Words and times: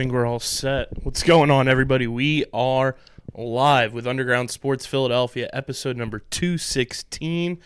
Think 0.00 0.12
we're 0.14 0.24
all 0.24 0.40
set. 0.40 0.88
What's 1.04 1.22
going 1.22 1.50
on, 1.50 1.68
everybody? 1.68 2.06
We 2.06 2.46
are 2.54 2.96
live 3.34 3.92
with 3.92 4.06
Underground 4.06 4.50
Sports 4.50 4.86
Philadelphia, 4.86 5.50
episode 5.52 5.98
number 5.98 6.20
216. 6.20 7.58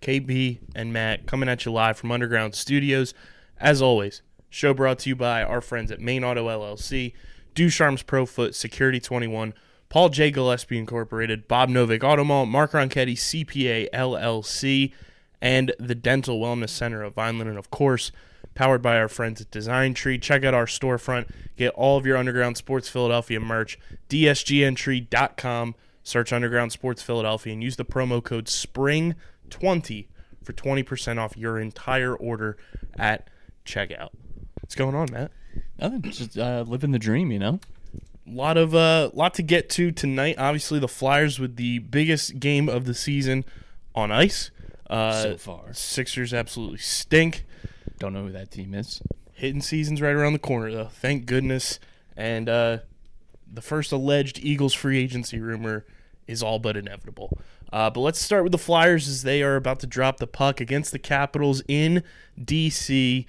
KB 0.00 0.58
and 0.74 0.92
Matt 0.94 1.26
coming 1.26 1.50
at 1.50 1.66
you 1.66 1.72
live 1.72 1.98
from 1.98 2.10
Underground 2.10 2.54
Studios. 2.54 3.12
As 3.60 3.82
always, 3.82 4.22
show 4.48 4.72
brought 4.72 5.00
to 5.00 5.10
you 5.10 5.14
by 5.14 5.42
our 5.42 5.60
friends 5.60 5.92
at 5.92 6.00
Main 6.00 6.24
Auto 6.24 6.48
LLC, 6.48 7.12
Ducharme's 7.54 8.02
Pro 8.02 8.24
Foot, 8.24 8.54
Security 8.54 8.98
21, 8.98 9.52
Paul 9.90 10.08
J. 10.08 10.30
Gillespie 10.30 10.78
Incorporated, 10.78 11.48
Bob 11.48 11.68
Novick 11.68 12.02
Auto 12.02 12.24
Mall, 12.24 12.46
Mark 12.46 12.72
Ronchetti 12.72 13.12
CPA 13.12 13.90
LLC, 13.92 14.94
and 15.42 15.74
the 15.78 15.94
Dental 15.94 16.40
Wellness 16.40 16.70
Center 16.70 17.02
of 17.02 17.12
Vineland, 17.12 17.50
and 17.50 17.58
of 17.58 17.70
course, 17.70 18.10
powered 18.54 18.82
by 18.82 18.98
our 18.98 19.08
friends 19.08 19.40
at 19.40 19.50
Design 19.50 19.94
Tree. 19.94 20.18
Check 20.18 20.44
out 20.44 20.54
our 20.54 20.66
storefront. 20.66 21.30
Get 21.56 21.72
all 21.74 21.96
of 21.98 22.06
your 22.06 22.16
Underground 22.16 22.56
Sports 22.56 22.88
Philadelphia 22.88 23.40
merch. 23.40 23.78
DSGNtree.com. 24.08 25.74
Search 26.04 26.32
Underground 26.32 26.72
Sports 26.72 27.00
Philadelphia 27.02 27.52
and 27.52 27.62
use 27.62 27.76
the 27.76 27.84
promo 27.84 28.22
code 28.22 28.46
SPRING20 28.46 30.06
for 30.42 30.52
20% 30.52 31.18
off 31.18 31.36
your 31.36 31.58
entire 31.60 32.14
order 32.14 32.56
at 32.98 33.28
checkout. 33.64 34.08
What's 34.60 34.74
going 34.74 34.94
on, 34.96 35.08
Matt? 35.12 35.30
Nothing, 35.78 36.02
just 36.02 36.36
uh, 36.36 36.64
living 36.66 36.90
the 36.90 36.98
dream, 36.98 37.30
you 37.30 37.38
know. 37.38 37.60
lot 38.26 38.56
of 38.56 38.74
uh 38.74 39.10
lot 39.14 39.34
to 39.34 39.42
get 39.42 39.68
to 39.70 39.92
tonight. 39.92 40.36
Obviously, 40.38 40.78
the 40.78 40.88
Flyers 40.88 41.38
with 41.38 41.56
the 41.56 41.78
biggest 41.80 42.40
game 42.40 42.68
of 42.68 42.84
the 42.84 42.94
season 42.94 43.44
on 43.94 44.10
ice. 44.10 44.50
Uh, 44.90 45.22
So 45.22 45.36
far. 45.36 45.72
Sixers 45.72 46.34
absolutely 46.34 46.78
stink. 46.78 47.44
Don't 48.02 48.14
know 48.14 48.24
who 48.24 48.32
that 48.32 48.50
team 48.50 48.74
is. 48.74 49.00
Hitting 49.32 49.60
season's 49.60 50.02
right 50.02 50.12
around 50.12 50.32
the 50.32 50.40
corner, 50.40 50.72
though. 50.72 50.88
Thank 50.88 51.24
goodness. 51.24 51.78
And 52.16 52.48
uh, 52.48 52.78
the 53.46 53.62
first 53.62 53.92
alleged 53.92 54.40
Eagles 54.40 54.74
free 54.74 54.98
agency 54.98 55.38
rumor 55.38 55.86
is 56.26 56.42
all 56.42 56.58
but 56.58 56.76
inevitable. 56.76 57.38
Uh, 57.72 57.90
but 57.90 58.00
let's 58.00 58.20
start 58.20 58.42
with 58.42 58.50
the 58.50 58.58
Flyers 58.58 59.06
as 59.06 59.22
they 59.22 59.40
are 59.40 59.54
about 59.54 59.78
to 59.78 59.86
drop 59.86 60.16
the 60.16 60.26
puck 60.26 60.60
against 60.60 60.90
the 60.90 60.98
Capitals 60.98 61.62
in 61.68 62.02
D.C. 62.44 63.24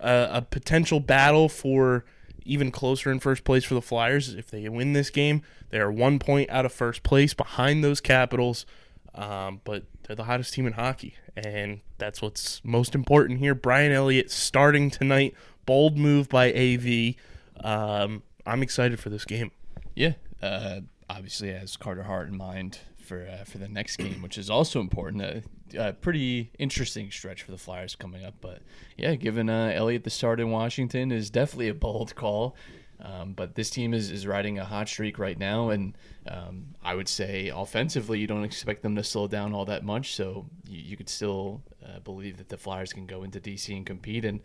Uh, 0.00 0.26
a 0.32 0.42
potential 0.42 0.98
battle 0.98 1.48
for 1.48 2.04
even 2.44 2.72
closer 2.72 3.12
in 3.12 3.20
first 3.20 3.44
place 3.44 3.62
for 3.62 3.74
the 3.74 3.82
Flyers. 3.82 4.34
If 4.34 4.50
they 4.50 4.68
win 4.68 4.94
this 4.94 5.10
game, 5.10 5.42
they 5.70 5.78
are 5.78 5.92
one 5.92 6.18
point 6.18 6.50
out 6.50 6.66
of 6.66 6.72
first 6.72 7.04
place 7.04 7.34
behind 7.34 7.84
those 7.84 8.00
Capitals. 8.00 8.66
Um, 9.14 9.60
but 9.62 9.84
they're 10.06 10.16
the 10.16 10.24
hottest 10.24 10.54
team 10.54 10.66
in 10.66 10.74
hockey, 10.74 11.14
and 11.36 11.80
that's 11.98 12.22
what's 12.22 12.60
most 12.64 12.94
important 12.94 13.40
here. 13.40 13.54
Brian 13.54 13.92
Elliott 13.92 14.30
starting 14.30 14.90
tonight. 14.90 15.34
Bold 15.66 15.98
move 15.98 16.28
by 16.28 16.52
AV. 16.52 17.14
Um, 17.62 18.22
I'm 18.46 18.62
excited 18.62 19.00
for 19.00 19.10
this 19.10 19.24
game. 19.24 19.50
Yeah, 19.96 20.12
uh, 20.40 20.80
obviously 21.10 21.52
has 21.52 21.76
Carter 21.76 22.04
Hart 22.04 22.28
in 22.28 22.36
mind 22.36 22.78
for 22.96 23.26
uh, 23.26 23.44
for 23.44 23.58
the 23.58 23.68
next 23.68 23.96
game, 23.96 24.22
which 24.22 24.38
is 24.38 24.48
also 24.48 24.80
important. 24.80 25.22
A, 25.22 25.42
a 25.76 25.92
pretty 25.92 26.52
interesting 26.58 27.10
stretch 27.10 27.42
for 27.42 27.50
the 27.50 27.58
Flyers 27.58 27.96
coming 27.96 28.24
up, 28.24 28.34
but 28.40 28.62
yeah, 28.96 29.16
given 29.16 29.50
uh, 29.50 29.72
Elliott 29.74 30.04
the 30.04 30.10
start 30.10 30.38
in 30.38 30.50
Washington 30.50 31.10
is 31.10 31.30
definitely 31.30 31.68
a 31.68 31.74
bold 31.74 32.14
call. 32.14 32.54
Um, 33.00 33.34
but 33.34 33.54
this 33.54 33.70
team 33.70 33.92
is, 33.92 34.10
is 34.10 34.26
riding 34.26 34.58
a 34.58 34.64
hot 34.64 34.88
streak 34.88 35.18
right 35.18 35.38
now, 35.38 35.70
and 35.70 35.96
um, 36.26 36.74
I 36.82 36.94
would 36.94 37.08
say 37.08 37.50
offensively, 37.54 38.18
you 38.18 38.26
don't 38.26 38.44
expect 38.44 38.82
them 38.82 38.96
to 38.96 39.04
slow 39.04 39.28
down 39.28 39.52
all 39.52 39.66
that 39.66 39.84
much. 39.84 40.14
So 40.14 40.46
you, 40.66 40.80
you 40.80 40.96
could 40.96 41.08
still 41.08 41.62
uh, 41.84 42.00
believe 42.00 42.38
that 42.38 42.48
the 42.48 42.56
Flyers 42.56 42.92
can 42.92 43.06
go 43.06 43.22
into 43.22 43.38
DC 43.38 43.74
and 43.76 43.84
compete. 43.84 44.24
And 44.24 44.40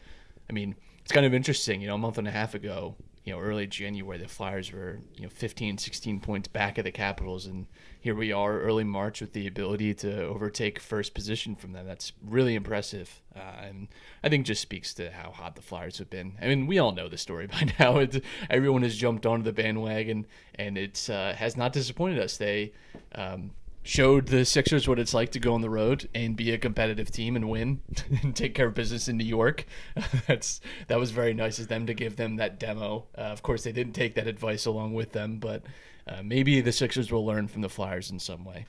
I 0.50 0.54
mean, 0.54 0.76
it's 1.02 1.12
kind 1.12 1.26
of 1.26 1.34
interesting. 1.34 1.82
You 1.82 1.88
know, 1.88 1.96
a 1.96 2.00
month 2.00 2.18
and 2.18 2.28
a 2.28 2.32
half 2.32 2.54
ago, 2.54 2.96
you 3.24 3.34
know, 3.34 3.40
early 3.40 3.68
January, 3.68 4.18
the 4.18 4.28
Flyers 4.28 4.72
were, 4.72 5.00
you 5.16 5.24
know, 5.24 5.30
15, 5.30 5.78
16 5.78 6.20
points 6.22 6.48
back 6.48 6.80
of 6.80 6.86
the 6.86 6.92
Capitals. 6.92 7.46
And 7.46 7.68
here 8.00 8.16
we 8.16 8.32
are, 8.32 8.60
early 8.60 8.84
March, 8.84 9.22
with 9.22 9.34
the 9.34 9.46
ability 9.46 9.94
to 9.96 10.24
overtake 10.24 10.80
first 10.80 11.14
position 11.14 11.56
from 11.56 11.72
them. 11.74 11.86
That's 11.86 12.14
really 12.26 12.56
impressive. 12.56 13.22
Uh, 13.36 13.64
and 13.64 13.88
I 14.24 14.30
think 14.30 14.48
just 14.48 14.62
speaks 14.62 14.94
to 14.96 15.12
how 15.12 15.30
hot 15.30 15.56
the 15.56 15.62
Flyers 15.62 16.00
have 16.00 16.10
been. 16.10 16.34
I 16.42 16.48
mean, 16.48 16.66
we 16.66 16.80
all 16.80 16.94
know 16.94 17.08
the 17.08 17.18
story 17.18 17.46
by 17.52 17.72
now. 17.80 18.00
It, 18.00 18.24
everyone 18.50 18.82
has 18.82 18.98
jumped 18.98 19.28
onto 19.28 19.44
the 19.44 19.54
bandwagon, 19.54 20.26
and 20.56 20.78
it 20.78 21.08
uh, 21.08 21.34
has 21.34 21.56
not 21.56 21.74
disappointed 21.74 22.18
us. 22.18 22.38
They, 22.38 22.74
um, 23.14 23.52
showed 23.84 24.28
the 24.28 24.46
Sixers 24.46 24.88
what 24.88 25.00
it's 25.00 25.14
like 25.14 25.32
to 25.32 25.40
go 25.40 25.54
on 25.54 25.62
the 25.62 25.70
road 25.70 26.08
and 26.14 26.36
be 26.36 26.52
a 26.52 26.58
competitive 26.58 27.12
team 27.12 27.36
and 27.36 27.50
win 27.50 27.82
and 28.22 28.36
take 28.36 28.54
care 28.54 28.68
of 28.68 28.74
business 28.74 29.08
in 29.08 29.18
New 29.18 29.26
York. 29.26 29.66
That's 30.28 30.62
that 30.88 31.00
was 31.00 31.12
very 31.12 31.34
nice 31.34 31.60
of 31.60 31.68
them 31.68 31.86
to 31.88 31.94
give 31.94 32.16
them 32.16 32.38
that 32.38 32.60
demo. 32.60 33.08
Uh, 33.18 33.22
of 33.22 33.42
course, 33.42 33.64
they 33.64 33.72
didn't 33.72 33.94
take 33.94 34.16
that 34.16 34.28
advice 34.28 34.66
along 34.66 34.94
with 34.94 35.14
them, 35.14 35.38
but 35.38 35.64
uh, 36.08 36.22
maybe 36.24 36.62
the 36.62 36.72
Sixers 36.72 37.12
will 37.12 37.26
learn 37.26 37.48
from 37.48 37.62
the 37.62 37.70
Flyers 37.70 38.12
in 38.12 38.20
some 38.20 38.46
way. 38.46 38.66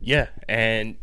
Yeah, 0.00 0.28
and 0.48 0.96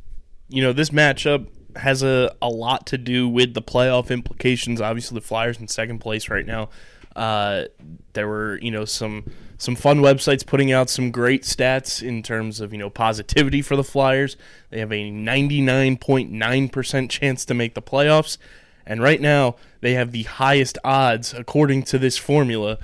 you 0.47 0.61
know 0.61 0.73
this 0.73 0.89
matchup 0.89 1.47
has 1.75 2.03
a, 2.03 2.33
a 2.41 2.49
lot 2.49 2.87
to 2.87 2.97
do 2.97 3.27
with 3.27 3.53
the 3.53 3.61
playoff 3.61 4.09
implications. 4.09 4.81
Obviously, 4.81 5.15
the 5.15 5.25
Flyers 5.25 5.59
in 5.59 5.67
second 5.67 5.99
place 5.99 6.29
right 6.29 6.45
now. 6.45 6.69
Uh, 7.15 7.65
there 8.13 8.27
were 8.27 8.59
you 8.61 8.71
know 8.71 8.85
some 8.85 9.25
some 9.57 9.75
fun 9.75 9.99
websites 9.99 10.45
putting 10.45 10.71
out 10.71 10.89
some 10.89 11.11
great 11.11 11.43
stats 11.43 12.03
in 12.03 12.21
terms 12.23 12.59
of 12.59 12.73
you 12.73 12.79
know 12.79 12.89
positivity 12.89 13.61
for 13.61 13.75
the 13.75 13.83
Flyers. 13.83 14.35
They 14.69 14.79
have 14.79 14.91
a 14.91 15.09
ninety 15.09 15.61
nine 15.61 15.97
point 15.97 16.31
nine 16.31 16.69
percent 16.69 17.11
chance 17.11 17.45
to 17.45 17.53
make 17.53 17.73
the 17.73 17.81
playoffs, 17.81 18.37
and 18.85 19.01
right 19.01 19.21
now 19.21 19.55
they 19.81 19.93
have 19.93 20.11
the 20.11 20.23
highest 20.23 20.77
odds 20.83 21.33
according 21.33 21.83
to 21.83 21.97
this 21.97 22.17
formula 22.17 22.77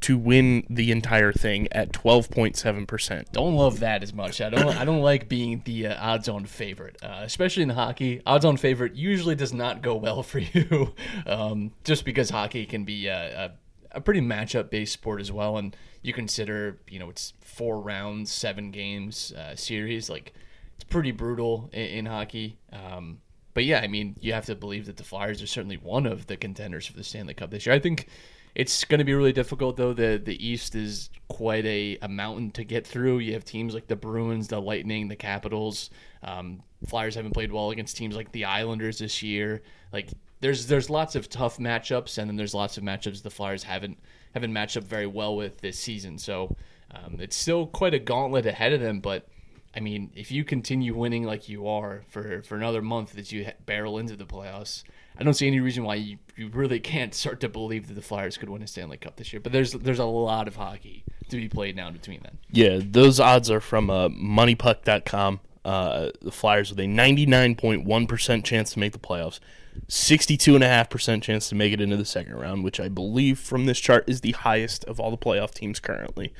to 0.00 0.18
win 0.18 0.66
the 0.68 0.90
entire 0.90 1.32
thing 1.32 1.68
at 1.72 1.92
twelve 1.92 2.30
point 2.30 2.56
seven 2.56 2.86
percent. 2.86 3.32
Don't 3.32 3.54
love 3.54 3.80
that 3.80 4.02
as 4.02 4.12
much. 4.12 4.40
I 4.40 4.50
don't. 4.50 4.76
I 4.76 4.84
don't 4.84 5.02
like 5.02 5.28
being 5.28 5.62
the 5.64 5.88
uh, 5.88 6.12
odds-on 6.12 6.46
favorite, 6.46 6.98
uh, 7.02 7.20
especially 7.22 7.62
in 7.64 7.70
hockey. 7.70 8.20
Odds-on 8.26 8.56
favorite 8.56 8.94
usually 8.94 9.34
does 9.34 9.52
not 9.52 9.82
go 9.82 9.96
well 9.96 10.22
for 10.22 10.38
you, 10.52 10.94
um, 11.26 11.72
just 11.84 12.04
because 12.04 12.30
hockey 12.30 12.66
can 12.66 12.84
be 12.84 13.06
a, 13.08 13.52
a, 13.92 14.00
pretty 14.00 14.20
matchup-based 14.20 14.92
sport 14.92 15.20
as 15.20 15.30
well. 15.30 15.56
And 15.56 15.76
you 16.02 16.12
consider, 16.12 16.78
you 16.88 16.98
know, 16.98 17.10
it's 17.10 17.34
four 17.40 17.80
rounds, 17.80 18.32
seven 18.32 18.70
games 18.70 19.32
uh, 19.32 19.56
series. 19.56 20.10
Like 20.10 20.32
it's 20.74 20.84
pretty 20.84 21.12
brutal 21.12 21.70
in, 21.72 21.86
in 21.86 22.06
hockey. 22.06 22.58
Um, 22.72 23.20
but 23.54 23.64
yeah, 23.64 23.80
I 23.80 23.86
mean, 23.86 24.16
you 24.20 24.32
have 24.32 24.46
to 24.46 24.54
believe 24.54 24.86
that 24.86 24.96
the 24.96 25.04
Flyers 25.04 25.42
are 25.42 25.46
certainly 25.46 25.76
one 25.76 26.06
of 26.06 26.26
the 26.26 26.36
contenders 26.36 26.86
for 26.86 26.94
the 26.94 27.04
Stanley 27.04 27.34
Cup 27.34 27.50
this 27.50 27.66
year. 27.66 27.74
I 27.74 27.78
think 27.78 28.08
it's 28.54 28.84
going 28.84 28.98
to 28.98 29.04
be 29.04 29.14
really 29.14 29.32
difficult 29.32 29.76
though. 29.76 29.92
The 29.92 30.20
the 30.22 30.46
East 30.46 30.74
is 30.74 31.10
quite 31.28 31.64
a, 31.64 31.98
a 32.02 32.08
mountain 32.08 32.50
to 32.52 32.64
get 32.64 32.86
through. 32.86 33.18
You 33.18 33.32
have 33.34 33.44
teams 33.44 33.74
like 33.74 33.86
the 33.86 33.96
Bruins, 33.96 34.48
the 34.48 34.60
Lightning, 34.60 35.08
the 35.08 35.16
Capitals. 35.16 35.90
Um, 36.22 36.62
Flyers 36.86 37.14
haven't 37.14 37.32
played 37.32 37.52
well 37.52 37.70
against 37.70 37.96
teams 37.96 38.16
like 38.16 38.32
the 38.32 38.44
Islanders 38.44 38.98
this 38.98 39.22
year. 39.22 39.62
Like 39.92 40.08
there's 40.42 40.66
there's 40.66 40.90
lots 40.90 41.14
of 41.14 41.30
tough 41.30 41.56
matchups, 41.58 42.18
and 42.18 42.28
then 42.28 42.36
there's 42.36 42.52
lots 42.52 42.76
of 42.76 42.84
matchups 42.84 43.22
the 43.22 43.30
Flyers 43.30 43.62
haven't 43.62 43.98
haven't 44.34 44.52
matched 44.52 44.76
up 44.76 44.84
very 44.84 45.06
well 45.06 45.34
with 45.34 45.60
this 45.60 45.78
season. 45.78 46.18
So 46.18 46.54
um, 46.90 47.16
it's 47.20 47.36
still 47.36 47.66
quite 47.66 47.94
a 47.94 47.98
gauntlet 47.98 48.44
ahead 48.44 48.74
of 48.74 48.80
them, 48.80 49.00
but. 49.00 49.26
I 49.74 49.80
mean, 49.80 50.10
if 50.14 50.30
you 50.30 50.44
continue 50.44 50.94
winning 50.94 51.24
like 51.24 51.48
you 51.48 51.66
are 51.66 52.02
for, 52.10 52.42
for 52.42 52.56
another 52.56 52.82
month 52.82 53.14
that 53.14 53.32
you 53.32 53.50
barrel 53.64 53.96
into 53.96 54.16
the 54.16 54.26
playoffs, 54.26 54.82
I 55.18 55.24
don't 55.24 55.32
see 55.32 55.46
any 55.46 55.60
reason 55.60 55.84
why 55.84 55.94
you, 55.94 56.18
you 56.36 56.48
really 56.48 56.78
can't 56.78 57.14
start 57.14 57.40
to 57.40 57.48
believe 57.48 57.88
that 57.88 57.94
the 57.94 58.02
Flyers 58.02 58.36
could 58.36 58.50
win 58.50 58.62
a 58.62 58.66
Stanley 58.66 58.98
Cup 58.98 59.16
this 59.16 59.32
year. 59.32 59.40
But 59.40 59.52
there's 59.52 59.72
there's 59.72 59.98
a 59.98 60.04
lot 60.04 60.46
of 60.46 60.56
hockey 60.56 61.04
to 61.30 61.36
be 61.36 61.48
played 61.48 61.74
now 61.74 61.90
between 61.90 62.20
then. 62.22 62.38
Yeah, 62.50 62.80
those 62.82 63.18
odds 63.18 63.50
are 63.50 63.60
from 63.60 63.88
uh, 63.88 64.08
moneypuck.com. 64.08 65.40
Uh, 65.64 66.10
the 66.20 66.32
Flyers 66.32 66.70
with 66.70 66.80
a 66.80 66.86
99.1% 66.86 68.44
chance 68.44 68.72
to 68.72 68.78
make 68.78 68.92
the 68.92 68.98
playoffs, 68.98 69.38
62.5% 69.88 71.22
chance 71.22 71.48
to 71.48 71.54
make 71.54 71.72
it 71.72 71.80
into 71.80 71.96
the 71.96 72.04
second 72.04 72.36
round, 72.36 72.64
which 72.64 72.80
I 72.80 72.88
believe 72.88 73.38
from 73.38 73.66
this 73.66 73.78
chart 73.78 74.04
is 74.06 74.20
the 74.20 74.32
highest 74.32 74.84
of 74.84 74.98
all 74.98 75.10
the 75.10 75.18
playoff 75.18 75.52
teams 75.52 75.80
currently. 75.80 76.32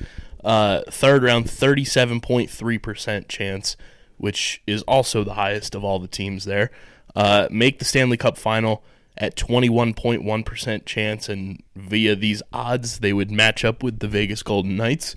Uh, 0.43 0.81
third 0.89 1.23
round, 1.23 1.45
37.3% 1.45 3.27
chance, 3.27 3.77
which 4.17 4.61
is 4.65 4.81
also 4.83 5.23
the 5.23 5.35
highest 5.35 5.75
of 5.75 5.83
all 5.83 5.99
the 5.99 6.07
teams 6.07 6.45
there. 6.45 6.71
Uh, 7.15 7.47
make 7.51 7.79
the 7.79 7.85
Stanley 7.85 8.17
Cup 8.17 8.37
final 8.37 8.83
at 9.17 9.35
21.1% 9.35 10.85
chance, 10.85 11.29
and 11.29 11.61
via 11.75 12.15
these 12.15 12.41
odds, 12.51 12.99
they 12.99 13.13
would 13.13 13.31
match 13.31 13.63
up 13.63 13.83
with 13.83 13.99
the 13.99 14.07
Vegas 14.07 14.41
Golden 14.41 14.75
Knights, 14.75 15.15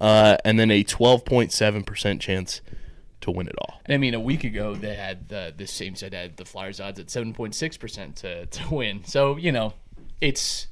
uh, 0.00 0.36
and 0.44 0.60
then 0.60 0.70
a 0.70 0.84
12.7% 0.84 2.20
chance 2.20 2.60
to 3.20 3.30
win 3.30 3.48
it 3.48 3.54
all. 3.58 3.80
And 3.84 3.94
I 3.94 3.98
mean, 3.98 4.14
a 4.14 4.20
week 4.20 4.44
ago 4.44 4.74
they 4.74 4.94
had 4.94 5.28
the 5.28 5.52
the 5.56 5.66
same 5.66 5.94
set 5.94 6.12
had 6.12 6.36
the 6.36 6.44
Flyers 6.44 6.80
odds 6.80 6.98
at 6.98 7.10
seven 7.10 7.32
point 7.32 7.54
six 7.54 7.76
percent 7.76 8.16
to 8.16 8.46
to 8.46 8.74
win. 8.74 9.04
So 9.04 9.36
you 9.36 9.52
know, 9.52 9.74
it's 10.20 10.66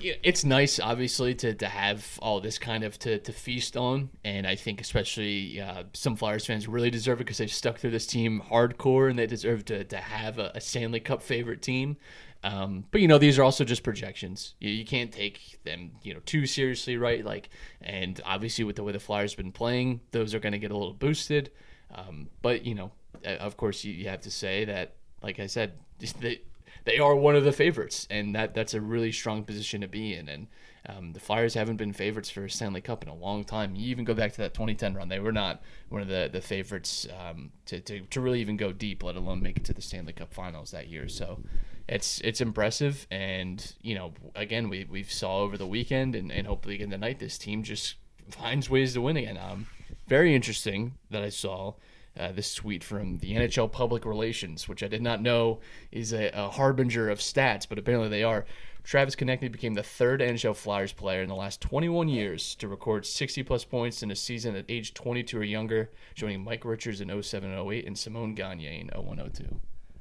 it's 0.00 0.44
nice 0.44 0.80
obviously 0.80 1.34
to, 1.34 1.54
to 1.54 1.66
have 1.66 2.18
all 2.22 2.40
this 2.40 2.58
kind 2.58 2.84
of 2.84 2.98
to, 2.98 3.18
to 3.18 3.32
feast 3.32 3.76
on. 3.76 4.10
And 4.24 4.46
i 4.46 4.54
think 4.54 4.80
especially 4.80 5.60
uh, 5.60 5.84
some 5.92 6.16
flyers 6.16 6.46
fans 6.46 6.66
really 6.68 6.90
deserve 6.90 7.20
it 7.20 7.24
because 7.24 7.38
they've 7.38 7.52
stuck 7.52 7.78
through 7.78 7.90
this 7.90 8.06
team 8.06 8.42
hardcore 8.50 9.10
and 9.10 9.18
they 9.18 9.26
deserve 9.26 9.64
to, 9.66 9.84
to 9.84 9.96
have 9.98 10.38
a, 10.38 10.52
a 10.54 10.60
stanley 10.60 11.00
cup 11.00 11.22
favorite 11.22 11.62
team. 11.62 11.96
Um, 12.42 12.84
but 12.90 13.02
you 13.02 13.08
know 13.08 13.18
these 13.18 13.38
are 13.38 13.42
also 13.42 13.64
just 13.64 13.82
projections. 13.82 14.54
You, 14.60 14.70
you 14.70 14.84
can't 14.86 15.12
take 15.12 15.58
them 15.64 15.90
you 16.02 16.14
know 16.14 16.20
too 16.24 16.46
seriously 16.46 16.96
right? 16.96 17.24
Like 17.24 17.50
and 17.82 18.20
obviously 18.24 18.64
with 18.64 18.76
the 18.76 18.82
way 18.82 18.92
the 18.92 19.00
flyers 19.00 19.34
been 19.34 19.52
playing 19.52 20.00
those 20.12 20.34
are 20.34 20.40
going 20.40 20.52
to 20.52 20.58
get 20.58 20.70
a 20.70 20.76
little 20.76 20.94
boosted 20.94 21.50
um, 21.94 22.28
but 22.42 22.64
you 22.64 22.74
know 22.74 22.92
of 23.24 23.56
course 23.56 23.84
you, 23.84 23.92
you 23.92 24.08
have 24.08 24.20
to 24.20 24.30
say 24.30 24.64
that 24.64 24.94
like 25.22 25.38
i 25.38 25.46
said 25.46 25.72
they, 26.20 26.40
they 26.84 26.98
are 26.98 27.14
one 27.14 27.36
of 27.36 27.44
the 27.44 27.52
favorites, 27.52 28.06
and 28.10 28.34
that 28.34 28.54
that's 28.54 28.74
a 28.74 28.80
really 28.80 29.12
strong 29.12 29.44
position 29.44 29.80
to 29.82 29.88
be 29.88 30.14
in. 30.14 30.28
And 30.28 30.46
um, 30.86 31.12
the 31.12 31.20
Flyers 31.20 31.54
haven't 31.54 31.76
been 31.76 31.92
favorites 31.92 32.30
for 32.30 32.48
Stanley 32.48 32.80
Cup 32.80 33.02
in 33.02 33.08
a 33.08 33.14
long 33.14 33.44
time. 33.44 33.74
You 33.76 33.88
even 33.90 34.04
go 34.04 34.14
back 34.14 34.32
to 34.32 34.38
that 34.38 34.54
2010 34.54 34.94
run; 34.94 35.08
they 35.08 35.20
were 35.20 35.32
not 35.32 35.62
one 35.88 36.02
of 36.02 36.08
the 36.08 36.30
the 36.32 36.40
favorites 36.40 37.06
um, 37.18 37.52
to, 37.66 37.80
to 37.80 38.00
to 38.00 38.20
really 38.20 38.40
even 38.40 38.56
go 38.56 38.72
deep, 38.72 39.02
let 39.02 39.16
alone 39.16 39.42
make 39.42 39.58
it 39.58 39.64
to 39.64 39.74
the 39.74 39.82
Stanley 39.82 40.12
Cup 40.12 40.32
Finals 40.32 40.70
that 40.70 40.88
year. 40.88 41.08
So. 41.08 41.40
It's 41.88 42.20
it's 42.20 42.40
impressive, 42.40 43.08
and 43.10 43.74
you 43.82 43.96
know, 43.96 44.12
again, 44.36 44.68
we 44.68 44.84
we 44.84 45.02
saw 45.02 45.40
over 45.40 45.58
the 45.58 45.66
weekend, 45.66 46.14
and, 46.14 46.30
and 46.30 46.46
hopefully 46.46 46.76
again 46.76 46.90
tonight, 46.90 47.18
this 47.18 47.36
team 47.36 47.64
just 47.64 47.96
finds 48.30 48.70
ways 48.70 48.94
to 48.94 49.00
win 49.00 49.16
again. 49.16 49.36
Um, 49.36 49.66
very 50.10 50.34
interesting 50.34 50.94
that 51.10 51.22
I 51.22 51.28
saw 51.28 51.74
uh, 52.18 52.32
this 52.32 52.52
tweet 52.52 52.82
from 52.82 53.18
the 53.18 53.36
NHL 53.36 53.70
Public 53.70 54.04
Relations, 54.04 54.68
which 54.68 54.82
I 54.82 54.88
did 54.88 55.02
not 55.02 55.22
know 55.22 55.60
is 55.92 56.12
a, 56.12 56.30
a 56.34 56.50
harbinger 56.50 57.08
of 57.08 57.20
stats, 57.20 57.64
but 57.66 57.78
apparently 57.78 58.08
they 58.08 58.24
are. 58.24 58.44
Travis 58.82 59.14
Konecny 59.14 59.52
became 59.52 59.74
the 59.74 59.84
third 59.84 60.20
NHL 60.20 60.56
Flyers 60.56 60.92
player 60.92 61.22
in 61.22 61.28
the 61.28 61.36
last 61.36 61.60
21 61.60 62.08
years 62.08 62.56
to 62.56 62.66
record 62.66 63.06
60 63.06 63.44
plus 63.44 63.62
points 63.62 64.02
in 64.02 64.10
a 64.10 64.16
season 64.16 64.56
at 64.56 64.64
age 64.68 64.94
22 64.94 65.38
or 65.38 65.44
younger, 65.44 65.90
joining 66.16 66.42
Mike 66.42 66.64
Richards 66.64 67.00
in 67.00 67.22
07 67.22 67.48
08 67.72 67.86
and 67.86 67.96
Simon 67.96 68.34
Gagne 68.34 68.80
in 68.80 68.88
01 68.88 69.30
02. 69.32 69.60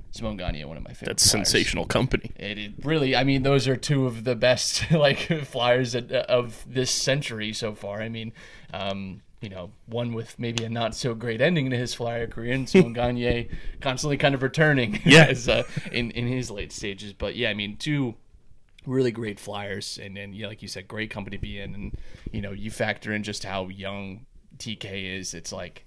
Simon 0.09 0.37
Gagne, 0.37 0.65
one 0.65 0.75
of 0.75 0.83
my 0.83 0.89
favorite. 0.89 1.05
That's 1.05 1.29
Flyers. 1.29 1.49
sensational 1.49 1.85
company. 1.85 2.31
It, 2.35 2.57
it 2.57 2.71
really, 2.83 3.15
I 3.15 3.23
mean, 3.23 3.43
those 3.43 3.67
are 3.67 3.75
two 3.75 4.07
of 4.07 4.23
the 4.23 4.35
best 4.35 4.91
like 4.91 5.19
flyers 5.45 5.93
of, 5.93 6.11
of 6.11 6.65
this 6.67 6.89
century 6.89 7.53
so 7.53 7.75
far. 7.75 8.01
I 8.01 8.09
mean, 8.09 8.33
um, 8.73 9.21
you 9.41 9.49
know, 9.49 9.71
one 9.85 10.13
with 10.13 10.37
maybe 10.37 10.63
a 10.65 10.69
not 10.69 10.95
so 10.95 11.13
great 11.13 11.39
ending 11.41 11.69
to 11.69 11.77
his 11.77 11.93
flyer 11.93 12.27
career, 12.27 12.53
and 12.53 12.67
Simon 12.67 12.93
Gagne 12.99 13.47
constantly 13.81 14.17
kind 14.17 14.35
of 14.35 14.43
returning, 14.43 14.99
Yeah. 15.05 15.25
as, 15.29 15.47
uh, 15.47 15.63
in 15.91 16.11
in 16.11 16.27
his 16.27 16.51
late 16.51 16.71
stages. 16.71 17.13
But 17.13 17.35
yeah, 17.35 17.49
I 17.49 17.53
mean, 17.53 17.77
two 17.77 18.15
really 18.85 19.11
great 19.11 19.39
flyers, 19.39 19.97
and 20.01 20.17
and 20.17 20.35
yeah, 20.35 20.47
like 20.47 20.61
you 20.61 20.67
said, 20.67 20.87
great 20.87 21.09
company 21.09 21.37
to 21.37 21.41
be 21.41 21.59
in, 21.59 21.73
and 21.75 21.97
you 22.31 22.41
know, 22.41 22.51
you 22.51 22.69
factor 22.71 23.13
in 23.13 23.23
just 23.23 23.43
how 23.43 23.67
young 23.69 24.25
TK 24.57 25.17
is. 25.19 25.33
It's 25.33 25.51
like 25.53 25.85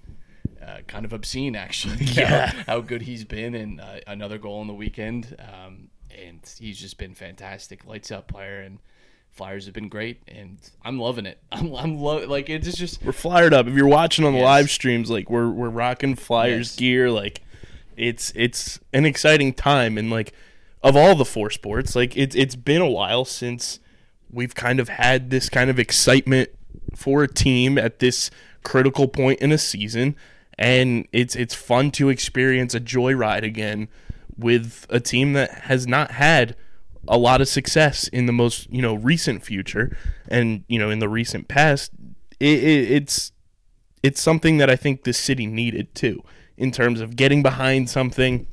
uh, 0.65 0.79
kind 0.87 1.05
of 1.05 1.13
obscene, 1.13 1.55
actually. 1.55 1.97
Yeah. 2.05 2.47
how, 2.47 2.63
how 2.67 2.81
good 2.81 3.03
he's 3.03 3.23
been, 3.25 3.53
and 3.55 3.79
uh, 3.81 3.99
another 4.07 4.37
goal 4.37 4.59
on 4.61 4.67
the 4.67 4.73
weekend. 4.73 5.35
Um, 5.39 5.89
and 6.15 6.39
he's 6.59 6.79
just 6.79 6.97
been 6.97 7.15
fantastic, 7.15 7.85
lights 7.85 8.11
out 8.11 8.27
player, 8.27 8.61
and 8.61 8.79
Flyers 9.33 9.65
have 9.65 9.73
been 9.73 9.89
great, 9.89 10.21
and 10.27 10.57
I'm 10.85 10.99
loving 10.99 11.25
it. 11.25 11.39
I'm, 11.51 11.73
I'm 11.75 11.97
lo- 11.97 12.25
like 12.27 12.49
it's 12.49 12.75
just 12.77 13.03
We're 13.03 13.11
flyered 13.11 13.53
up. 13.53 13.67
If 13.67 13.73
you're 13.73 13.87
watching 13.87 14.25
on 14.25 14.33
the 14.33 14.39
Yes. 14.39 14.45
live 14.45 14.69
streams, 14.69 15.09
like 15.09 15.29
we're 15.29 15.49
we're 15.49 15.69
rocking 15.69 16.15
Flyers 16.15 16.69
Yes. 16.71 16.75
gear. 16.75 17.09
Like 17.11 17.41
it's 17.97 18.31
it's 18.35 18.79
an 18.93 19.05
exciting 19.05 19.53
time, 19.53 19.97
and 19.97 20.09
like 20.11 20.33
of 20.83 20.95
all 20.95 21.15
the 21.15 21.25
four 21.25 21.49
sports, 21.49 21.95
like 21.95 22.15
it's 22.15 22.35
it's 22.35 22.55
been 22.55 22.81
a 22.81 22.89
while 22.89 23.25
since 23.25 23.79
we've 24.31 24.55
kind 24.55 24.79
of 24.79 24.89
had 24.89 25.29
this 25.29 25.49
kind 25.49 25.69
of 25.69 25.79
excitement 25.79 26.49
for 26.95 27.23
a 27.23 27.27
team 27.27 27.77
at 27.77 27.99
this 27.99 28.29
critical 28.63 29.07
point 29.07 29.39
in 29.39 29.51
a 29.51 29.57
season, 29.57 30.15
and 30.59 31.07
it's 31.11 31.35
it's 31.35 31.55
fun 31.55 31.89
to 31.91 32.09
experience 32.09 32.75
a 32.75 32.79
joyride 32.79 33.43
again 33.43 33.87
with 34.37 34.85
a 34.89 34.99
team 34.99 35.33
that 35.33 35.51
has 35.63 35.87
not 35.87 36.11
had 36.11 36.55
a 37.07 37.17
lot 37.17 37.41
of 37.41 37.47
success 37.47 38.07
in 38.07 38.25
the 38.25 38.33
most 38.33 38.71
you 38.71 38.81
know 38.81 38.95
recent 38.95 39.43
future 39.43 39.95
and 40.27 40.63
you 40.67 40.79
know 40.79 40.89
in 40.89 40.99
the 40.99 41.09
recent 41.09 41.47
past 41.47 41.91
it, 42.39 42.63
it, 42.63 42.91
it's 42.91 43.31
it's 44.01 44.21
something 44.21 44.57
that 44.57 44.69
I 44.69 44.75
think 44.75 45.03
the 45.03 45.13
city 45.13 45.45
needed 45.45 45.93
too 45.95 46.23
in 46.57 46.71
terms 46.71 47.01
of 47.01 47.15
getting 47.15 47.41
behind 47.41 47.89
something 47.89 48.47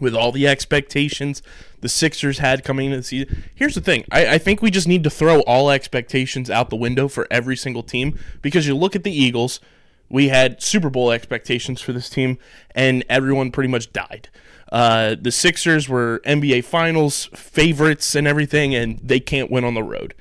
with 0.00 0.14
all 0.14 0.32
the 0.32 0.46
expectations 0.46 1.42
the 1.80 1.88
Sixers 1.88 2.38
had 2.38 2.64
coming 2.64 2.86
into 2.86 2.98
the 2.98 3.02
season. 3.02 3.44
Here's 3.54 3.74
the 3.74 3.80
thing 3.80 4.04
I, 4.10 4.34
I 4.34 4.38
think 4.38 4.62
we 4.62 4.70
just 4.70 4.88
need 4.88 5.04
to 5.04 5.10
throw 5.10 5.40
all 5.42 5.70
expectations 5.70 6.50
out 6.50 6.70
the 6.70 6.76
window 6.76 7.08
for 7.08 7.26
every 7.30 7.56
single 7.56 7.82
team 7.82 8.18
because 8.42 8.66
you 8.66 8.76
look 8.76 8.96
at 8.96 9.04
the 9.04 9.12
Eagles, 9.12 9.60
we 10.08 10.28
had 10.28 10.62
Super 10.62 10.90
Bowl 10.90 11.10
expectations 11.10 11.80
for 11.80 11.92
this 11.92 12.08
team, 12.08 12.38
and 12.74 13.04
everyone 13.08 13.50
pretty 13.50 13.68
much 13.68 13.92
died. 13.92 14.28
Uh, 14.70 15.16
the 15.20 15.32
Sixers 15.32 15.88
were 15.88 16.20
NBA 16.26 16.64
Finals 16.64 17.26
favorites 17.34 18.14
and 18.14 18.26
everything, 18.26 18.74
and 18.74 18.98
they 19.02 19.20
can't 19.20 19.50
win 19.50 19.64
on 19.64 19.74
the 19.74 19.82
road 19.82 20.14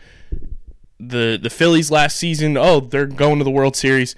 the 0.99 1.39
the 1.41 1.49
Phillies 1.49 1.91
last 1.91 2.17
season, 2.17 2.57
oh, 2.57 2.79
they're 2.79 3.05
going 3.05 3.37
to 3.37 3.43
the 3.43 3.51
World 3.51 3.75
Series, 3.75 4.15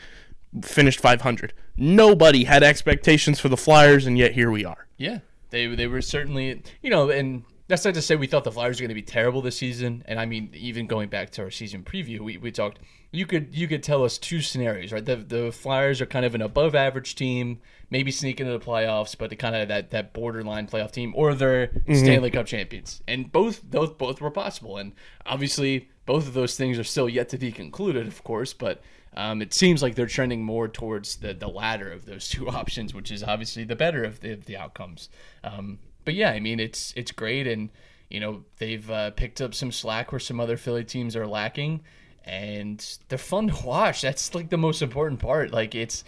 finished 0.62 1.00
500. 1.00 1.54
Nobody 1.76 2.46
had 2.46 2.64
expectations 2.64 3.40
for 3.40 3.50
the 3.50 3.58
Flyers, 3.58 4.06
and 4.06 4.18
yet 4.18 4.34
here 4.34 4.52
we 4.52 4.66
are. 4.66 4.88
Yeah, 4.98 5.20
they 5.50 5.68
they 5.68 5.88
were 5.88 6.02
certainly 6.02 6.62
you 6.82 6.90
know, 6.90 7.10
and 7.10 7.44
that's 7.70 7.86
not 7.86 7.94
to 7.94 8.02
say 8.02 8.16
we 8.16 8.26
thought 8.26 8.44
the 8.44 8.52
Flyers 8.52 8.78
were 8.78 8.82
going 8.82 8.90
to 8.90 8.96
be 8.96 9.04
terrible 9.04 9.44
this 9.44 9.56
season. 9.56 10.04
And 10.08 10.20
I 10.20 10.26
mean, 10.26 10.50
even 10.54 10.88
going 10.88 11.08
back 11.08 11.30
to 11.32 11.44
our 11.44 11.52
season 11.52 11.84
preview, 11.84 12.20
we, 12.20 12.38
we 12.38 12.52
talked. 12.52 12.80
You 13.12 13.28
could 13.28 13.56
you 13.56 13.68
could 13.68 13.84
tell 13.84 14.04
us 14.04 14.18
two 14.18 14.42
scenarios, 14.42 14.92
right? 14.92 15.06
The 15.06 15.18
the 15.18 15.52
Flyers 15.52 16.02
are 16.02 16.08
kind 16.08 16.26
of 16.26 16.34
an 16.34 16.42
above 16.42 16.74
average 16.74 17.14
team, 17.14 17.60
maybe 17.92 18.12
sneaking 18.12 18.48
into 18.48 18.58
the 18.58 18.66
playoffs, 18.66 19.16
but 19.16 19.38
kind 19.38 19.56
of 19.56 19.68
that 19.68 19.92
that 19.92 20.14
borderline 20.14 20.68
playoff 20.68 20.92
team, 20.92 21.14
or 21.16 21.36
they're 21.36 21.72
Stanley 21.94 22.32
Cup 22.32 22.48
champions. 22.48 23.04
And 23.08 23.32
both 23.32 23.62
those 23.70 23.92
both 23.92 24.20
were 24.20 24.32
possible. 24.32 24.78
And 24.78 24.94
obviously, 25.28 25.90
both 26.08 26.28
of 26.28 26.34
those 26.34 26.58
things 26.58 26.80
are 26.80 26.84
still 26.84 27.08
yet 27.08 27.30
to 27.30 27.38
be 27.38 27.52
concluded, 27.52 28.08
of 28.08 28.24
course, 28.24 28.52
but. 28.52 28.82
Um, 29.16 29.42
it 29.42 29.56
seems 29.56 29.82
like 29.82 29.96
they're 29.96 30.06
trending 30.06 30.44
more 30.44 30.68
towards 30.68 31.16
the, 31.16 31.34
the 31.34 31.48
latter 31.48 31.92
of 31.92 32.06
those 32.06 32.30
two 32.30 32.48
options, 32.50 32.94
which 32.94 33.10
is 33.10 33.24
obviously 33.24 33.64
the 33.64 33.76
better 33.76 34.04
of 34.04 34.20
the, 34.20 34.34
of 34.34 34.46
the 34.46 34.56
outcomes. 34.56 35.10
Um, 35.44 35.80
but 36.10 36.16
yeah, 36.16 36.32
I 36.32 36.40
mean 36.40 36.60
it's 36.60 36.92
it's 36.96 37.12
great, 37.12 37.46
and 37.46 37.70
you 38.10 38.20
know 38.20 38.44
they've 38.58 38.90
uh, 38.90 39.12
picked 39.12 39.42
up 39.42 39.54
some 39.54 39.72
slack 39.72 40.12
where 40.12 40.18
some 40.18 40.40
other 40.40 40.58
Philly 40.58 40.84
teams 40.84 41.16
are 41.16 41.28
lacking, 41.28 41.82
and 42.26 42.84
they're 43.10 43.20
fun 43.20 43.50
to 43.50 43.64
watch. 43.64 44.02
That's 44.02 44.34
like 44.34 44.50
the 44.50 44.58
most 44.58 44.82
important 44.82 45.20
part. 45.20 45.52
Like 45.52 45.76
it's 45.76 46.04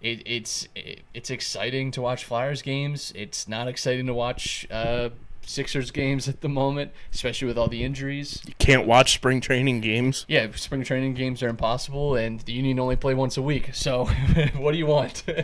it, 0.00 0.22
it's 0.24 0.68
it, 0.74 1.02
it's 1.12 1.28
exciting 1.28 1.90
to 1.90 2.00
watch 2.00 2.24
Flyers 2.24 2.62
games. 2.62 3.12
It's 3.14 3.46
not 3.46 3.68
exciting 3.68 4.06
to 4.06 4.14
watch 4.14 4.66
uh, 4.70 5.10
Sixers 5.42 5.90
games 5.90 6.28
at 6.28 6.40
the 6.40 6.48
moment, 6.48 6.92
especially 7.12 7.46
with 7.46 7.58
all 7.58 7.68
the 7.68 7.84
injuries. 7.84 8.40
You 8.46 8.54
can't 8.58 8.86
watch 8.86 9.12
spring 9.12 9.42
training 9.42 9.82
games. 9.82 10.24
Yeah, 10.28 10.46
spring 10.54 10.82
training 10.82 11.12
games 11.12 11.42
are 11.42 11.48
impossible, 11.50 12.16
and 12.16 12.40
the 12.40 12.54
Union 12.54 12.80
only 12.80 12.96
play 12.96 13.12
once 13.12 13.36
a 13.36 13.42
week. 13.42 13.74
So, 13.74 14.06
what 14.56 14.72
do 14.72 14.78
you 14.78 14.86
want? 14.86 15.24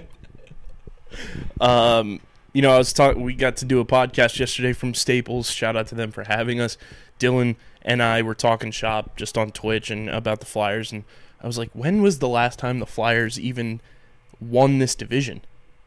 Um, 1.59 2.21
you 2.53 2.63
know, 2.63 2.71
I 2.73 2.79
was 2.79 2.93
talking. 2.93 3.23
We 3.23 3.35
got 3.35 3.57
to 3.59 3.65
do 3.65 3.81
a 3.81 3.85
podcast 3.85 4.39
yesterday 4.39 4.73
from 4.73 4.95
Staples. 4.95 5.51
Shout 5.51 5.77
out 5.77 5.87
to 5.89 5.95
them 5.95 6.11
for 6.11 6.25
having 6.25 6.61
us. 6.61 6.77
Dylan 7.21 7.57
and 7.83 8.03
I 8.03 8.23
were 8.23 8.35
talking 8.35 8.71
shop 8.71 9.17
just 9.17 9.37
on 9.37 9.51
Twitch 9.51 9.91
and 9.91 10.09
about 10.09 10.41
the 10.41 10.47
Flyers, 10.47 10.93
and 10.93 11.05
I 11.43 11.47
was 11.47 11.59
like, 11.59 11.71
when 11.73 12.01
was 12.03 12.19
the 12.21 12.29
last 12.29 12.59
time 12.59 12.79
the 12.79 12.87
Flyers 12.87 13.39
even 13.39 13.81
won 14.41 14.79
this 14.79 14.95
division? 14.95 15.43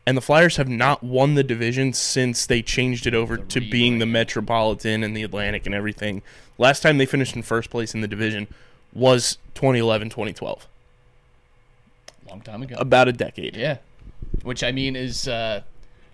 And 0.05 0.17
the 0.17 0.21
Flyers 0.21 0.57
have 0.57 0.67
not 0.67 1.03
won 1.03 1.35
the 1.35 1.43
division 1.43 1.93
since 1.93 2.45
they 2.45 2.61
changed 2.61 3.05
it 3.05 3.13
over 3.13 3.37
to 3.37 3.59
being 3.61 3.99
the 3.99 4.05
Metropolitan 4.07 5.03
and 5.03 5.15
the 5.15 5.21
Atlantic 5.23 5.65
and 5.67 5.75
everything. 5.75 6.21
Last 6.57 6.81
time 6.81 6.97
they 6.97 7.05
finished 7.05 7.35
in 7.35 7.43
first 7.43 7.69
place 7.69 7.93
in 7.93 8.01
the 8.01 8.07
division 8.07 8.47
was 8.93 9.37
2011 9.53 10.09
2012, 10.09 10.67
Long 12.27 12.41
time 12.41 12.63
ago. 12.63 12.75
about 12.79 13.07
a 13.07 13.13
decade. 13.13 13.55
yeah, 13.55 13.77
which 14.43 14.63
I 14.63 14.71
mean 14.71 14.95
is 14.95 15.27
uh, 15.27 15.61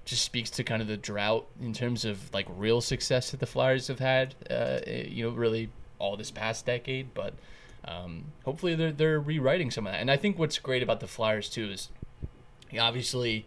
just 0.07 0.23
speaks 0.23 0.49
to 0.49 0.63
kind 0.63 0.81
of 0.81 0.87
the 0.87 0.95
drought 0.95 1.45
in 1.61 1.73
terms 1.73 2.05
of 2.05 2.33
like 2.33 2.47
real 2.55 2.79
success 2.79 3.31
that 3.31 3.41
the 3.41 3.45
Flyers 3.45 3.87
have 3.87 3.99
had. 3.99 4.35
Uh, 4.49 4.79
you 4.87 5.25
know, 5.25 5.35
really 5.35 5.69
all 5.99 6.15
this 6.15 6.31
past 6.31 6.65
decade, 6.65 7.13
but 7.13 7.33
um, 7.83 8.23
hopefully 8.45 8.73
they're 8.73 8.93
they're 8.93 9.19
rewriting 9.19 9.69
some 9.69 9.85
of 9.85 9.91
that. 9.91 9.99
And 9.99 10.09
I 10.09 10.15
think 10.15 10.39
what's 10.39 10.59
great 10.59 10.81
about 10.81 11.01
the 11.01 11.07
Flyers 11.07 11.49
too 11.49 11.69
is 11.69 11.89
obviously 12.79 13.45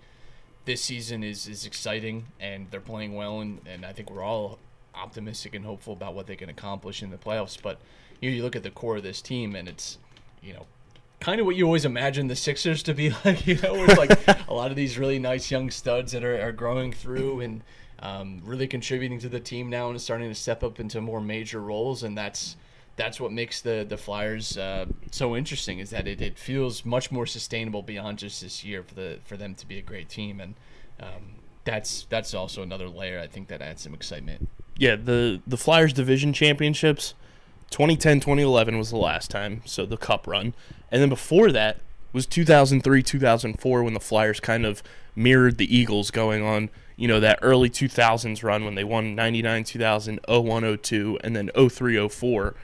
this 0.66 0.82
season 0.82 1.24
is 1.24 1.48
is 1.48 1.64
exciting 1.64 2.26
and 2.38 2.70
they're 2.70 2.80
playing 2.80 3.14
well 3.14 3.40
and, 3.40 3.60
and 3.66 3.86
I 3.86 3.94
think 3.94 4.10
we're 4.10 4.22
all 4.22 4.58
optimistic 4.94 5.54
and 5.54 5.64
hopeful 5.64 5.94
about 5.94 6.14
what 6.14 6.26
they 6.26 6.36
can 6.36 6.50
accomplish 6.50 7.02
in 7.02 7.10
the 7.10 7.16
playoffs. 7.16 7.56
But 7.60 7.80
you 8.20 8.28
know, 8.28 8.36
you 8.36 8.42
look 8.42 8.54
at 8.54 8.62
the 8.62 8.70
core 8.70 8.98
of 8.98 9.02
this 9.02 9.22
team 9.22 9.56
and 9.56 9.66
it's 9.66 9.96
you 10.42 10.52
know 10.52 10.66
kind 11.20 11.40
of 11.40 11.46
what 11.46 11.54
you 11.54 11.66
always 11.66 11.84
imagine 11.84 12.26
the 12.26 12.36
Sixers 12.36 12.82
to 12.84 12.94
be 12.94 13.10
like. 13.24 13.46
You 13.46 13.56
know, 13.56 13.74
with 13.74 13.96
like 13.96 14.10
a 14.48 14.54
lot 14.54 14.70
of 14.70 14.76
these 14.76 14.98
really 14.98 15.18
nice 15.18 15.50
young 15.50 15.70
studs 15.70 16.12
that 16.12 16.24
are, 16.24 16.40
are 16.40 16.52
growing 16.52 16.92
through 16.92 17.40
and 17.40 17.62
um, 18.00 18.40
really 18.44 18.66
contributing 18.66 19.18
to 19.20 19.28
the 19.28 19.40
team 19.40 19.70
now 19.70 19.90
and 19.90 20.00
starting 20.00 20.28
to 20.28 20.34
step 20.34 20.64
up 20.64 20.80
into 20.80 21.00
more 21.00 21.20
major 21.20 21.60
roles. 21.60 22.02
And 22.02 22.16
that's 22.16 22.56
that's 22.96 23.20
what 23.20 23.32
makes 23.32 23.60
the 23.60 23.86
the 23.88 23.96
Flyers 23.96 24.58
uh, 24.58 24.86
so 25.10 25.36
interesting 25.36 25.78
is 25.78 25.90
that 25.90 26.08
it, 26.08 26.20
it 26.20 26.38
feels 26.38 26.84
much 26.84 27.12
more 27.12 27.26
sustainable 27.26 27.82
beyond 27.82 28.18
just 28.18 28.40
this 28.40 28.64
year 28.64 28.82
for 28.82 28.94
the 28.94 29.18
for 29.24 29.36
them 29.36 29.54
to 29.54 29.66
be 29.66 29.78
a 29.78 29.82
great 29.82 30.08
team 30.08 30.40
and. 30.40 30.54
Um, 30.98 31.36
that's 31.64 32.06
that's 32.08 32.34
also 32.34 32.62
another 32.62 32.88
layer 32.88 33.20
I 33.20 33.26
think 33.26 33.48
that 33.48 33.62
adds 33.62 33.82
some 33.82 33.94
excitement. 33.94 34.48
yeah, 34.76 34.96
the 34.96 35.40
the 35.46 35.56
Flyers 35.56 35.92
division 35.92 36.32
championships 36.32 37.14
2010 37.70 38.20
2011 38.20 38.76
was 38.76 38.90
the 38.90 38.96
last 38.96 39.30
time, 39.30 39.62
so 39.64 39.86
the 39.86 39.96
cup 39.96 40.26
run. 40.26 40.54
And 40.90 41.00
then 41.00 41.08
before 41.08 41.52
that 41.52 41.78
was 42.12 42.26
2003 42.26 43.02
2004 43.02 43.82
when 43.82 43.94
the 43.94 44.00
Flyers 44.00 44.40
kind 44.40 44.66
of 44.66 44.82
mirrored 45.14 45.58
the 45.58 45.74
Eagles 45.74 46.10
going 46.10 46.42
on, 46.42 46.70
you 46.96 47.06
know, 47.08 47.20
that 47.20 47.38
early 47.42 47.70
2000s 47.70 48.42
run 48.42 48.64
when 48.64 48.74
they 48.74 48.84
won 48.84 49.14
99 49.14 49.64
2000, 49.64 50.20
01 50.28 50.78
02 50.78 51.18
and 51.22 51.36
then 51.36 51.50
03 51.54 52.08
04 52.08 52.54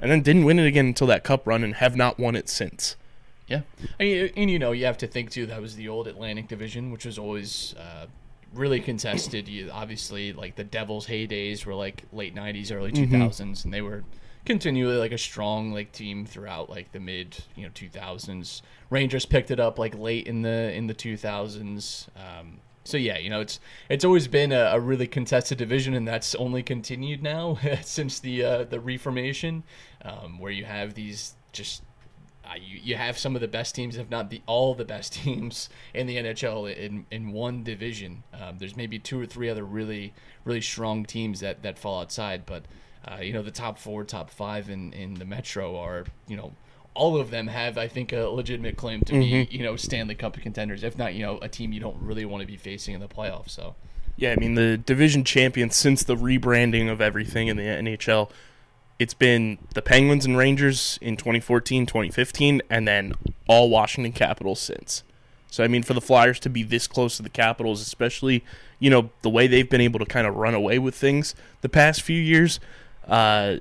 and 0.00 0.10
then 0.10 0.22
didn't 0.22 0.44
win 0.44 0.58
it 0.58 0.66
again 0.66 0.86
until 0.86 1.06
that 1.06 1.24
cup 1.24 1.46
run 1.46 1.64
and 1.64 1.76
have 1.76 1.96
not 1.96 2.18
won 2.18 2.36
it 2.36 2.48
since. 2.48 2.96
Yeah, 3.46 3.60
and, 4.00 4.32
and 4.36 4.50
you 4.50 4.58
know 4.58 4.72
you 4.72 4.86
have 4.86 4.98
to 4.98 5.06
think 5.06 5.30
too 5.30 5.46
that 5.46 5.60
was 5.60 5.76
the 5.76 5.88
old 5.88 6.08
Atlantic 6.08 6.48
Division, 6.48 6.90
which 6.90 7.06
was 7.06 7.16
always 7.16 7.74
uh, 7.78 8.06
really 8.52 8.80
contested. 8.80 9.46
You 9.46 9.70
obviously 9.70 10.32
like 10.32 10.56
the 10.56 10.64
Devils' 10.64 11.06
heydays 11.06 11.64
were 11.64 11.74
like 11.74 12.02
late 12.12 12.34
'90s, 12.34 12.72
early 12.72 12.90
2000s, 12.90 13.64
and 13.64 13.72
they 13.72 13.82
were 13.82 14.02
continually 14.46 14.96
like 14.96 15.12
a 15.12 15.18
strong 15.18 15.72
like 15.72 15.92
team 15.92 16.24
throughout 16.24 16.70
like 16.70 16.92
the 16.92 17.00
mid 17.00 17.36
you 17.54 17.64
know 17.64 17.70
2000s. 17.70 18.62
Rangers 18.88 19.26
picked 19.26 19.50
it 19.50 19.60
up 19.60 19.78
like 19.78 19.98
late 19.98 20.26
in 20.26 20.42
the 20.42 20.72
in 20.72 20.86
the 20.86 20.94
2000s. 20.94 22.08
Um, 22.16 22.58
so 22.84 22.96
yeah, 22.96 23.18
you 23.18 23.28
know 23.28 23.40
it's 23.40 23.60
it's 23.88 24.04
always 24.04 24.28
been 24.28 24.52
a, 24.52 24.70
a 24.72 24.80
really 24.80 25.06
contested 25.06 25.58
division, 25.58 25.94
and 25.94 26.06
that's 26.06 26.34
only 26.36 26.62
continued 26.62 27.22
now 27.22 27.58
since 27.82 28.20
the 28.20 28.44
uh, 28.44 28.64
the 28.64 28.80
reformation, 28.80 29.64
um, 30.02 30.38
where 30.38 30.52
you 30.52 30.64
have 30.64 30.94
these 30.94 31.34
just 31.52 31.82
uh, 32.44 32.54
you, 32.54 32.78
you 32.82 32.96
have 32.96 33.18
some 33.18 33.34
of 33.34 33.40
the 33.40 33.48
best 33.48 33.74
teams, 33.74 33.96
if 33.96 34.08
not 34.08 34.30
the 34.30 34.40
all 34.46 34.74
the 34.74 34.84
best 34.84 35.12
teams 35.24 35.68
in 35.94 36.06
the 36.06 36.16
NHL 36.16 36.72
in 36.74 37.06
in 37.10 37.32
one 37.32 37.64
division. 37.64 38.22
Um, 38.32 38.58
there's 38.58 38.76
maybe 38.76 38.98
two 38.98 39.20
or 39.20 39.26
three 39.26 39.50
other 39.50 39.64
really 39.64 40.14
really 40.44 40.60
strong 40.60 41.04
teams 41.04 41.40
that 41.40 41.62
that 41.62 41.78
fall 41.78 42.00
outside, 42.00 42.46
but 42.46 42.64
uh, 43.06 43.20
you 43.20 43.32
know 43.32 43.42
the 43.42 43.50
top 43.50 43.78
four, 43.78 44.04
top 44.04 44.30
five 44.30 44.68
in 44.68 44.92
in 44.92 45.14
the 45.14 45.24
Metro 45.24 45.76
are 45.76 46.04
you 46.26 46.36
know 46.36 46.52
all 46.96 47.18
of 47.18 47.30
them 47.30 47.46
have 47.46 47.78
I 47.78 47.88
think 47.88 48.12
a 48.12 48.22
legitimate 48.28 48.76
claim 48.76 49.02
to 49.02 49.12
be 49.12 49.48
you 49.50 49.62
know 49.62 49.76
Stanley 49.76 50.14
Cup 50.14 50.36
contenders, 50.38 50.82
if 50.82 50.98
not 50.98 51.14
you 51.14 51.24
know 51.24 51.38
a 51.38 51.48
team 51.48 51.72
you 51.72 51.80
don't 51.80 52.00
really 52.00 52.24
want 52.24 52.40
to 52.40 52.46
be 52.46 52.56
facing 52.56 52.94
in 52.94 53.00
the 53.00 53.08
playoffs. 53.08 53.50
So 53.50 53.76
Yeah, 54.16 54.32
I 54.32 54.36
mean 54.36 54.54
the 54.54 54.76
division 54.76 55.22
champions 55.24 55.76
since 55.76 56.02
the 56.02 56.16
rebranding 56.16 56.90
of 56.90 57.00
everything 57.00 57.48
in 57.48 57.56
the 57.56 57.62
NHL, 57.62 58.30
it's 58.98 59.14
been 59.14 59.58
the 59.74 59.82
Penguins 59.82 60.24
and 60.24 60.36
Rangers 60.36 60.98
in 61.00 61.16
2014, 61.16 61.86
2015, 61.86 62.62
and 62.70 62.88
then 62.88 63.12
all 63.46 63.70
Washington 63.70 64.12
Capitals 64.12 64.60
since. 64.60 65.04
So 65.48 65.62
I 65.62 65.68
mean 65.68 65.84
for 65.84 65.94
the 65.94 66.00
Flyers 66.00 66.40
to 66.40 66.50
be 66.50 66.64
this 66.64 66.86
close 66.86 67.16
to 67.18 67.22
the 67.22 67.28
Capitals, 67.28 67.80
especially, 67.82 68.42
you 68.80 68.90
know, 68.90 69.10
the 69.22 69.30
way 69.30 69.46
they've 69.46 69.68
been 69.68 69.80
able 69.80 70.00
to 70.00 70.06
kind 70.06 70.26
of 70.26 70.34
run 70.34 70.54
away 70.54 70.78
with 70.78 70.94
things 70.94 71.34
the 71.60 71.68
past 71.68 72.02
few 72.02 72.20
years, 72.20 72.58
uh 73.06 73.56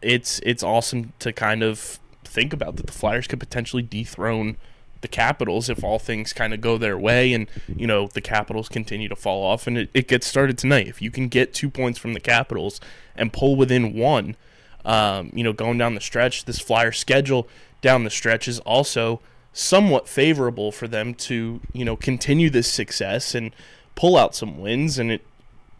it's 0.00 0.40
it's 0.44 0.62
awesome 0.62 1.12
to 1.20 1.32
kind 1.32 1.62
of 1.62 1.98
think 2.24 2.52
about 2.52 2.76
that 2.76 2.86
the 2.86 2.92
Flyers 2.92 3.26
could 3.26 3.38
potentially 3.38 3.82
dethrone 3.82 4.56
the 5.00 5.08
Capitals 5.08 5.68
if 5.68 5.84
all 5.84 5.98
things 5.98 6.32
kind 6.32 6.54
of 6.54 6.60
go 6.60 6.78
their 6.78 6.96
way 6.96 7.32
and 7.32 7.46
you 7.76 7.86
know 7.86 8.06
the 8.06 8.20
Capitals 8.20 8.68
continue 8.68 9.08
to 9.08 9.16
fall 9.16 9.44
off 9.44 9.66
and 9.66 9.76
it, 9.76 9.90
it 9.94 10.08
gets 10.08 10.26
started 10.26 10.56
tonight. 10.56 10.88
If 10.88 11.02
you 11.02 11.10
can 11.10 11.28
get 11.28 11.54
two 11.54 11.70
points 11.70 11.98
from 11.98 12.14
the 12.14 12.20
Capitals 12.20 12.80
and 13.14 13.32
pull 13.32 13.56
within 13.56 13.94
one, 13.94 14.36
um, 14.84 15.30
you 15.34 15.44
know 15.44 15.52
going 15.52 15.78
down 15.78 15.94
the 15.94 16.00
stretch, 16.00 16.44
this 16.44 16.58
Flyer 16.58 16.92
schedule 16.92 17.48
down 17.80 18.04
the 18.04 18.10
stretch 18.10 18.48
is 18.48 18.60
also 18.60 19.20
somewhat 19.52 20.08
favorable 20.08 20.72
for 20.72 20.88
them 20.88 21.14
to 21.14 21.60
you 21.72 21.84
know 21.84 21.96
continue 21.96 22.48
this 22.48 22.72
success 22.72 23.34
and 23.34 23.54
pull 23.94 24.16
out 24.16 24.34
some 24.34 24.58
wins 24.58 24.98
and 24.98 25.12
it 25.12 25.26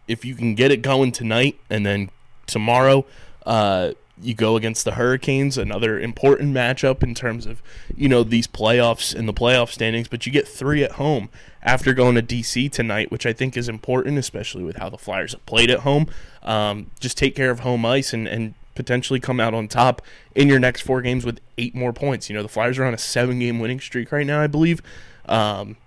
if 0.07 0.23
you 0.23 0.35
can 0.35 0.53
get 0.53 0.69
it 0.69 0.81
going 0.81 1.11
tonight 1.11 1.57
and 1.69 1.85
then 1.85 2.09
tomorrow 2.47 3.05
uh, 3.45 3.91
you 4.21 4.33
go 4.33 4.55
against 4.55 4.85
the 4.85 4.93
Hurricanes, 4.93 5.57
another 5.57 5.99
important 5.99 6.53
matchup 6.53 7.03
in 7.03 7.15
terms 7.15 7.45
of 7.45 7.61
you 7.95 8.07
know 8.07 8.23
these 8.23 8.47
playoffs 8.47 9.13
and 9.13 9.27
the 9.27 9.33
playoff 9.33 9.69
standings. 9.69 10.07
But 10.07 10.25
you 10.25 10.31
get 10.31 10.47
three 10.47 10.83
at 10.83 10.93
home 10.93 11.29
after 11.61 11.93
going 11.93 12.15
to 12.15 12.21
DC 12.21 12.71
tonight, 12.71 13.11
which 13.11 13.25
I 13.25 13.33
think 13.33 13.57
is 13.57 13.67
important, 13.67 14.17
especially 14.17 14.63
with 14.63 14.77
how 14.77 14.89
the 14.89 14.97
Flyers 14.97 15.31
have 15.31 15.45
played 15.45 15.71
at 15.71 15.79
home. 15.79 16.07
Um, 16.43 16.91
just 16.99 17.17
take 17.17 17.35
care 17.35 17.51
of 17.51 17.61
home 17.61 17.85
ice 17.85 18.13
and, 18.13 18.27
and 18.27 18.53
potentially 18.75 19.19
come 19.19 19.39
out 19.39 19.53
on 19.53 19.67
top 19.67 20.01
in 20.35 20.47
your 20.47 20.59
next 20.59 20.81
four 20.81 21.01
games 21.01 21.25
with 21.25 21.39
eight 21.57 21.75
more 21.75 21.93
points. 21.93 22.29
You 22.29 22.35
know 22.35 22.43
the 22.43 22.49
Flyers 22.49 22.77
are 22.77 22.85
on 22.85 22.93
a 22.93 22.99
seven 22.99 23.39
game 23.39 23.59
winning 23.59 23.79
streak 23.79 24.11
right 24.11 24.27
now, 24.27 24.41
I 24.41 24.47
believe. 24.47 24.81
Um, 25.25 25.77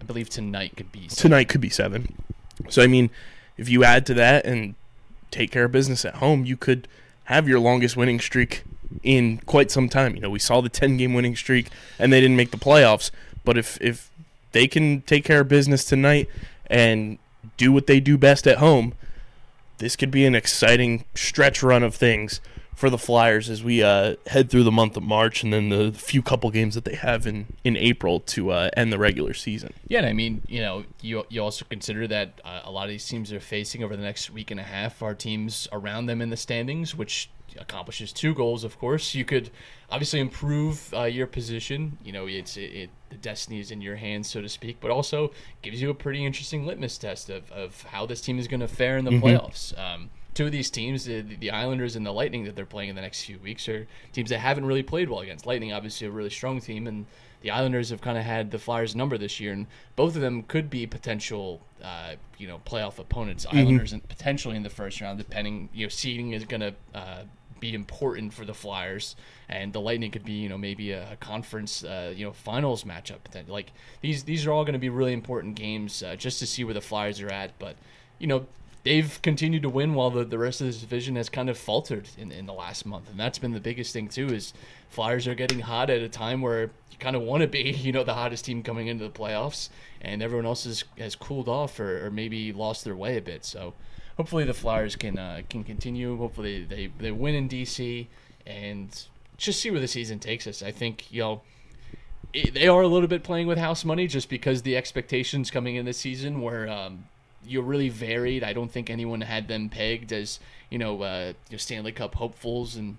I 0.00 0.04
believe 0.04 0.28
tonight 0.28 0.76
could 0.76 0.92
be 0.92 1.08
tonight 1.08 1.48
could 1.48 1.60
be 1.60 1.70
seven. 1.70 2.14
So 2.68 2.82
I 2.82 2.86
mean, 2.86 3.10
if 3.56 3.68
you 3.68 3.84
add 3.84 4.04
to 4.06 4.14
that 4.14 4.44
and 4.44 4.74
take 5.30 5.50
care 5.50 5.64
of 5.64 5.72
business 5.72 6.04
at 6.04 6.16
home, 6.16 6.44
you 6.44 6.56
could 6.56 6.88
have 7.24 7.48
your 7.48 7.60
longest 7.60 7.96
winning 7.96 8.20
streak 8.20 8.64
in 9.02 9.38
quite 9.38 9.70
some 9.70 9.88
time. 9.88 10.14
You 10.14 10.20
know, 10.20 10.30
we 10.30 10.38
saw 10.38 10.60
the 10.60 10.68
ten 10.68 10.96
game 10.96 11.14
winning 11.14 11.36
streak 11.36 11.68
and 11.98 12.12
they 12.12 12.20
didn't 12.20 12.36
make 12.36 12.50
the 12.50 12.56
playoffs. 12.56 13.10
But 13.44 13.56
if 13.56 13.80
if 13.80 14.10
they 14.52 14.66
can 14.66 15.02
take 15.02 15.24
care 15.24 15.40
of 15.40 15.48
business 15.48 15.84
tonight 15.84 16.28
and 16.66 17.18
do 17.56 17.72
what 17.72 17.86
they 17.86 18.00
do 18.00 18.18
best 18.18 18.46
at 18.46 18.58
home, 18.58 18.94
this 19.78 19.96
could 19.96 20.10
be 20.10 20.26
an 20.26 20.34
exciting 20.34 21.04
stretch 21.14 21.62
run 21.62 21.82
of 21.82 21.94
things 21.94 22.40
for 22.80 22.88
the 22.88 22.96
Flyers 22.96 23.50
as 23.50 23.62
we 23.62 23.82
uh, 23.82 24.16
head 24.26 24.48
through 24.48 24.64
the 24.64 24.72
month 24.72 24.96
of 24.96 25.02
March 25.02 25.42
and 25.42 25.52
then 25.52 25.68
the 25.68 25.92
few 25.92 26.22
couple 26.22 26.50
games 26.50 26.74
that 26.74 26.86
they 26.86 26.94
have 26.94 27.26
in, 27.26 27.44
in 27.62 27.76
April 27.76 28.20
to 28.20 28.52
uh, 28.52 28.70
end 28.74 28.90
the 28.90 28.98
regular 28.98 29.34
season. 29.34 29.74
Yeah, 29.86 29.98
and 29.98 30.06
I 30.06 30.14
mean, 30.14 30.40
you 30.48 30.62
know, 30.62 30.84
you 31.02 31.26
you 31.28 31.42
also 31.42 31.66
consider 31.68 32.08
that 32.08 32.40
uh, 32.42 32.62
a 32.64 32.70
lot 32.70 32.84
of 32.84 32.88
these 32.88 33.06
teams 33.06 33.34
are 33.34 33.40
facing 33.40 33.84
over 33.84 33.94
the 33.94 34.02
next 34.02 34.30
week 34.30 34.50
and 34.50 34.58
a 34.58 34.62
half 34.62 35.02
are 35.02 35.14
teams 35.14 35.68
around 35.72 36.06
them 36.06 36.22
in 36.22 36.30
the 36.30 36.38
standings, 36.38 36.94
which 36.94 37.28
accomplishes 37.58 38.14
two 38.14 38.32
goals. 38.32 38.64
Of 38.64 38.78
course, 38.78 39.14
you 39.14 39.26
could 39.26 39.50
obviously 39.90 40.20
improve 40.20 40.94
uh, 40.94 41.02
your 41.02 41.26
position. 41.26 41.98
You 42.02 42.12
know, 42.12 42.26
it's 42.28 42.56
it, 42.56 42.72
it 42.72 42.90
the 43.10 43.16
destiny 43.16 43.60
is 43.60 43.70
in 43.70 43.82
your 43.82 43.96
hands, 43.96 44.30
so 44.30 44.40
to 44.40 44.48
speak, 44.48 44.78
but 44.80 44.90
also 44.90 45.32
gives 45.60 45.82
you 45.82 45.90
a 45.90 45.94
pretty 45.94 46.24
interesting 46.24 46.64
litmus 46.64 46.96
test 46.96 47.28
of, 47.28 47.52
of 47.52 47.82
how 47.82 48.06
this 48.06 48.22
team 48.22 48.38
is 48.38 48.48
going 48.48 48.60
to 48.60 48.68
fare 48.68 48.96
in 48.96 49.04
the 49.04 49.10
playoffs. 49.10 49.78
Um, 49.78 50.08
two 50.34 50.46
of 50.46 50.52
these 50.52 50.70
teams, 50.70 51.04
the, 51.04 51.22
the 51.22 51.50
Islanders 51.50 51.96
and 51.96 52.06
the 52.06 52.12
Lightning, 52.12 52.44
that 52.44 52.56
they're 52.56 52.66
playing 52.66 52.90
in 52.90 52.96
the 52.96 53.02
next 53.02 53.24
few 53.24 53.38
weeks, 53.38 53.68
are 53.68 53.86
teams 54.12 54.30
that 54.30 54.38
haven't 54.38 54.64
really 54.64 54.82
played 54.82 55.08
well 55.08 55.20
against. 55.20 55.46
Lightning, 55.46 55.72
obviously, 55.72 56.06
a 56.06 56.10
really 56.10 56.30
strong 56.30 56.60
team, 56.60 56.86
and 56.86 57.06
the 57.42 57.50
Islanders 57.50 57.90
have 57.90 58.00
kind 58.00 58.18
of 58.18 58.24
had 58.24 58.50
the 58.50 58.58
Flyers' 58.58 58.94
number 58.94 59.18
this 59.18 59.40
year, 59.40 59.52
and 59.52 59.66
both 59.96 60.14
of 60.14 60.20
them 60.20 60.42
could 60.44 60.70
be 60.70 60.86
potential, 60.86 61.60
uh, 61.82 62.14
you 62.38 62.46
know, 62.46 62.60
playoff 62.64 62.98
opponents. 62.98 63.46
Islanders 63.50 63.92
and 63.92 64.08
potentially 64.08 64.56
in 64.56 64.62
the 64.62 64.70
first 64.70 65.00
round, 65.00 65.18
depending. 65.18 65.68
You 65.72 65.86
know, 65.86 65.88
seeding 65.88 66.32
is 66.32 66.44
going 66.44 66.60
to 66.60 66.74
uh, 66.94 67.22
be 67.58 67.74
important 67.74 68.32
for 68.32 68.44
the 68.44 68.54
Flyers, 68.54 69.16
and 69.48 69.72
the 69.72 69.80
Lightning 69.80 70.10
could 70.10 70.24
be, 70.24 70.34
you 70.34 70.48
know, 70.48 70.58
maybe 70.58 70.92
a, 70.92 71.12
a 71.12 71.16
conference, 71.16 71.82
uh, 71.82 72.12
you 72.14 72.24
know, 72.24 72.32
finals 72.32 72.84
matchup. 72.84 73.18
Like 73.48 73.72
these, 74.00 74.24
these 74.24 74.46
are 74.46 74.52
all 74.52 74.64
going 74.64 74.74
to 74.74 74.78
be 74.78 74.90
really 74.90 75.12
important 75.12 75.56
games 75.56 76.02
uh, 76.02 76.14
just 76.16 76.38
to 76.38 76.46
see 76.46 76.62
where 76.62 76.74
the 76.74 76.80
Flyers 76.80 77.20
are 77.20 77.30
at, 77.30 77.58
but. 77.58 77.76
You 78.18 78.26
know, 78.26 78.46
they've 78.82 79.20
continued 79.22 79.62
to 79.62 79.68
win 79.68 79.94
while 79.94 80.10
the, 80.10 80.24
the 80.24 80.38
rest 80.38 80.60
of 80.60 80.66
this 80.66 80.80
division 80.80 81.16
has 81.16 81.28
kind 81.28 81.50
of 81.50 81.58
faltered 81.58 82.08
in, 82.16 82.32
in 82.32 82.46
the 82.46 82.52
last 82.52 82.86
month. 82.86 83.10
And 83.10 83.18
that's 83.18 83.38
been 83.38 83.52
the 83.52 83.60
biggest 83.60 83.92
thing, 83.92 84.08
too, 84.08 84.28
is 84.28 84.52
Flyers 84.88 85.26
are 85.28 85.34
getting 85.34 85.60
hot 85.60 85.90
at 85.90 86.00
a 86.00 86.08
time 86.08 86.40
where 86.40 86.62
you 86.90 86.98
kind 86.98 87.14
of 87.16 87.22
want 87.22 87.42
to 87.42 87.46
be, 87.46 87.60
you 87.70 87.92
know, 87.92 88.04
the 88.04 88.14
hottest 88.14 88.44
team 88.44 88.62
coming 88.62 88.86
into 88.86 89.04
the 89.04 89.10
playoffs. 89.10 89.68
And 90.00 90.22
everyone 90.22 90.46
else 90.46 90.64
has, 90.64 90.84
has 90.98 91.14
cooled 91.14 91.48
off 91.48 91.78
or, 91.78 92.06
or 92.06 92.10
maybe 92.10 92.52
lost 92.52 92.84
their 92.84 92.96
way 92.96 93.16
a 93.18 93.22
bit. 93.22 93.44
So 93.44 93.74
hopefully 94.16 94.44
the 94.44 94.54
Flyers 94.54 94.96
can 94.96 95.18
uh, 95.18 95.42
can 95.48 95.62
continue. 95.64 96.16
Hopefully 96.16 96.64
they, 96.64 96.90
they 96.98 97.10
win 97.12 97.34
in 97.34 97.48
D.C. 97.48 98.08
and 98.46 99.04
just 99.36 99.60
see 99.60 99.70
where 99.70 99.80
the 99.80 99.88
season 99.88 100.18
takes 100.18 100.46
us. 100.46 100.62
I 100.62 100.70
think, 100.72 101.12
you 101.12 101.20
know, 101.20 101.42
it- 102.32 102.54
they 102.54 102.66
are 102.66 102.80
a 102.82 102.88
little 102.88 103.08
bit 103.08 103.22
playing 103.22 103.46
with 103.46 103.58
house 103.58 103.84
money 103.84 104.06
just 104.06 104.28
because 104.30 104.62
the 104.62 104.76
expectations 104.76 105.50
coming 105.50 105.76
in 105.76 105.84
this 105.84 105.98
season 105.98 106.40
were 106.40 106.66
um, 106.68 107.04
you 107.46 107.60
know, 107.60 107.66
really 107.66 107.88
varied. 107.88 108.42
I 108.44 108.52
don't 108.52 108.70
think 108.70 108.90
anyone 108.90 109.20
had 109.22 109.48
them 109.48 109.68
pegged 109.68 110.12
as 110.12 110.40
you 110.70 110.78
know, 110.78 111.02
uh, 111.02 111.32
you 111.48 111.54
know 111.54 111.58
Stanley 111.58 111.92
Cup 111.92 112.14
hopefuls 112.14 112.76
and 112.76 112.98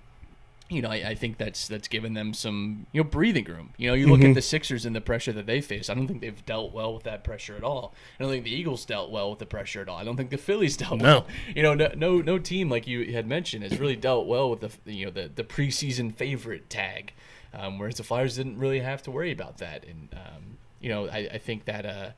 you 0.68 0.80
know, 0.80 0.88
I, 0.88 1.08
I 1.10 1.14
think 1.14 1.36
that's 1.36 1.68
that's 1.68 1.86
given 1.86 2.14
them 2.14 2.32
some 2.32 2.86
you 2.92 3.02
know 3.02 3.08
breathing 3.08 3.44
room. 3.44 3.74
You 3.76 3.88
know, 3.88 3.94
you 3.94 4.06
look 4.06 4.22
at 4.22 4.34
the 4.34 4.40
Sixers 4.40 4.86
and 4.86 4.96
the 4.96 5.02
pressure 5.02 5.32
that 5.32 5.44
they 5.44 5.60
face. 5.60 5.90
I 5.90 5.94
don't 5.94 6.06
think 6.08 6.22
they've 6.22 6.46
dealt 6.46 6.72
well 6.72 6.94
with 6.94 7.02
that 7.02 7.24
pressure 7.24 7.54
at 7.56 7.62
all. 7.62 7.92
I 8.18 8.22
don't 8.22 8.32
think 8.32 8.44
the 8.44 8.54
Eagles 8.54 8.86
dealt 8.86 9.10
well 9.10 9.28
with 9.28 9.38
the 9.38 9.44
pressure 9.44 9.82
at 9.82 9.88
all. 9.90 9.98
I 9.98 10.04
don't 10.04 10.16
think 10.16 10.30
the 10.30 10.38
Phillies 10.38 10.76
dealt 10.78 10.98
No. 11.00 11.04
well. 11.04 11.26
You 11.54 11.62
know, 11.62 11.74
no, 11.74 11.90
no 11.94 12.20
no 12.22 12.38
team 12.38 12.70
like 12.70 12.86
you 12.86 13.12
had 13.12 13.26
mentioned 13.26 13.64
has 13.64 13.78
really 13.78 13.96
dealt 13.96 14.26
well 14.26 14.48
with 14.48 14.60
the 14.60 14.92
you 14.92 15.04
know 15.04 15.10
the 15.10 15.30
the 15.34 15.44
preseason 15.44 16.14
favorite 16.14 16.70
tag, 16.70 17.12
um, 17.52 17.78
whereas 17.78 17.96
the 17.96 18.02
Flyers 18.04 18.36
didn't 18.36 18.58
really 18.58 18.80
have 18.80 19.02
to 19.02 19.10
worry 19.10 19.30
about 19.32 19.58
that. 19.58 19.84
And 19.84 20.08
um, 20.14 20.56
you 20.80 20.88
know, 20.88 21.06
I, 21.06 21.28
I 21.34 21.38
think 21.38 21.66
that. 21.66 21.84
Uh, 21.84 22.10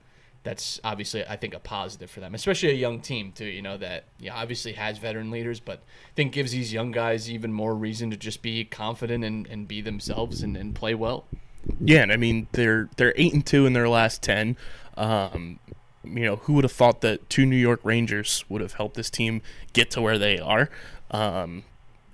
that's 0.44 0.78
obviously 0.84 1.26
I 1.26 1.36
think 1.36 1.54
a 1.54 1.58
positive 1.58 2.10
for 2.10 2.20
them, 2.20 2.34
especially 2.34 2.70
a 2.70 2.74
young 2.74 3.00
team 3.00 3.32
too. 3.32 3.46
You 3.46 3.62
know 3.62 3.76
that 3.78 4.04
yeah, 4.20 4.34
obviously 4.34 4.74
has 4.74 4.98
veteran 4.98 5.30
leaders, 5.30 5.58
but 5.58 5.78
I 5.78 6.14
think 6.14 6.32
gives 6.32 6.52
these 6.52 6.72
young 6.72 6.92
guys 6.92 7.30
even 7.30 7.52
more 7.52 7.74
reason 7.74 8.10
to 8.10 8.16
just 8.16 8.42
be 8.42 8.64
confident 8.64 9.24
and, 9.24 9.46
and 9.48 9.66
be 9.66 9.80
themselves 9.80 10.42
and, 10.42 10.56
and 10.56 10.74
play 10.74 10.94
well. 10.94 11.24
Yeah, 11.80 12.02
and 12.02 12.12
I 12.12 12.16
mean 12.16 12.46
they're 12.52 12.88
they're 12.96 13.14
eight 13.16 13.32
and 13.32 13.44
two 13.44 13.66
in 13.66 13.72
their 13.72 13.88
last 13.88 14.22
ten. 14.22 14.56
Um, 14.96 15.58
you 16.04 16.24
know, 16.26 16.36
who 16.36 16.52
would 16.52 16.64
have 16.64 16.72
thought 16.72 17.00
that 17.00 17.28
two 17.30 17.46
New 17.46 17.56
York 17.56 17.80
Rangers 17.82 18.44
would 18.50 18.60
have 18.60 18.74
helped 18.74 18.94
this 18.94 19.08
team 19.08 19.40
get 19.72 19.90
to 19.92 20.02
where 20.02 20.18
they 20.18 20.38
are? 20.38 20.68
Um, 21.10 21.64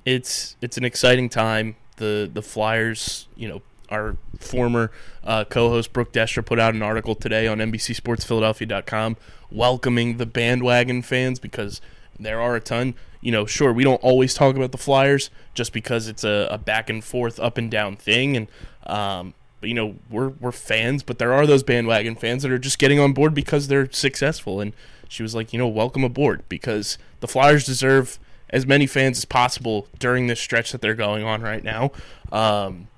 it's 0.04 0.56
it's 0.60 0.76
an 0.78 0.84
exciting 0.84 1.28
time. 1.28 1.74
The 1.96 2.30
the 2.32 2.42
Flyers, 2.42 3.26
you 3.34 3.48
know, 3.48 3.62
our 3.90 4.16
former 4.38 4.90
uh, 5.24 5.44
co-host 5.44 5.92
Brooke 5.92 6.12
Destra 6.12 6.44
put 6.44 6.58
out 6.58 6.74
an 6.74 6.82
article 6.82 7.14
today 7.14 7.46
on 7.46 7.58
NBCSportsPhiladelphia.com 7.58 9.16
welcoming 9.50 10.16
the 10.16 10.26
bandwagon 10.26 11.02
fans 11.02 11.38
because 11.38 11.80
there 12.18 12.40
are 12.40 12.56
a 12.56 12.60
ton. 12.60 12.94
You 13.20 13.32
know, 13.32 13.46
sure, 13.46 13.72
we 13.72 13.84
don't 13.84 14.02
always 14.02 14.34
talk 14.34 14.56
about 14.56 14.72
the 14.72 14.78
Flyers 14.78 15.30
just 15.54 15.72
because 15.72 16.08
it's 16.08 16.24
a, 16.24 16.48
a 16.50 16.58
back 16.58 16.88
and 16.88 17.04
forth, 17.04 17.38
up 17.38 17.58
and 17.58 17.70
down 17.70 17.96
thing, 17.96 18.36
and 18.36 18.48
um, 18.86 19.34
but, 19.60 19.68
you 19.68 19.74
know 19.74 19.96
we're 20.08 20.28
we're 20.28 20.52
fans, 20.52 21.02
but 21.02 21.18
there 21.18 21.32
are 21.32 21.46
those 21.46 21.62
bandwagon 21.62 22.16
fans 22.16 22.42
that 22.42 22.50
are 22.50 22.58
just 22.58 22.78
getting 22.78 22.98
on 22.98 23.12
board 23.12 23.34
because 23.34 23.68
they're 23.68 23.90
successful. 23.90 24.60
And 24.60 24.72
she 25.08 25.22
was 25.22 25.34
like, 25.34 25.52
you 25.52 25.58
know, 25.58 25.68
welcome 25.68 26.04
aboard 26.04 26.44
because 26.48 26.96
the 27.20 27.28
Flyers 27.28 27.66
deserve 27.66 28.18
as 28.48 28.66
many 28.66 28.86
fans 28.86 29.18
as 29.18 29.24
possible 29.24 29.86
during 29.98 30.26
this 30.26 30.40
stretch 30.40 30.72
that 30.72 30.80
they're 30.80 30.94
going 30.94 31.22
on 31.24 31.42
right 31.42 31.62
now. 31.62 31.90
Um, 32.32 32.88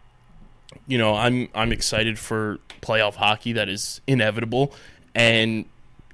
you 0.87 0.99
know, 0.99 1.15
I'm 1.15 1.49
I'm 1.55 1.73
excited 1.73 2.19
for 2.19 2.59
playoff 2.81 3.15
hockey 3.17 3.53
that 3.53 3.69
is 3.69 4.01
inevitable, 4.07 4.73
and 5.15 5.65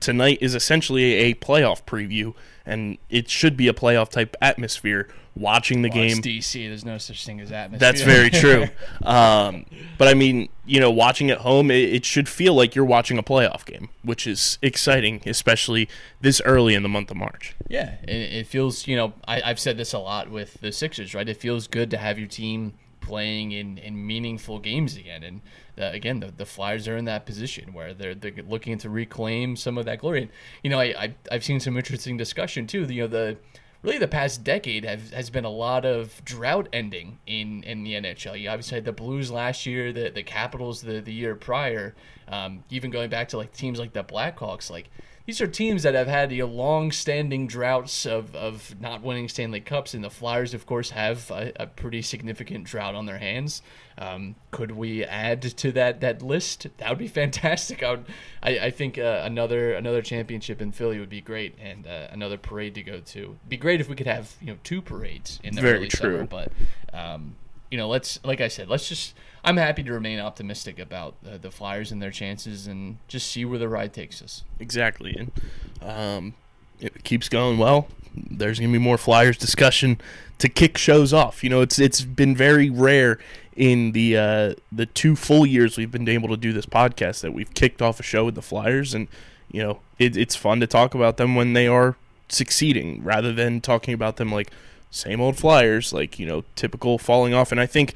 tonight 0.00 0.38
is 0.40 0.54
essentially 0.54 1.14
a 1.14 1.34
playoff 1.34 1.82
preview, 1.84 2.34
and 2.66 2.98
it 3.10 3.28
should 3.28 3.56
be 3.56 3.68
a 3.68 3.72
playoff 3.72 4.10
type 4.10 4.36
atmosphere. 4.40 5.08
Watching 5.36 5.82
the 5.82 5.88
Well, 5.88 6.02
it's 6.02 6.18
game, 6.18 6.40
DC. 6.40 6.66
There's 6.68 6.84
no 6.84 6.98
such 6.98 7.24
thing 7.24 7.40
as 7.40 7.52
atmosphere. 7.52 7.78
that's 7.78 8.02
very 8.02 8.28
true. 8.42 8.64
Um, 9.02 9.66
but 9.96 10.08
I 10.08 10.14
mean, 10.14 10.48
you 10.66 10.80
know, 10.80 10.90
watching 10.90 11.30
at 11.30 11.38
home, 11.38 11.70
it, 11.70 11.94
it 11.94 12.04
should 12.04 12.28
feel 12.28 12.54
like 12.54 12.74
you're 12.74 12.84
watching 12.84 13.18
a 13.18 13.22
playoff 13.22 13.64
game, 13.64 13.88
which 14.02 14.26
is 14.26 14.58
exciting, 14.62 15.22
especially 15.26 15.88
this 16.20 16.42
early 16.44 16.74
in 16.74 16.82
the 16.82 16.88
month 16.88 17.12
of 17.12 17.18
March. 17.18 17.54
Yeah, 17.68 17.98
it, 18.02 18.10
it 18.10 18.46
feels, 18.48 18.88
you 18.88 18.96
know, 18.96 19.12
I, 19.28 19.40
I've 19.42 19.60
said 19.60 19.76
this 19.76 19.92
a 19.92 20.00
lot 20.00 20.28
with 20.28 20.54
the 20.54 20.72
Sixers, 20.72 21.14
right? 21.14 21.28
It 21.28 21.36
feels 21.36 21.68
good 21.68 21.88
to 21.92 21.98
have 21.98 22.18
your 22.18 22.26
team 22.26 22.72
playing 23.08 23.52
in, 23.52 23.78
in 23.78 24.06
meaningful 24.06 24.58
games 24.58 24.96
again. 24.96 25.22
And 25.22 25.40
again, 25.78 26.20
the, 26.20 26.30
the 26.30 26.44
Flyers 26.44 26.86
are 26.86 26.96
in 26.96 27.06
that 27.06 27.24
position 27.24 27.72
where 27.72 27.94
they're, 27.94 28.14
they're 28.14 28.32
looking 28.46 28.76
to 28.78 28.90
reclaim 28.90 29.56
some 29.56 29.78
of 29.78 29.86
that 29.86 30.00
glory. 30.00 30.22
And, 30.22 30.30
you 30.62 30.68
know, 30.68 30.78
I, 30.78 30.84
I, 30.84 31.14
I've 31.32 31.42
seen 31.42 31.58
some 31.58 31.76
interesting 31.76 32.18
discussion 32.18 32.66
too. 32.66 32.84
You 32.84 33.02
know, 33.02 33.08
the 33.08 33.38
really 33.82 33.98
the 33.98 34.08
past 34.08 34.44
decade 34.44 34.84
have, 34.84 35.10
has 35.12 35.30
been 35.30 35.46
a 35.46 35.50
lot 35.50 35.86
of 35.86 36.22
drought 36.24 36.68
ending 36.72 37.18
in, 37.26 37.62
in 37.62 37.82
the 37.82 37.94
NHL. 37.94 38.38
You 38.38 38.50
obviously 38.50 38.76
had 38.76 38.84
the 38.84 38.92
Blues 38.92 39.30
last 39.30 39.64
year, 39.64 39.92
the, 39.92 40.10
the 40.10 40.22
Capitals 40.22 40.82
the, 40.82 41.00
the 41.00 41.12
year 41.12 41.34
prior, 41.34 41.94
um, 42.28 42.64
even 42.70 42.90
going 42.90 43.10
back 43.10 43.28
to 43.28 43.36
like 43.36 43.52
teams 43.52 43.78
like 43.78 43.92
the 43.92 44.04
Blackhawks. 44.04 44.70
Like, 44.70 44.90
these 45.28 45.42
are 45.42 45.46
teams 45.46 45.82
that 45.82 45.94
have 45.94 46.06
had 46.06 46.32
you 46.32 46.46
know, 46.46 46.46
long-standing 46.46 47.48
droughts 47.48 48.06
of, 48.06 48.34
of 48.34 48.74
not 48.80 49.02
winning 49.02 49.28
Stanley 49.28 49.60
Cups, 49.60 49.92
and 49.92 50.02
the 50.02 50.08
Flyers, 50.08 50.54
of 50.54 50.64
course, 50.64 50.88
have 50.88 51.30
a, 51.30 51.52
a 51.56 51.66
pretty 51.66 52.00
significant 52.00 52.64
drought 52.64 52.94
on 52.94 53.04
their 53.04 53.18
hands. 53.18 53.60
Um, 53.98 54.36
could 54.52 54.70
we 54.70 55.04
add 55.04 55.42
to 55.42 55.72
that 55.72 56.00
that 56.00 56.22
list? 56.22 56.68
That 56.78 56.88
would 56.88 56.98
be 56.98 57.08
fantastic. 57.22 57.82
I 57.82 57.90
would, 57.90 58.06
I, 58.42 58.58
I 58.58 58.70
think 58.70 58.96
uh, 58.96 59.20
another 59.24 59.74
another 59.74 60.00
championship 60.00 60.62
in 60.62 60.72
Philly 60.72 60.98
would 60.98 61.10
be 61.10 61.20
great, 61.20 61.56
and 61.60 61.86
uh, 61.86 62.08
another 62.10 62.38
parade 62.38 62.74
to 62.76 62.82
go 62.82 63.00
to. 63.00 63.18
It'd 63.18 63.48
be 63.50 63.58
great 63.58 63.82
if 63.82 63.88
we 63.90 63.96
could 63.96 64.06
have 64.06 64.34
you 64.40 64.46
know 64.46 64.58
two 64.64 64.80
parades 64.80 65.40
in 65.42 65.54
the 65.54 65.60
Very 65.60 65.76
early 65.78 65.88
true. 65.88 66.12
summer, 66.12 66.26
but 66.26 66.52
um, 66.94 67.36
you 67.70 67.76
know, 67.76 67.88
let's 67.88 68.18
like 68.24 68.40
I 68.40 68.48
said, 68.48 68.68
let's 68.68 68.88
just. 68.88 69.14
I'm 69.48 69.56
happy 69.56 69.82
to 69.82 69.92
remain 69.94 70.18
optimistic 70.18 70.78
about 70.78 71.14
uh, 71.26 71.38
the 71.38 71.50
Flyers 71.50 71.90
and 71.90 72.02
their 72.02 72.10
chances, 72.10 72.66
and 72.66 72.98
just 73.08 73.30
see 73.30 73.46
where 73.46 73.58
the 73.58 73.66
ride 73.66 73.94
takes 73.94 74.20
us. 74.20 74.44
Exactly, 74.60 75.16
and 75.16 75.32
um, 75.80 76.34
it 76.80 77.02
keeps 77.02 77.30
going 77.30 77.56
well, 77.56 77.88
there's 78.14 78.60
gonna 78.60 78.70
be 78.70 78.78
more 78.78 78.98
Flyers 78.98 79.38
discussion 79.38 80.02
to 80.36 80.50
kick 80.50 80.76
shows 80.76 81.14
off. 81.14 81.42
You 81.42 81.48
know, 81.48 81.62
it's 81.62 81.78
it's 81.78 82.02
been 82.02 82.36
very 82.36 82.68
rare 82.68 83.18
in 83.56 83.92
the 83.92 84.18
uh, 84.18 84.54
the 84.70 84.84
two 84.84 85.16
full 85.16 85.46
years 85.46 85.78
we've 85.78 85.90
been 85.90 86.06
able 86.10 86.28
to 86.28 86.36
do 86.36 86.52
this 86.52 86.66
podcast 86.66 87.22
that 87.22 87.32
we've 87.32 87.54
kicked 87.54 87.80
off 87.80 87.98
a 87.98 88.02
show 88.02 88.26
with 88.26 88.34
the 88.34 88.42
Flyers, 88.42 88.92
and 88.92 89.08
you 89.50 89.62
know, 89.62 89.80
it, 89.98 90.14
it's 90.14 90.36
fun 90.36 90.60
to 90.60 90.66
talk 90.66 90.94
about 90.94 91.16
them 91.16 91.34
when 91.34 91.54
they 91.54 91.66
are 91.66 91.96
succeeding 92.28 93.02
rather 93.02 93.32
than 93.32 93.62
talking 93.62 93.94
about 93.94 94.16
them 94.16 94.30
like 94.30 94.50
same 94.90 95.22
old 95.22 95.38
Flyers, 95.38 95.90
like 95.94 96.18
you 96.18 96.26
know, 96.26 96.44
typical 96.54 96.98
falling 96.98 97.32
off. 97.32 97.50
And 97.50 97.58
I 97.58 97.64
think 97.64 97.94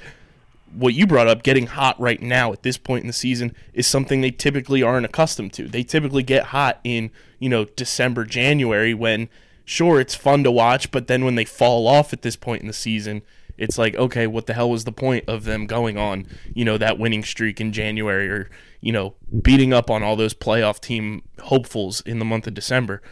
what 0.75 0.95
you 0.95 1.07
brought 1.07 1.29
up, 1.29 1.43
getting 1.43 1.67
hot 1.67 1.99
right 2.01 2.21
now 2.21 2.53
at 2.53 2.63
this 2.63 2.77
point 2.77 3.03
in 3.03 3.07
the 3.07 3.13
season, 3.13 3.55
is 3.73 3.87
something 3.87 4.21
they 4.21 4.31
typically 4.31 4.83
aren't 4.83 5.07
accustomed 5.07 5.53
to. 5.55 5.69
They 5.69 5.83
typically 5.83 6.23
get 6.23 6.47
hot 6.47 6.81
in, 6.85 7.11
you 7.39 7.49
know, 7.49 7.65
December, 7.65 8.25
January 8.25 8.95
when, 8.95 9.29
sure, 9.65 10.01
it's 10.01 10.15
fun 10.15 10.45
to 10.45 10.51
watch, 10.51 10.91
but 10.91 11.07
then 11.07 11.25
when 11.25 11.35
they 11.35 11.45
fall 11.45 11.87
off 11.87 12.13
at 12.13 12.23
this 12.23 12.37
point 12.37 12.63
in 12.63 12.69
the 12.69 12.73
season, 12.73 13.23
it's 13.59 13.79
like, 13.79 13.95
okay, 13.95 14.27
what 14.27 14.47
the 14.47 14.55
hell 14.55 14.71
was 14.71 14.85
the 14.85 14.93
point 14.93 15.25
of 15.29 15.45
them 15.45 15.67
going 15.67 15.99
on, 15.99 16.27
you 16.55 16.65
know, 16.65 16.79
that 16.79 16.99
winning 16.99 17.23
streak 17.23 17.61
in 17.61 17.73
January 17.73 18.29
or, 18.29 18.51
you 18.81 18.93
know, 18.93 19.15
beating 19.43 19.73
up 19.73 19.91
on 19.91 20.03
all 20.03 20.17
those 20.17 20.35
playoff 20.35 20.81
team 20.81 21.23
hopefuls 21.45 22.01
in 22.01 22.19
the 22.19 22.25
month 22.25 22.47
of 22.47 22.55
December? 22.55 23.03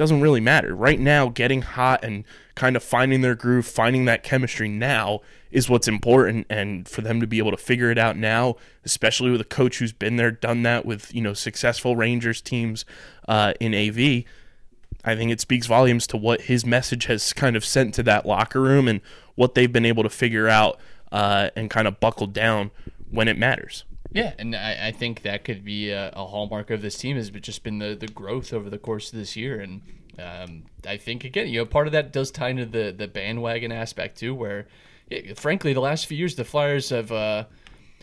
doesn't 0.00 0.22
really 0.22 0.40
matter. 0.40 0.74
Right 0.74 0.98
now, 0.98 1.28
getting 1.28 1.60
hot 1.60 2.02
and 2.02 2.24
kind 2.54 2.74
of 2.74 2.82
finding 2.82 3.20
their 3.20 3.34
groove, 3.34 3.66
finding 3.66 4.06
that 4.06 4.22
chemistry 4.22 4.66
now 4.66 5.20
is 5.50 5.68
what's 5.68 5.88
important. 5.88 6.46
And 6.48 6.88
for 6.88 7.00
them 7.00 7.20
to 7.20 7.26
be 7.26 7.38
able 7.38 7.50
to 7.50 7.56
figure 7.56 7.90
it 7.90 7.98
out 7.98 8.16
now, 8.16 8.56
especially 8.84 9.30
with 9.30 9.40
a 9.40 9.44
coach 9.44 9.78
who's 9.78 9.92
been 9.92 10.16
there, 10.16 10.30
done 10.30 10.62
that 10.62 10.84
with, 10.86 11.14
you 11.14 11.20
know, 11.20 11.34
successful 11.34 11.96
Rangers 11.96 12.40
teams 12.40 12.84
uh, 13.28 13.54
in 13.60 13.74
AV, 13.74 14.24
I 15.04 15.16
think 15.16 15.30
it 15.30 15.40
speaks 15.40 15.66
volumes 15.66 16.06
to 16.08 16.16
what 16.16 16.42
his 16.42 16.66
message 16.66 17.06
has 17.06 17.32
kind 17.32 17.56
of 17.56 17.64
sent 17.64 17.94
to 17.94 18.02
that 18.04 18.26
locker 18.26 18.60
room 18.60 18.86
and 18.86 19.00
what 19.34 19.54
they've 19.54 19.72
been 19.72 19.86
able 19.86 20.02
to 20.02 20.10
figure 20.10 20.48
out 20.48 20.78
uh, 21.10 21.50
and 21.56 21.70
kind 21.70 21.88
of 21.88 22.00
buckle 22.00 22.26
down 22.26 22.70
when 23.10 23.28
it 23.28 23.38
matters. 23.38 23.84
Yeah, 24.12 24.34
and 24.38 24.56
I, 24.56 24.88
I 24.88 24.92
think 24.92 25.22
that 25.22 25.44
could 25.44 25.64
be 25.64 25.90
a, 25.90 26.10
a 26.10 26.26
hallmark 26.26 26.70
of 26.70 26.82
this 26.82 26.96
team 26.96 27.16
has 27.16 27.30
just 27.30 27.62
been 27.62 27.78
the, 27.78 27.94
the 27.94 28.08
growth 28.08 28.52
over 28.52 28.68
the 28.68 28.78
course 28.78 29.12
of 29.12 29.18
this 29.18 29.36
year, 29.36 29.60
and 29.60 29.82
um, 30.18 30.64
I 30.86 30.96
think 30.96 31.24
again, 31.24 31.48
you 31.48 31.60
know, 31.60 31.64
part 31.64 31.86
of 31.86 31.92
that 31.92 32.12
does 32.12 32.30
tie 32.30 32.48
into 32.48 32.66
the 32.66 32.92
the 32.96 33.06
bandwagon 33.06 33.70
aspect 33.70 34.18
too, 34.18 34.34
where 34.34 34.66
frankly, 35.36 35.72
the 35.72 35.80
last 35.80 36.06
few 36.06 36.16
years 36.16 36.34
the 36.34 36.44
Flyers 36.44 36.90
have. 36.90 37.12
Uh, 37.12 37.44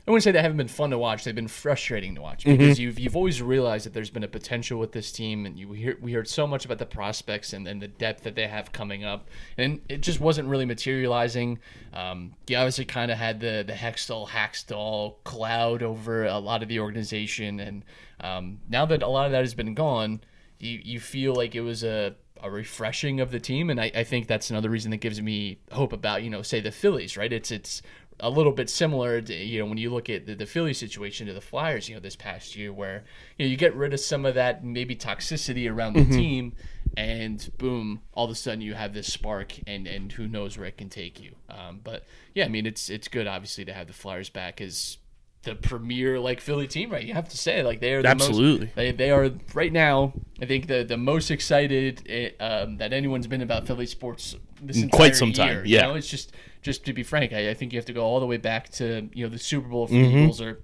I 0.08 0.12
wouldn't 0.12 0.24
say 0.24 0.32
they 0.32 0.42
haven't 0.42 0.56
been 0.56 0.70
fun 0.70 0.92
to 0.92 0.98
watch. 0.98 1.26
They've 1.26 1.36
been 1.36 1.50
frustrating 1.50 2.16
to 2.16 2.22
watch 2.22 2.46
because 2.46 2.80
you've 2.80 2.98
you've 2.98 3.18
always 3.18 3.42
realized 3.42 3.86
that 3.86 3.94
there's 3.94 4.10
been 4.10 4.24
a 4.24 4.28
potential 4.30 4.80
with 4.80 4.94
this 4.94 5.12
team, 5.12 5.46
and 5.46 5.60
you 5.60 5.68
we 5.68 5.80
hear, 5.80 5.98
we 6.02 6.14
heard 6.14 6.30
so 6.30 6.48
much 6.48 6.64
about 6.64 6.78
the 6.78 6.86
prospects 6.86 7.52
and, 7.52 7.68
and 7.68 7.82
the 7.82 7.90
depth 7.90 8.24
that 8.24 8.34
they 8.34 8.48
have 8.48 8.72
coming 8.72 9.04
up, 9.04 9.28
and 9.58 9.82
it 9.90 10.00
just 10.00 10.22
wasn't 10.22 10.48
really 10.48 10.64
materializing. 10.64 11.60
Um, 11.94 12.36
you 12.48 12.56
obviously 12.56 12.86
kind 12.86 13.12
of 13.12 13.18
had 13.18 13.42
the 13.42 13.66
the 13.68 13.74
Hextall 13.74 14.30
Hackstall 14.30 15.16
cloud 15.26 15.84
over 15.84 16.26
a 16.26 16.40
lot 16.40 16.64
of 16.64 16.70
the 16.70 16.80
organization, 16.80 17.60
and 17.60 17.84
um, 18.22 18.60
now 18.70 18.86
that 18.86 19.04
a 19.04 19.08
lot 19.10 19.26
of 19.26 19.34
that 19.34 19.42
has 19.42 19.56
been 19.56 19.74
gone, 19.74 20.22
you 20.58 20.80
you 20.82 21.00
feel 21.02 21.36
like 21.36 21.54
it 21.54 21.62
was 21.62 21.84
a 21.84 22.16
a 22.42 22.50
refreshing 22.50 23.20
of 23.20 23.32
the 23.32 23.40
team, 23.40 23.70
and 23.70 23.80
I, 23.80 23.92
I 23.96 24.04
think 24.04 24.28
that's 24.28 24.50
another 24.50 24.70
reason 24.70 24.92
that 24.92 24.98
gives 24.98 25.22
me 25.22 25.60
hope 25.72 25.94
about 25.94 26.24
you 26.24 26.30
know 26.30 26.42
say 26.42 26.60
the 26.60 26.72
Phillies, 26.72 27.18
right? 27.18 27.32
It's 27.32 27.52
it's 27.52 27.82
a 28.20 28.30
little 28.30 28.52
bit 28.52 28.70
similar 28.70 29.22
to 29.22 29.34
you 29.34 29.60
know 29.60 29.66
when 29.66 29.78
you 29.78 29.90
look 29.90 30.10
at 30.10 30.26
the, 30.26 30.36
the 30.36 30.46
Philly 30.46 30.74
situation 30.74 31.28
to 31.28 31.34
the 31.34 31.42
Flyers, 31.42 31.88
you 31.88 31.96
know 31.96 32.02
this 32.02 32.16
past 32.16 32.56
year 32.56 32.74
where 32.74 33.04
you 33.38 33.46
know 33.46 33.52
you 33.52 33.58
get 33.58 33.76
rid 33.76 33.94
of 33.94 34.00
some 34.00 34.26
of 34.26 34.36
that 34.36 34.64
maybe 34.64 34.96
toxicity 34.96 35.72
around 35.72 35.94
the 35.94 36.06
team, 36.06 36.54
and 36.98 37.50
boom, 37.58 38.02
all 38.14 38.26
of 38.26 38.32
a 38.32 38.36
sudden 38.36 38.62
you 38.62 38.74
have 38.74 38.94
this 38.94 39.12
spark, 39.12 39.56
and 39.68 39.88
and 39.88 40.12
who 40.12 40.28
knows 40.28 40.58
where 40.58 40.68
it 40.68 40.78
can 40.78 40.90
take 40.90 41.22
you. 41.22 41.36
Um, 41.50 41.82
but 41.84 42.06
yeah, 42.34 42.46
I 42.46 42.50
mean 42.50 42.66
it's 42.66 42.90
it's 42.90 43.08
good 43.08 43.28
obviously 43.28 43.66
to 43.66 43.74
have 43.74 43.88
the 43.88 43.94
Flyers 43.94 44.30
back 44.30 44.62
as 44.62 44.98
the 45.44 45.56
premier 45.56 46.20
like 46.20 46.42
Philly 46.42 46.68
team, 46.68 46.92
right? 46.92 47.04
You 47.04 47.14
have 47.14 47.30
to 47.30 47.38
say 47.38 47.64
like 47.64 47.80
they 47.80 47.94
are 47.94 48.02
the 48.02 48.10
Absolutely. 48.10 48.68
Most, 48.68 48.76
they 48.76 48.92
they 48.92 49.12
are 49.12 49.32
right 49.54 49.72
now. 49.72 50.14
I 50.42 50.46
think 50.46 50.68
the 50.68 50.84
the 50.84 50.98
most 50.98 51.32
excited 51.32 52.04
eh, 52.10 52.32
um, 52.40 52.78
that 52.78 52.94
anyone's 52.94 53.28
been 53.28 53.42
about 53.42 53.66
Philly 53.68 53.86
sports 53.86 54.36
this 54.62 54.78
entire 54.78 54.98
quite 54.98 55.16
some 55.16 55.34
time, 55.34 55.50
year, 55.50 55.66
yeah. 55.66 55.82
you 55.82 55.88
know? 55.90 55.96
it's 55.96 56.08
just 56.10 56.34
just 56.64 56.86
to 56.86 56.94
be 56.94 57.04
frank, 57.04 57.32
I, 57.32 57.52
I 57.52 57.54
think 57.54 57.72
you 57.72 57.78
have 57.80 57.86
to 57.86 57.94
go 57.94 58.04
all 58.04 58.20
the 58.20 58.26
way 58.26 58.38
back 58.38 58.70
to 58.72 59.10
you 59.14 59.24
know 59.26 59.30
the 59.30 59.40
Super 59.40 59.68
Bowl 59.70 59.88
for 59.88 59.94
Mm-hmm. 59.94 60.12
the 60.16 60.22
Eagles 60.24 60.42
or. 60.42 60.60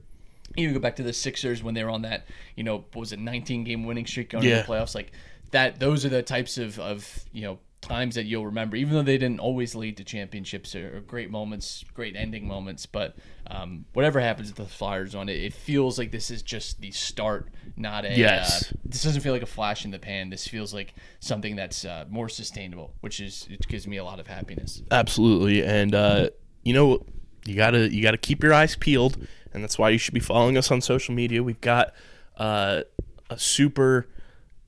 Even 0.56 0.76
go 0.76 0.80
back 0.80 0.98
to 0.98 1.04
the 1.04 1.14
Sixers 1.14 1.64
when 1.64 1.74
they 1.74 1.84
were 1.84 1.90
on 1.90 2.04
that, 2.04 2.28
you 2.56 2.64
know, 2.64 2.86
what 2.92 2.96
was 2.96 3.12
it 3.12 3.18
19 3.18 3.64
game 3.64 3.86
winning 3.86 4.06
streak 4.06 4.30
going 4.30 4.44
Yeah. 4.44 4.58
into 4.60 4.68
the 4.68 4.72
playoffs? 4.74 4.94
Like 4.94 5.12
that, 5.50 5.80
those 5.80 6.06
are 6.06 6.10
the 6.10 6.22
types 6.22 6.60
of, 6.60 6.78
of 6.80 7.26
you 7.32 7.42
know 7.42 7.58
times 7.84 8.16
that 8.16 8.26
you'll 8.26 8.46
remember, 8.46 8.76
even 8.76 8.94
though 8.94 9.04
they 9.04 9.18
didn't 9.18 9.40
always 9.40 9.76
lead 9.76 9.98
to 9.98 10.04
championships 10.04 10.76
or, 10.76 10.98
or 10.98 11.00
great 11.02 11.30
moments, 11.30 11.84
great 11.94 12.16
ending 12.16 12.48
moments. 12.48 12.86
But 12.86 13.16
um, 13.48 13.86
whatever 13.94 14.20
happens 14.20 14.50
with 14.50 14.58
the 14.58 14.66
Flyers 14.66 15.14
on 15.16 15.30
it, 15.30 15.42
it 15.42 15.54
feels 15.54 15.98
like 15.98 16.12
this 16.12 16.32
is 16.32 16.42
just 16.42 16.82
the 16.82 16.92
start, 16.92 17.50
not 17.78 18.06
a. 18.06 18.18
Yes. 18.18 18.72
Uh, 18.72 18.76
this 18.86 19.04
doesn't 19.04 19.22
feel 19.22 19.34
like 19.34 19.42
a 19.42 19.48
flash 19.48 19.86
in 19.86 19.92
the 19.92 20.00
pan. 20.00 20.30
This 20.30 20.48
feels 20.48 20.74
like 20.74 20.94
something 21.20 21.56
that's 21.56 21.86
uh, 21.86 22.06
more 22.10 22.30
sustainable, 22.30 22.94
which 23.02 23.20
is 23.20 23.48
it 23.50 23.68
gives 23.68 23.88
me 23.88 23.98
a 23.98 24.04
lot 24.04 24.20
of 24.20 24.28
happiness. 24.28 24.82
Absolutely, 24.92 25.64
and 25.64 25.94
uh, 25.94 26.30
you 26.64 26.74
know 26.74 27.06
you 27.46 27.56
gotta 27.56 27.94
you 27.94 28.02
gotta 28.02 28.18
keep 28.18 28.44
your 28.44 28.54
eyes 28.54 28.76
peeled, 28.76 29.18
and 29.54 29.64
that's 29.64 29.78
why 29.78 29.90
you 29.90 29.98
should 29.98 30.14
be 30.14 30.20
following 30.20 30.58
us 30.58 30.72
on 30.72 30.82
social 30.82 31.14
media. 31.14 31.44
We've 31.44 31.62
got 31.62 31.94
uh, 32.38 32.84
a 33.30 33.38
super 33.38 34.08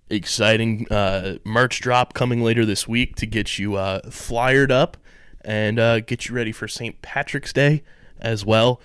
exciting 0.09 0.87
uh, 0.91 1.37
merch 1.43 1.81
drop 1.81 2.13
coming 2.13 2.41
later 2.41 2.65
this 2.65 2.87
week 2.87 3.15
to 3.15 3.25
get 3.25 3.57
you 3.57 3.75
uh, 3.75 4.01
flyered 4.09 4.71
up 4.71 4.97
and 5.41 5.79
uh, 5.79 5.99
get 5.99 6.27
you 6.27 6.35
ready 6.35 6.51
for 6.51 6.67
St. 6.67 7.01
Patrick's 7.01 7.53
Day 7.53 7.83
as 8.19 8.45
well. 8.45 8.81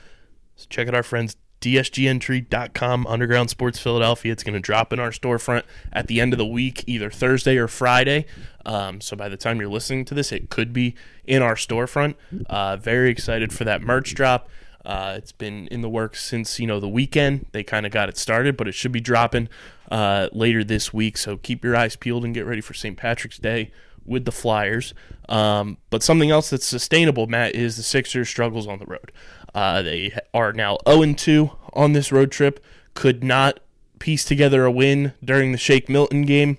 So 0.57 0.67
check 0.69 0.89
out 0.89 0.95
our 0.95 1.03
friends 1.03 1.37
dsgntree.com 1.61 3.07
underground 3.07 3.51
sports 3.51 3.79
philadelphia 3.79 4.33
it's 4.33 4.43
going 4.43 4.55
to 4.55 4.61
drop 4.61 4.95
in 4.95 4.99
our 4.99 5.11
storefront 5.11 5.63
at 5.93 6.07
the 6.07 6.19
end 6.19 6.33
of 6.33 6.39
the 6.39 6.47
week 6.47 6.83
either 6.87 7.11
thursday 7.11 7.59
or 7.59 7.69
friday 7.69 8.25
um, 8.65 8.99
so 9.01 9.15
by 9.15 9.29
the 9.29 9.37
time 9.37 9.61
you're 9.61 9.69
listening 9.69 10.03
to 10.03 10.15
this 10.15 10.33
it 10.33 10.49
could 10.49 10.73
be 10.73 10.95
in 11.27 11.43
our 11.43 11.55
storefront 11.55 12.15
uh, 12.49 12.77
very 12.79 13.11
excited 13.11 13.53
for 13.53 13.65
that 13.65 13.83
merch 13.83 14.15
drop 14.15 14.49
uh, 14.85 15.15
it's 15.17 15.33
been 15.33 15.67
in 15.69 15.83
the 15.83 15.89
works 15.89 16.23
since 16.23 16.59
you 16.59 16.67
know 16.67 16.81
the 16.81 16.89
weekend 16.89 17.47
they 17.53 17.63
kind 17.63 17.87
of 17.87 17.93
got 17.93 18.09
it 18.09 18.17
started 18.17 18.57
but 18.57 18.67
it 18.67 18.73
should 18.73 18.93
be 18.93 19.01
dropping 19.01 19.49
uh, 19.91 20.29
later 20.33 20.65
this 20.65 20.93
week 20.93 21.17
so 21.17 21.37
keep 21.37 21.65
your 21.65 21.77
eyes 21.77 21.97
peeled 21.97 22.25
and 22.25 22.35
get 22.35 22.47
ready 22.47 22.61
for 22.61 22.75
st 22.75 22.97
patrick's 22.97 23.39
day 23.39 23.71
with 24.11 24.25
the 24.25 24.33
Flyers. 24.33 24.95
Um, 25.29 25.79
but 25.89 26.03
something 26.03 26.31
else 26.31 26.51
that's 26.51 26.67
sustainable, 26.67 27.27
Matt, 27.27 27.55
is 27.55 27.77
the 27.77 27.83
Sixers' 27.83 28.29
struggles 28.29 28.67
on 28.67 28.79
the 28.79 28.87
road. 28.87 29.13
Uh, 29.55 29.83
they 29.83 30.17
are 30.35 30.53
now 30.53 30.79
0 30.89 31.15
2 31.15 31.51
on 31.73 31.93
this 31.93 32.13
road 32.13 32.31
trip. 32.33 32.63
Could 32.95 33.23
not 33.23 33.61
piece 33.99 34.25
together 34.25 34.65
a 34.65 34.71
win 34.71 35.13
during 35.25 35.53
the 35.53 35.59
Shake 35.59 35.89
Milton 35.89 36.23
game, 36.23 36.59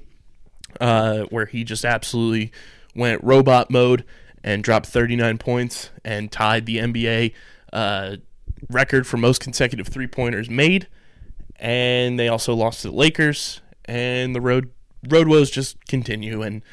uh, 0.79 1.23
where 1.23 1.45
he 1.45 1.63
just 1.63 1.83
absolutely 1.83 2.51
went 2.95 3.23
robot 3.23 3.69
mode 3.69 4.05
and 4.43 4.63
dropped 4.63 4.87
39 4.87 5.37
points 5.37 5.89
and 6.03 6.31
tied 6.31 6.65
the 6.65 6.77
NBA 6.77 7.33
uh, 7.73 8.17
record 8.69 9.07
for 9.07 9.17
most 9.17 9.41
consecutive 9.41 9.87
three 9.87 10.07
pointers 10.07 10.49
made. 10.49 10.87
And 11.57 12.19
they 12.19 12.27
also 12.27 12.55
lost 12.55 12.81
to 12.81 12.89
the 12.89 12.95
Lakers, 12.95 13.61
and 13.85 14.35
the 14.35 14.41
road 14.41 14.71
road 15.07 15.27
woes 15.27 15.51
just 15.51 15.85
continue. 15.85 16.41
And 16.41 16.63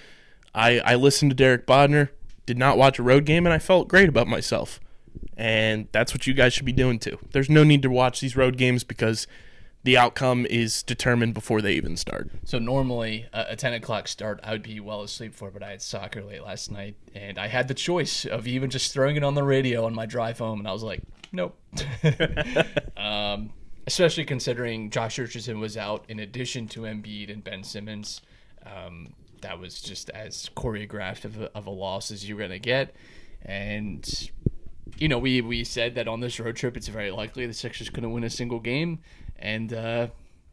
I, 0.55 0.81
I 0.81 0.95
listened 0.95 1.31
to 1.31 1.35
Derek 1.35 1.67
Bodner, 1.67 2.09
did 2.47 2.57
not 2.57 2.79
watch 2.79 2.99
a 2.99 3.03
road 3.03 3.27
game, 3.27 3.45
and 3.47 3.53
I 3.53 3.59
felt 3.59 3.89
great 3.89 4.09
about 4.09 4.27
myself. 4.27 4.81
And 5.37 5.89
that's 5.93 6.15
what 6.15 6.27
you 6.27 6.35
guys 6.35 6.55
should 6.55 6.65
be 6.65 6.73
doing 6.73 6.99
too. 6.99 7.19
There's 7.33 7.51
no 7.51 7.65
need 7.65 7.83
to 7.83 7.91
watch 7.91 8.21
these 8.21 8.37
road 8.37 8.57
games 8.57 8.83
because 8.83 9.27
the 9.85 9.97
outcome 9.97 10.47
is 10.47 10.83
determined 10.83 11.35
before 11.35 11.63
they 11.63 11.73
even 11.73 11.97
start. 11.97 12.31
So 12.45 12.59
normally 12.59 13.27
a, 13.33 13.47
a 13.51 13.57
10 13.57 13.75
o'clock 13.75 14.09
start 14.09 14.41
I 14.43 14.53
would 14.53 14.63
be 14.63 14.81
well 14.81 15.03
asleep 15.03 15.35
for, 15.35 15.51
but 15.51 15.63
I 15.63 15.71
had 15.71 15.83
soccer 15.83 16.23
late 16.23 16.43
last 16.43 16.71
night, 16.71 16.97
and 17.15 17.39
I 17.39 17.47
had 17.47 17.69
the 17.69 17.75
choice 17.75 18.25
of 18.25 18.47
even 18.47 18.71
just 18.71 18.93
throwing 18.93 19.17
it 19.17 19.25
on 19.25 19.35
the 19.35 19.45
radio 19.45 19.85
on 19.87 19.95
my 19.95 20.07
drive 20.07 20.39
home, 20.39 20.59
and 20.59 20.69
I 20.69 20.73
was 20.73 20.83
like, 20.83 21.03
nope. 21.33 21.59
um, 22.97 23.53
especially 23.87 24.25
considering 24.25 24.91
Josh 24.91 25.19
Richardson 25.19 25.61
was 25.61 25.77
out 25.77 26.05
in 26.09 26.19
addition 26.19 26.69
to 26.69 26.81
Embiid 26.81 27.33
and 27.33 27.43
Ben 27.43 27.65
Simmons. 27.65 28.21
Um, 28.67 29.15
that 29.41 29.59
was 29.59 29.81
just 29.81 30.11
as 30.11 30.51
choreographed 30.57 31.25
of 31.25 31.41
a, 31.41 31.51
of 31.57 31.67
a 31.67 31.71
loss 31.71 32.11
as 32.11 32.29
you're 32.29 32.39
going 32.39 32.51
to 32.51 32.59
get. 32.59 32.95
And 33.43 34.31
you 34.97 35.09
know, 35.09 35.19
we 35.19 35.41
we 35.41 35.65
said 35.65 35.95
that 35.97 36.09
on 36.09 36.21
this 36.21 36.39
road 36.41 36.57
trip, 36.57 36.77
it's 36.77 36.89
very 36.89 37.11
likely 37.11 37.47
the 37.47 37.55
Sixers 37.55 37.91
couldn't 37.91 38.13
win 38.13 38.25
a 38.25 38.31
single 38.31 38.61
game, 38.61 39.01
and 39.39 39.73
uh, 39.73 40.09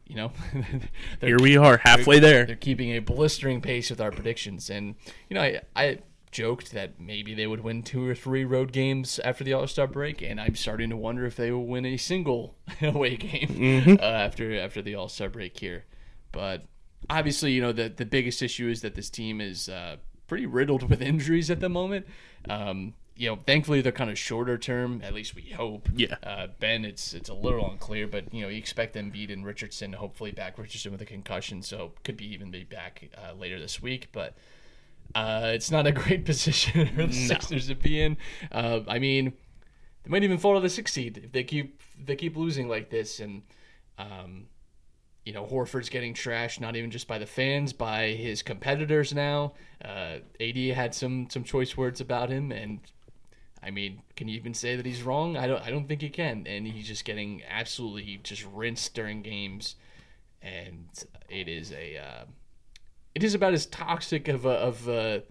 you 0.05 0.15
know, 0.15 0.31
Here 1.21 1.39
we 1.39 1.57
are, 1.57 1.77
halfway 1.77 2.19
there. 2.19 2.45
they're 2.45 2.55
keeping 2.55 2.91
a 2.91 2.99
blistering 2.99 3.61
pace 3.61 3.89
with 3.89 4.01
our 4.01 4.11
predictions, 4.11 4.69
and 4.69 4.95
you 5.29 5.35
know, 5.35 5.41
I, 5.41 5.61
I 5.75 5.99
joked 6.31 6.73
that 6.73 6.99
maybe 6.99 7.33
they 7.33 7.47
would 7.47 7.61
win 7.61 7.81
two 7.81 8.05
or 8.05 8.13
three 8.13 8.43
road 8.43 8.73
games 8.73 9.19
after 9.19 9.43
the 9.43 9.53
All 9.53 9.67
Star 9.67 9.87
break, 9.87 10.21
and 10.21 10.39
I'm 10.39 10.55
starting 10.55 10.89
to 10.89 10.97
wonder 10.97 11.25
if 11.25 11.35
they 11.35 11.51
will 11.51 11.65
win 11.65 11.85
a 11.85 11.97
single 11.97 12.55
away 12.81 13.15
game 13.15 13.97
uh, 13.99 14.03
after 14.03 14.59
after 14.59 14.81
the 14.81 14.95
All 14.95 15.09
Star 15.09 15.29
break 15.29 15.57
here. 15.59 15.85
But 16.31 16.65
obviously, 17.09 17.53
you 17.53 17.61
know, 17.61 17.71
the 17.71 17.89
the 17.89 18.05
biggest 18.05 18.41
issue 18.41 18.69
is 18.69 18.81
that 18.81 18.95
this 18.95 19.09
team 19.09 19.41
is 19.41 19.69
uh, 19.69 19.95
pretty 20.27 20.45
riddled 20.45 20.89
with 20.89 21.01
injuries 21.13 21.49
at 21.49 21.61
the 21.61 21.69
moment. 21.69 22.05
Um, 22.49 22.93
you 23.17 23.29
know, 23.29 23.39
thankfully 23.45 23.81
they're 23.81 23.91
kind 23.91 24.09
of 24.09 24.17
shorter 24.17 24.57
term. 24.57 25.01
At 25.03 25.13
least 25.13 25.35
we 25.35 25.43
hope. 25.43 25.87
Yeah. 25.95 26.15
Uh, 26.21 26.47
ben, 26.59 26.83
it's 26.83 27.13
it's 27.13 27.29
a 27.29 27.33
little 27.33 27.69
unclear, 27.69 28.07
but 28.07 28.33
you 28.33 28.41
know 28.41 28.49
you 28.49 28.57
expect 28.57 28.95
Embiid 28.95 29.31
and 29.31 29.45
Richardson 29.45 29.93
hopefully 29.93 30.31
back. 30.31 30.57
Richardson 30.57 30.91
with 30.91 31.01
a 31.01 31.05
concussion, 31.05 31.61
so 31.61 31.93
could 32.03 32.17
be 32.17 32.25
even 32.33 32.51
be 32.51 32.63
back 32.63 33.09
uh, 33.17 33.33
later 33.33 33.59
this 33.59 33.81
week. 33.81 34.09
But 34.11 34.35
uh, 35.13 35.51
it's 35.53 35.71
not 35.71 35.87
a 35.87 35.91
great 36.03 36.25
position 36.25 36.87
for 36.95 37.07
the 37.07 37.13
Sixers 37.13 37.67
to 37.67 37.75
be 37.75 38.01
in. 38.01 38.17
Uh, 38.51 38.81
I 38.87 38.99
mean, 38.99 39.33
they 40.03 40.09
might 40.09 40.23
even 40.23 40.37
fall 40.37 40.55
to 40.55 40.59
the 40.59 40.69
sixth 40.69 40.93
seed 40.93 41.21
if 41.23 41.31
they 41.31 41.43
keep 41.43 41.81
if 41.99 42.05
they 42.05 42.15
keep 42.17 42.35
losing 42.35 42.67
like 42.67 42.89
this. 42.89 43.21
And 43.21 43.43
um, 43.97 44.47
you 45.23 45.31
know, 45.31 45.45
Horford's 45.45 45.89
getting 45.89 46.13
trashed 46.13 46.59
not 46.59 46.75
even 46.75 46.91
just 46.91 47.07
by 47.07 47.17
the 47.17 47.25
fans, 47.25 47.71
by 47.71 48.09
his 48.09 48.43
competitors 48.43 49.13
now. 49.13 49.53
Uh, 49.83 50.17
AD 50.41 50.57
had 50.75 50.93
some 50.93 51.29
some 51.29 51.45
choice 51.45 51.77
words 51.77 52.01
about 52.01 52.29
him, 52.29 52.51
and 52.51 52.81
I 53.65 53.71
mean, 53.71 54.03
can 54.15 54.27
you 54.27 54.35
even 54.35 54.53
say 54.53 54.75
that 54.75 54.85
he's 54.85 55.01
wrong? 55.01 55.35
I 55.35 55.47
don't. 55.47 55.61
I 55.61 55.71
don't 55.71 55.87
think 55.87 56.01
he 56.01 56.09
can. 56.09 56.45
And 56.45 56.67
he's 56.67 56.87
just 56.87 57.03
getting 57.03 57.41
absolutely 57.49 58.19
just 58.21 58.45
rinsed 58.53 58.93
during 58.93 59.23
games, 59.23 59.75
and 60.41 60.87
it 61.29 61.47
is 61.47 61.71
a. 61.71 61.97
Uh, 61.97 62.25
it 63.15 63.23
is 63.23 63.33
about 63.33 63.53
as 63.53 63.65
toxic 63.65 64.27
of 64.27 64.45
a 64.45 64.51
of 64.51 64.87
a 64.87 65.23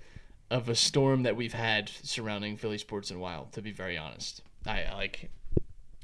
of 0.50 0.68
a 0.68 0.74
storm 0.74 1.22
that 1.22 1.36
we've 1.36 1.54
had 1.54 1.88
surrounding 2.02 2.56
Philly 2.56 2.78
sports 2.78 3.10
in 3.10 3.16
a 3.16 3.20
while. 3.20 3.48
To 3.52 3.62
be 3.62 3.70
very 3.70 3.96
honest, 3.96 4.42
I 4.66 4.92
like. 4.92 5.30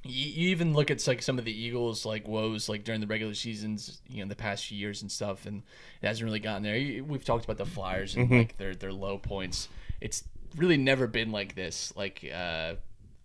You, 0.03 0.31
you 0.31 0.49
even 0.51 0.73
look 0.73 0.91
at 0.91 1.05
like 1.09 1.23
some 1.23 1.39
of 1.39 1.45
the 1.45 1.53
Eagles 1.53 2.07
like 2.07 2.29
woes 2.29 2.69
like 2.69 2.85
during 2.85 3.01
the 3.01 3.07
regular 3.09 3.35
seasons, 3.35 4.01
you 4.09 4.23
know, 4.23 4.29
the 4.29 4.37
past 4.37 4.67
few 4.67 4.79
years 4.79 5.03
and 5.03 5.11
stuff, 5.11 5.47
and 5.47 5.65
it 6.01 6.07
hasn't 6.07 6.25
really 6.25 6.39
gotten 6.39 6.63
there. 6.63 7.03
We've 7.03 7.25
talked 7.25 7.45
about 7.45 7.59
the 7.59 7.67
Flyers 7.67 8.15
and 8.15 8.31
like 8.31 8.57
their 8.57 8.77
their 8.77 8.93
low 8.93 9.19
points. 9.19 9.69
It's 10.01 10.23
really 10.57 10.77
never 10.77 11.07
been 11.07 11.33
like 11.33 11.55
this. 11.55 11.93
Like 11.97 12.25
uh, 12.25 12.75
a 12.75 12.77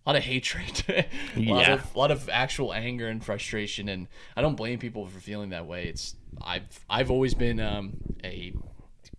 lot 0.05 0.15
of 0.15 0.23
hatred, 0.23 0.83
a 0.89 1.39
lot 1.39 1.67
Yeah. 1.67 1.73
of 1.73 1.95
a 1.95 1.99
lot 1.99 2.11
of 2.11 2.29
actual 2.29 2.73
anger 2.73 3.07
and 3.07 3.23
frustration, 3.23 3.89
and 3.89 4.07
I 4.35 4.41
don't 4.41 4.55
blame 4.55 4.79
people 4.79 5.05
for 5.07 5.19
feeling 5.19 5.49
that 5.49 5.65
way. 5.65 5.85
It's 5.88 6.15
I've 6.41 6.63
I've 6.89 7.09
always 7.11 7.33
been 7.33 7.59
um, 7.59 7.93
a 8.23 8.53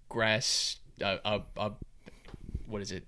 grass 0.08 0.76
uh, 1.02 1.16
a, 1.24 1.40
a 1.56 1.72
what 2.66 2.82
is 2.82 2.92
it 2.92 3.04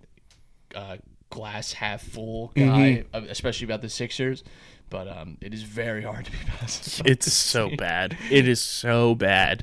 uh, 0.75 0.97
glass 1.31 1.73
half 1.73 2.03
full 2.03 2.53
guy, 2.57 3.05
uh, 3.13 3.23
especially 3.29 3.65
about 3.65 3.83
the 3.83 3.89
Sixers. 3.89 4.45
But 4.91 5.07
um, 5.07 5.37
it 5.43 5.53
is 5.53 5.63
very 5.65 6.03
hard 6.03 6.25
to 6.25 6.31
be 6.31 6.39
positive. 6.59 7.07
It's 7.07 7.31
so 7.33 7.71
bad. 7.77 8.17
It 8.31 8.49
is 8.49 8.61
so 8.63 9.15
bad. 9.15 9.63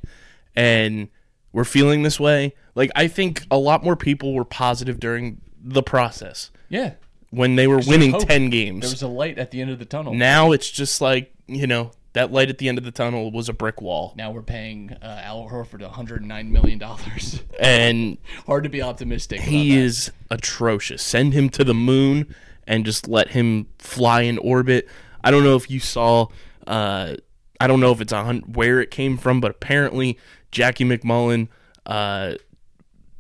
And 0.56 1.10
we're 1.56 1.64
feeling 1.64 2.04
this 2.04 2.20
way. 2.20 2.54
Like 2.76 2.92
I 2.96 3.08
think 3.08 3.46
a 3.50 3.58
lot 3.58 3.84
more 3.84 3.96
people 3.96 4.34
were 4.34 4.46
positive 4.46 5.00
during 5.00 5.40
the 5.64 5.82
process 5.82 6.52
Yeah, 6.70 6.94
when 7.32 7.56
they 7.56 7.66
were 7.68 7.80
winning 7.88 8.12
hope. 8.12 8.28
10 8.28 8.50
games. 8.50 8.82
there 8.82 8.92
was 8.92 9.02
a 9.02 9.08
light 9.08 9.40
at 9.40 9.52
the 9.52 9.62
end 9.62 9.72
of 9.72 9.80
the 9.80 9.86
tunnel. 9.86 10.14
now 10.14 10.52
it's 10.52 10.70
just 10.70 11.00
like, 11.02 11.34
you 11.48 11.66
know, 11.66 11.92
that 12.14 12.32
light 12.32 12.50
at 12.50 12.58
the 12.60 12.70
end 12.70 12.78
of 12.78 12.84
the 12.84 12.92
tunnel 12.92 13.32
was 13.32 13.50
a 13.50 13.54
brick 13.54 13.82
wall. 13.82 14.14
now 14.18 14.32
we're 14.32 14.42
paying 14.42 14.92
uh, 15.02 15.22
Al 15.24 15.50
Horford 15.50 15.82
109 15.82 16.52
million 16.52 16.78
dollars. 16.78 17.42
And 17.60 18.18
hard 18.46 18.64
to 18.66 18.70
be 18.70 18.82
optimistic. 18.82 19.40
he 19.42 19.72
about 19.72 19.76
that. 19.80 19.86
is 19.86 20.12
atrocious. 20.32 21.02
Send 21.02 21.34
him 21.34 21.50
to 21.52 21.64
the 21.64 21.74
moon 21.74 22.36
and 22.68 22.86
just 22.86 23.08
let 23.08 23.30
him 23.30 23.68
fly 23.80 24.22
in 24.22 24.38
orbit. 24.40 24.88
I 25.24 25.32
don't 25.32 25.44
know 25.44 25.56
if 25.56 25.70
you 25.72 25.80
saw. 25.80 26.28
Uh, 26.68 27.16
I 27.60 27.68
don't 27.68 27.80
know 27.80 27.92
if 27.92 28.02
it's 28.02 28.12
on 28.14 28.40
where 28.42 28.82
it 28.82 28.92
came 28.92 29.18
from, 29.18 29.40
but 29.40 29.50
apparently 29.52 30.18
Jackie 30.56 30.86
MacMullan 30.86 31.50
uh, 31.86 32.36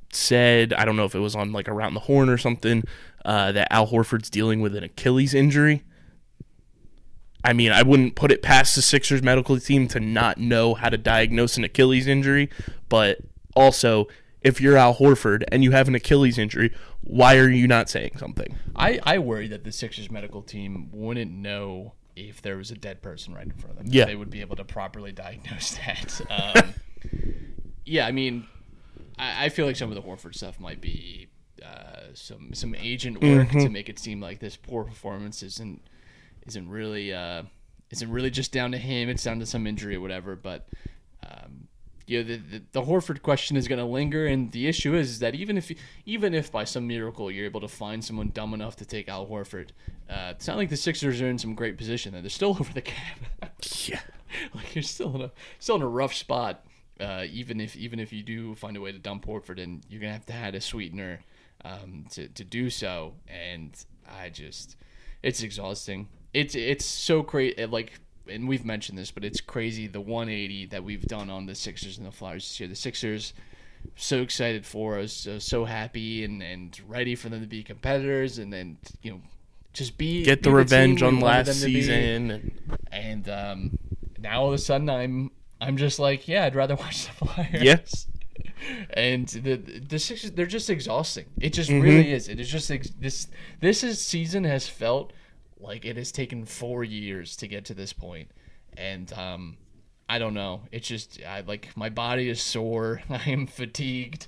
said 0.09 0.73
I 0.73 0.85
don't 0.85 0.95
know 0.95 1.03
if 1.03 1.13
it 1.13 1.19
was 1.19 1.35
on 1.35 1.51
like 1.51 1.67
around 1.67 1.93
the 1.93 1.99
horn 1.99 2.29
or 2.29 2.37
something 2.37 2.83
uh, 3.25 3.51
that 3.51 3.67
Al 3.71 3.87
Horford's 3.87 4.29
dealing 4.29 4.61
with 4.61 4.73
an 4.73 4.85
Achilles 4.85 5.33
injury. 5.33 5.83
I 7.43 7.51
mean, 7.51 7.73
I 7.73 7.83
wouldn't 7.83 8.15
put 8.15 8.31
it 8.31 8.41
past 8.41 8.75
the 8.75 8.81
Sixers 8.81 9.21
medical 9.21 9.59
team 9.59 9.87
to 9.89 9.99
not 9.99 10.37
know 10.37 10.75
how 10.75 10.89
to 10.89 10.97
diagnose 10.97 11.57
an 11.57 11.65
Achilles 11.65 12.07
injury, 12.07 12.49
but 12.87 13.19
also 13.53 14.07
if 14.41 14.61
you're 14.61 14.77
Al 14.77 14.95
Horford 14.95 15.43
and 15.51 15.61
you 15.61 15.71
have 15.71 15.89
an 15.89 15.95
Achilles 15.95 16.37
injury, 16.37 16.73
why 17.01 17.35
are 17.37 17.49
you 17.49 17.67
not 17.67 17.89
saying 17.89 18.17
something? 18.17 18.55
I, 18.75 18.99
I 19.03 19.19
worry 19.19 19.47
that 19.49 19.65
the 19.65 19.73
Sixers 19.73 20.09
medical 20.09 20.41
team 20.41 20.89
wouldn't 20.93 21.31
know 21.31 21.93
if 22.15 22.41
there 22.41 22.55
was 22.55 22.71
a 22.71 22.75
dead 22.75 23.01
person 23.01 23.33
right 23.33 23.45
in 23.45 23.51
front 23.51 23.71
of 23.71 23.77
them. 23.77 23.87
Yeah. 23.89 24.05
They 24.05 24.15
would 24.15 24.29
be 24.29 24.41
able 24.41 24.55
to 24.55 24.63
properly 24.63 25.11
diagnose 25.25 25.77
that. 25.77 26.21
Um, 26.29 26.73
yeah, 27.85 28.07
I 28.07 28.11
mean, 28.11 28.47
I, 29.17 29.45
I 29.45 29.49
feel 29.49 29.65
like 29.65 29.75
some 29.75 29.89
of 29.89 29.95
the 29.95 30.01
Horford 30.01 30.35
stuff 30.35 30.59
might 30.59 30.81
be 30.81 31.27
uh, 31.63 32.13
some 32.13 32.53
some 32.53 32.75
agent 32.75 33.21
work 33.21 33.49
to 33.51 33.69
make 33.69 33.89
it 33.89 33.99
seem 33.99 34.21
like 34.21 34.39
this 34.39 34.55
poor 34.55 34.83
performance 34.83 35.43
isn't 35.43 35.81
isn't 36.45 36.69
really 36.69 37.13
uh, 37.13 37.43
isn't 37.91 38.11
really 38.11 38.29
just 38.29 38.51
down 38.51 38.71
to 38.71 38.77
him. 38.77 39.09
It's 39.09 39.23
down 39.23 39.39
to 39.39 39.45
some 39.45 39.67
injury 39.67 39.95
or 39.95 40.01
whatever. 40.01 40.35
But 40.35 40.67
um, 41.23 41.67
you 42.07 42.23
know, 42.23 42.23
the, 42.23 42.37
the 42.37 42.63
the 42.73 42.81
Horford 42.81 43.21
question 43.21 43.57
is 43.57 43.67
going 43.67 43.79
to 43.79 43.85
linger, 43.85 44.25
and 44.25 44.51
the 44.51 44.67
issue 44.67 44.95
is, 44.95 45.11
is 45.11 45.19
that 45.19 45.35
even 45.35 45.57
if 45.57 45.71
even 46.05 46.33
if 46.33 46.51
by 46.51 46.63
some 46.63 46.87
miracle 46.87 47.31
you're 47.31 47.45
able 47.45 47.61
to 47.61 47.67
find 47.67 48.03
someone 48.03 48.29
dumb 48.29 48.53
enough 48.53 48.75
to 48.77 48.85
take 48.85 49.07
Al 49.09 49.25
Horford, 49.25 49.69
uh, 50.09 50.31
it's 50.31 50.47
not 50.47 50.57
like 50.57 50.69
the 50.69 50.77
Sixers 50.77 51.21
are 51.21 51.27
in 51.27 51.37
some 51.37 51.55
great 51.55 51.77
position. 51.77 52.13
They're 52.13 52.29
still 52.29 52.49
over 52.59 52.73
the 52.73 52.81
cap. 52.81 53.19
Yeah. 53.85 53.99
like 54.55 54.75
you're 54.75 54.83
still 54.83 55.15
in 55.15 55.21
a 55.21 55.31
still 55.59 55.75
in 55.77 55.81
a 55.81 55.87
rough 55.87 56.13
spot. 56.13 56.65
Uh, 56.99 57.25
even 57.29 57.59
if 57.59 57.75
even 57.75 57.99
if 57.99 58.13
you 58.13 58.23
do 58.23 58.55
find 58.55 58.77
a 58.77 58.81
way 58.81 58.91
to 58.91 58.99
dump 58.99 59.25
Horford, 59.25 59.61
and 59.61 59.83
you're 59.89 59.99
gonna 59.99 60.13
have 60.13 60.25
to 60.27 60.33
add 60.33 60.55
a 60.55 60.61
sweetener 60.61 61.21
um, 61.63 62.05
to 62.11 62.27
to 62.29 62.43
do 62.43 62.69
so. 62.69 63.13
And 63.27 63.75
I 64.07 64.29
just, 64.29 64.77
it's 65.21 65.43
exhausting. 65.43 66.07
It's 66.33 66.55
it's 66.55 66.85
so 66.85 67.23
crazy. 67.23 67.65
Like, 67.65 67.99
and 68.29 68.47
we've 68.47 68.65
mentioned 68.65 68.97
this, 68.97 69.11
but 69.11 69.25
it's 69.25 69.41
crazy 69.41 69.87
the 69.87 70.01
180 70.01 70.67
that 70.67 70.83
we've 70.83 71.03
done 71.03 71.29
on 71.29 71.45
the 71.45 71.55
Sixers 71.55 71.97
and 71.97 72.07
the 72.07 72.11
Flyers 72.11 72.47
this 72.47 72.59
year. 72.59 72.69
The 72.69 72.75
Sixers 72.75 73.33
so 73.95 74.21
excited 74.21 74.65
for 74.65 74.99
us, 74.99 75.13
so, 75.13 75.39
so 75.39 75.65
happy 75.65 76.23
and 76.23 76.41
and 76.41 76.79
ready 76.87 77.15
for 77.15 77.29
them 77.29 77.41
to 77.41 77.47
be 77.47 77.63
competitors, 77.63 78.37
and 78.37 78.51
then 78.51 78.77
you 79.01 79.11
know 79.11 79.21
just 79.73 79.97
be 79.97 80.23
Get 80.23 80.43
the 80.43 80.49
be 80.49 80.55
revenge 80.55 81.03
on 81.03 81.19
last 81.19 81.47
be 81.47 81.53
season. 81.53 82.31
And 82.31 82.51
and 82.91 83.29
um, 83.29 83.79
now 84.17 84.41
all 84.41 84.47
of 84.47 84.53
a 84.53 84.57
sudden 84.57 84.89
I'm 84.89 85.31
I'm 85.61 85.77
just 85.77 85.99
like, 85.99 86.27
yeah, 86.27 86.45
I'd 86.45 86.55
rather 86.55 86.75
watch 86.83 87.05
the 87.07 87.13
Flyers. 87.25 87.63
Yes. 87.63 88.07
And 88.91 89.27
the 89.27 89.55
the 89.55 89.99
Sixers, 89.99 90.31
they're 90.31 90.45
just 90.45 90.69
exhausting. 90.69 91.25
It 91.39 91.53
just 91.53 91.69
Mm-hmm. 91.69 91.81
really 91.81 92.11
is. 92.11 92.27
It 92.27 92.39
is 92.39 92.49
just 92.49 92.69
ex- 92.71 92.89
this 92.99 93.27
this 93.61 93.83
is, 93.83 94.01
season 94.03 94.43
has 94.43 94.67
felt 94.67 95.13
like 95.59 95.85
it 95.85 95.97
has 95.97 96.11
taken 96.11 96.45
four 96.45 96.83
years 96.83 97.35
to 97.37 97.47
get 97.47 97.65
to 97.65 97.73
this 97.73 97.93
point, 97.93 98.29
and 98.75 99.11
um, 99.13 99.57
I 100.09 100.19
don't 100.19 100.33
know. 100.33 100.61
It's 100.71 100.87
just 100.87 101.19
I 101.27 101.41
like 101.41 101.69
my 101.77 101.89
body 101.89 102.29
is 102.29 102.41
sore. 102.41 103.01
I 103.09 103.29
am 103.29 103.45
fatigued, 103.47 104.27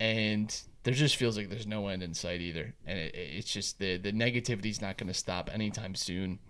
and 0.00 0.54
there 0.82 0.94
just 0.94 1.16
feels 1.16 1.36
like 1.36 1.48
there's 1.48 1.66
no 1.66 1.88
end 1.88 2.02
in 2.02 2.12
sight 2.14 2.40
either. 2.40 2.74
And 2.86 2.98
it, 2.98 3.14
it's 3.14 3.52
just 3.52 3.78
the 3.78 3.96
the 3.98 4.12
negativity's 4.12 4.80
not 4.82 4.96
going 4.98 5.08
to 5.08 5.14
stop 5.14 5.48
anytime 5.52 5.94
soon 5.94 6.40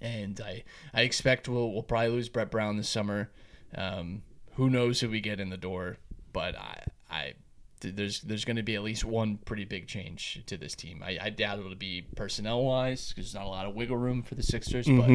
and 0.00 0.40
I 0.40 0.64
I 0.92 1.02
expect 1.02 1.48
we'll 1.48 1.72
we'll 1.72 1.82
probably 1.82 2.08
lose 2.08 2.28
Brett 2.28 2.50
Brown 2.50 2.76
this 2.76 2.88
summer. 2.88 3.30
Um, 3.74 4.22
who 4.54 4.68
knows 4.68 5.00
who 5.00 5.08
we 5.08 5.20
get 5.20 5.40
in 5.40 5.50
the 5.50 5.56
door? 5.56 5.98
But 6.32 6.56
I 6.56 6.84
I 7.10 7.34
there's 7.80 8.20
there's 8.20 8.44
going 8.44 8.56
to 8.56 8.62
be 8.62 8.74
at 8.74 8.82
least 8.82 9.04
one 9.04 9.38
pretty 9.38 9.64
big 9.64 9.86
change 9.86 10.42
to 10.46 10.56
this 10.56 10.74
team. 10.74 11.02
I, 11.04 11.18
I 11.20 11.30
doubt 11.30 11.58
it'll 11.58 11.74
be 11.74 12.06
personnel 12.16 12.64
wise 12.64 13.08
because 13.08 13.32
there's 13.32 13.34
not 13.34 13.46
a 13.46 13.48
lot 13.48 13.66
of 13.66 13.74
wiggle 13.74 13.96
room 13.96 14.22
for 14.22 14.34
the 14.34 14.42
Sixers. 14.42 14.86
But 14.86 15.08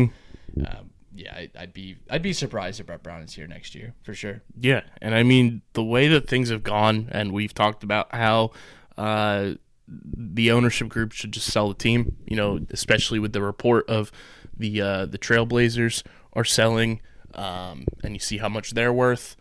um, 0.67 0.89
yeah, 1.13 1.33
I, 1.33 1.49
I'd 1.57 1.73
be 1.73 1.97
I'd 2.09 2.21
be 2.21 2.33
surprised 2.33 2.79
if 2.79 2.87
Brett 2.87 3.03
Brown 3.03 3.21
is 3.21 3.33
here 3.33 3.47
next 3.47 3.75
year 3.75 3.93
for 4.03 4.13
sure. 4.13 4.41
Yeah, 4.59 4.81
and 5.01 5.15
I 5.15 5.23
mean 5.23 5.61
the 5.73 5.83
way 5.83 6.07
that 6.07 6.27
things 6.27 6.49
have 6.49 6.63
gone, 6.63 7.09
and 7.11 7.31
we've 7.31 7.53
talked 7.53 7.83
about 7.83 8.13
how 8.13 8.51
uh, 8.97 9.51
the 9.87 10.51
ownership 10.51 10.89
group 10.89 11.11
should 11.11 11.31
just 11.31 11.51
sell 11.51 11.67
the 11.67 11.75
team. 11.75 12.17
You 12.25 12.35
know, 12.35 12.59
especially 12.69 13.19
with 13.19 13.33
the 13.33 13.41
report 13.41 13.87
of 13.89 14.11
the 14.57 14.81
uh, 14.81 15.05
the 15.05 15.17
Trailblazers 15.17 16.03
are 16.33 16.43
selling, 16.43 17.01
um, 17.33 17.85
and 18.03 18.13
you 18.13 18.19
see 18.19 18.37
how 18.37 18.49
much 18.49 18.71
they're 18.71 18.93
worth. 18.93 19.35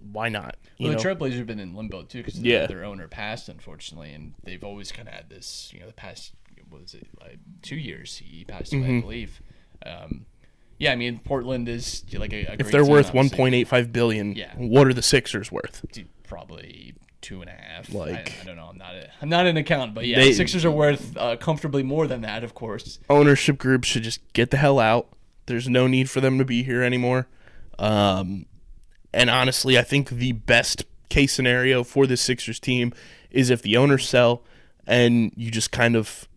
Why 0.00 0.28
not? 0.28 0.56
You 0.78 0.88
Well, 0.88 0.96
the 0.98 1.02
Trailblazers 1.02 1.38
have 1.38 1.46
been 1.46 1.58
in 1.60 1.74
limbo 1.74 2.02
too 2.02 2.18
because 2.22 2.38
Yeah. 2.38 2.66
their 2.66 2.84
owner 2.84 3.08
passed 3.08 3.48
unfortunately, 3.48 4.12
and 4.12 4.34
they've 4.44 4.62
always 4.62 4.92
kind 4.92 5.08
of 5.08 5.14
had 5.14 5.28
this. 5.30 5.70
You 5.72 5.80
know, 5.80 5.86
the 5.86 5.92
past 5.92 6.32
what 6.68 6.82
was 6.82 6.94
it 6.94 7.06
like 7.20 7.38
two 7.62 7.76
years 7.76 8.16
he 8.16 8.44
passed 8.44 8.72
away, 8.72 8.82
Mm-hmm. 8.82 8.98
I 8.98 9.00
believe. 9.00 9.40
Um, 9.84 10.26
yeah, 10.78 10.92
I 10.92 10.96
mean 10.96 11.20
Portland 11.20 11.68
is 11.68 12.04
like 12.12 12.32
a, 12.32 12.44
a 12.46 12.52
if 12.52 12.58
great 12.58 12.72
they're 12.72 12.82
team, 12.82 12.90
worth 12.90 13.14
one 13.14 13.30
point 13.30 13.54
eight 13.54 13.68
five 13.68 13.92
billion, 13.92 14.34
Yeah. 14.34 14.52
what 14.56 14.86
are 14.86 14.92
the 14.94 15.02
Sixers 15.02 15.50
worth? 15.52 15.84
Dude, 15.92 16.08
probably 16.24 16.94
two 17.20 17.40
and 17.40 17.50
a 17.50 17.52
half. 17.54 17.92
Like- 17.92 18.32
I, 18.38 18.42
I 18.42 18.44
don't 18.44 18.56
know. 18.56 18.66
I'm 18.70 18.78
not. 18.78 18.94
A, 18.94 19.10
I'm 19.22 19.28
not 19.28 19.46
an 19.46 19.56
account, 19.56 19.94
but 19.94 20.06
yeah, 20.06 20.18
They- 20.18 20.32
Sixers 20.32 20.64
are 20.64 20.70
worth 20.70 21.16
uh, 21.16 21.36
comfortably 21.36 21.82
more 21.82 22.06
than 22.06 22.20
that, 22.22 22.44
of 22.44 22.54
course. 22.54 22.98
ownership 23.10 23.58
group 23.58 23.84
should 23.84 24.02
just 24.02 24.20
get 24.32 24.50
the 24.50 24.56
hell 24.56 24.78
out. 24.78 25.08
There's 25.46 25.68
no 25.68 25.86
need 25.86 26.10
for 26.10 26.20
them 26.20 26.38
to 26.38 26.44
be 26.44 26.62
here 26.62 26.82
anymore. 26.82 27.28
Um, 27.78 28.46
and 29.12 29.30
honestly, 29.30 29.78
I 29.78 29.82
think 29.82 30.08
the 30.10 30.32
best 30.32 30.84
case 31.08 31.32
scenario 31.32 31.84
for 31.84 32.06
the 32.06 32.16
Sixers 32.16 32.58
team 32.60 32.92
is 33.30 33.50
if 33.50 33.62
the 33.62 33.76
owners 33.76 34.08
sell 34.08 34.42
and 34.86 35.32
you 35.36 35.50
just 35.50 35.70
kind 35.72 35.94
of 35.96 36.28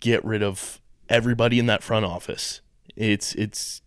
get 0.00 0.24
rid 0.24 0.42
of 0.42 0.80
everybody 1.08 1.58
in 1.58 1.66
that 1.66 1.82
front 1.82 2.04
office. 2.04 2.60
It's 2.96 3.34
it's 3.34 3.82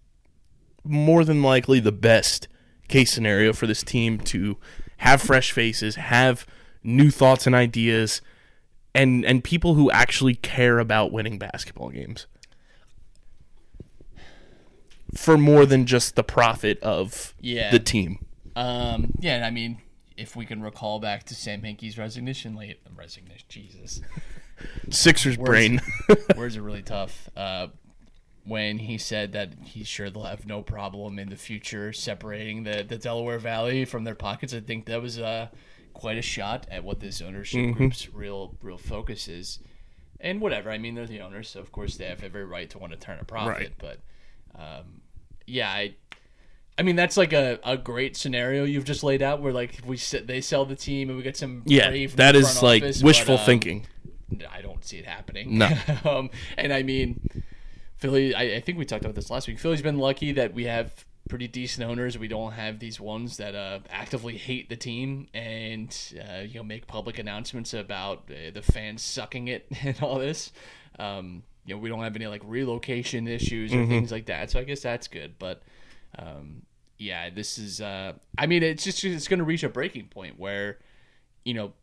more 0.83 1.25
than 1.25 1.41
likely 1.41 1.79
the 1.79 1.91
best 1.91 2.47
case 2.87 3.11
scenario 3.11 3.53
for 3.53 3.67
this 3.67 3.83
team 3.83 4.17
to 4.19 4.57
have 4.99 5.21
fresh 5.21 5.51
faces, 5.51 5.95
have 5.95 6.45
new 6.83 7.09
thoughts 7.11 7.45
and 7.45 7.55
ideas, 7.55 8.21
and 8.95 9.25
and 9.25 9.43
people 9.43 9.73
who 9.75 9.91
actually 9.91 10.35
care 10.35 10.79
about 10.79 11.11
winning 11.11 11.37
basketball 11.37 11.89
games 11.89 12.25
for 15.15 15.37
more 15.37 15.65
than 15.65 15.85
just 15.85 16.15
the 16.15 16.23
profit 16.23 16.79
of 16.83 17.33
Yeah. 17.39 17.71
the 17.71 17.79
team. 17.79 18.25
Um, 18.55 19.11
yeah, 19.19 19.45
I 19.45 19.49
mean, 19.51 19.81
if 20.17 20.35
we 20.35 20.45
can 20.45 20.61
recall 20.61 20.99
back 20.99 21.23
to 21.25 21.35
Sam 21.35 21.61
Hinkie's 21.61 21.97
resignation 21.97 22.55
late, 22.55 22.83
the 22.83 22.91
resignation, 22.91 23.45
Jesus, 23.49 24.01
Sixers 24.89 25.37
brain. 25.37 25.81
words 26.35 26.57
are 26.57 26.61
really 26.61 26.81
tough. 26.83 27.29
Uh, 27.35 27.67
when 28.45 28.79
he 28.79 28.97
said 28.97 29.33
that 29.33 29.53
he's 29.63 29.87
sure 29.87 30.09
they'll 30.09 30.23
have 30.23 30.45
no 30.45 30.61
problem 30.61 31.19
in 31.19 31.29
the 31.29 31.35
future 31.35 31.93
separating 31.93 32.63
the, 32.63 32.83
the 32.87 32.97
Delaware 32.97 33.39
Valley 33.39 33.85
from 33.85 34.03
their 34.03 34.15
pockets, 34.15 34.53
I 34.53 34.59
think 34.59 34.85
that 34.85 35.01
was 35.01 35.19
uh, 35.19 35.49
quite 35.93 36.17
a 36.17 36.21
shot 36.21 36.65
at 36.71 36.83
what 36.83 36.99
this 36.99 37.21
ownership 37.21 37.75
group's 37.75 38.11
real 38.13 38.55
real 38.61 38.77
focus 38.77 39.27
is. 39.27 39.59
And 40.21 40.41
whatever, 40.41 40.69
I 40.69 40.77
mean, 40.77 40.95
they're 40.95 41.05
the 41.05 41.21
owners, 41.21 41.49
so 41.49 41.59
of 41.59 41.71
course 41.71 41.95
they 41.97 42.05
have 42.05 42.23
every 42.23 42.43
right 42.43 42.69
to 42.71 42.77
want 42.77 42.91
to 42.91 42.99
turn 42.99 43.19
a 43.21 43.23
profit. 43.23 43.49
Right. 43.49 43.71
But 43.77 43.99
um, 44.55 45.01
yeah, 45.45 45.69
I, 45.69 45.95
I 46.77 46.81
mean, 46.81 46.95
that's 46.95 47.17
like 47.17 47.33
a, 47.33 47.59
a 47.63 47.77
great 47.77 48.17
scenario 48.17 48.63
you've 48.65 48.85
just 48.85 49.03
laid 49.03 49.21
out, 49.21 49.41
where 49.41 49.53
like 49.53 49.79
we 49.85 49.95
s- 49.95 50.15
they 50.25 50.41
sell 50.41 50.65
the 50.65 50.75
team 50.75 51.09
and 51.09 51.17
we 51.17 51.23
get 51.23 51.37
some 51.37 51.63
yeah, 51.65 51.89
that 52.15 52.35
is 52.35 52.61
like 52.61 52.83
office, 52.83 53.03
wishful 53.03 53.35
but, 53.35 53.41
um, 53.41 53.45
thinking. 53.45 53.87
I 54.51 54.61
don't 54.61 54.83
see 54.85 54.97
it 54.97 55.05
happening. 55.05 55.57
No. 55.57 55.69
um, 56.05 56.29
and 56.57 56.71
I 56.71 56.83
mean, 56.83 57.19
Philly. 57.99 58.33
I, 58.33 58.55
I 58.55 58.59
think 58.61 58.77
we 58.77 58.85
talked 58.85 59.03
about 59.03 59.15
this 59.15 59.29
last 59.29 59.47
week. 59.47 59.59
Philly's 59.59 59.81
been 59.81 59.97
lucky 59.97 60.31
that 60.33 60.53
we 60.53 60.65
have 60.65 61.05
pretty 61.29 61.47
decent 61.47 61.89
owners. 61.89 62.17
We 62.17 62.27
don't 62.27 62.53
have 62.53 62.79
these 62.79 62.99
ones 62.99 63.37
that 63.37 63.55
uh, 63.55 63.79
actively 63.89 64.35
hate 64.35 64.69
the 64.69 64.75
team 64.75 65.27
and 65.33 65.95
uh, 66.17 66.39
you 66.39 66.55
know 66.55 66.63
make 66.63 66.87
public 66.87 67.19
announcements 67.19 67.73
about 67.73 68.23
uh, 68.29 68.51
the 68.53 68.61
fans 68.61 69.03
sucking 69.03 69.47
it 69.47 69.67
and 69.83 70.01
all 70.01 70.17
this. 70.17 70.51
Um, 70.97 71.43
you 71.65 71.75
know, 71.75 71.79
we 71.79 71.89
don't 71.89 72.01
have 72.01 72.15
any 72.15 72.27
like 72.27 72.41
relocation 72.45 73.27
issues 73.27 73.73
or 73.73 73.85
things 73.85 74.11
like 74.11 74.25
that. 74.25 74.49
So 74.49 74.59
I 74.59 74.63
guess 74.63 74.81
that's 74.81 75.07
good. 75.07 75.35
But 75.37 75.61
um, 76.17 76.63
yeah, 76.97 77.29
this 77.29 77.57
is. 77.57 77.79
Uh, 77.79 78.13
I 78.37 78.47
mean, 78.47 78.63
it's 78.63 78.83
just 78.83 79.03
it's 79.03 79.27
going 79.27 79.37
to 79.37 79.45
reach 79.45 79.63
a 79.63 79.69
breaking 79.69 80.07
point 80.07 80.39
where 80.39 80.79
you 81.43 81.53
know, 81.53 81.73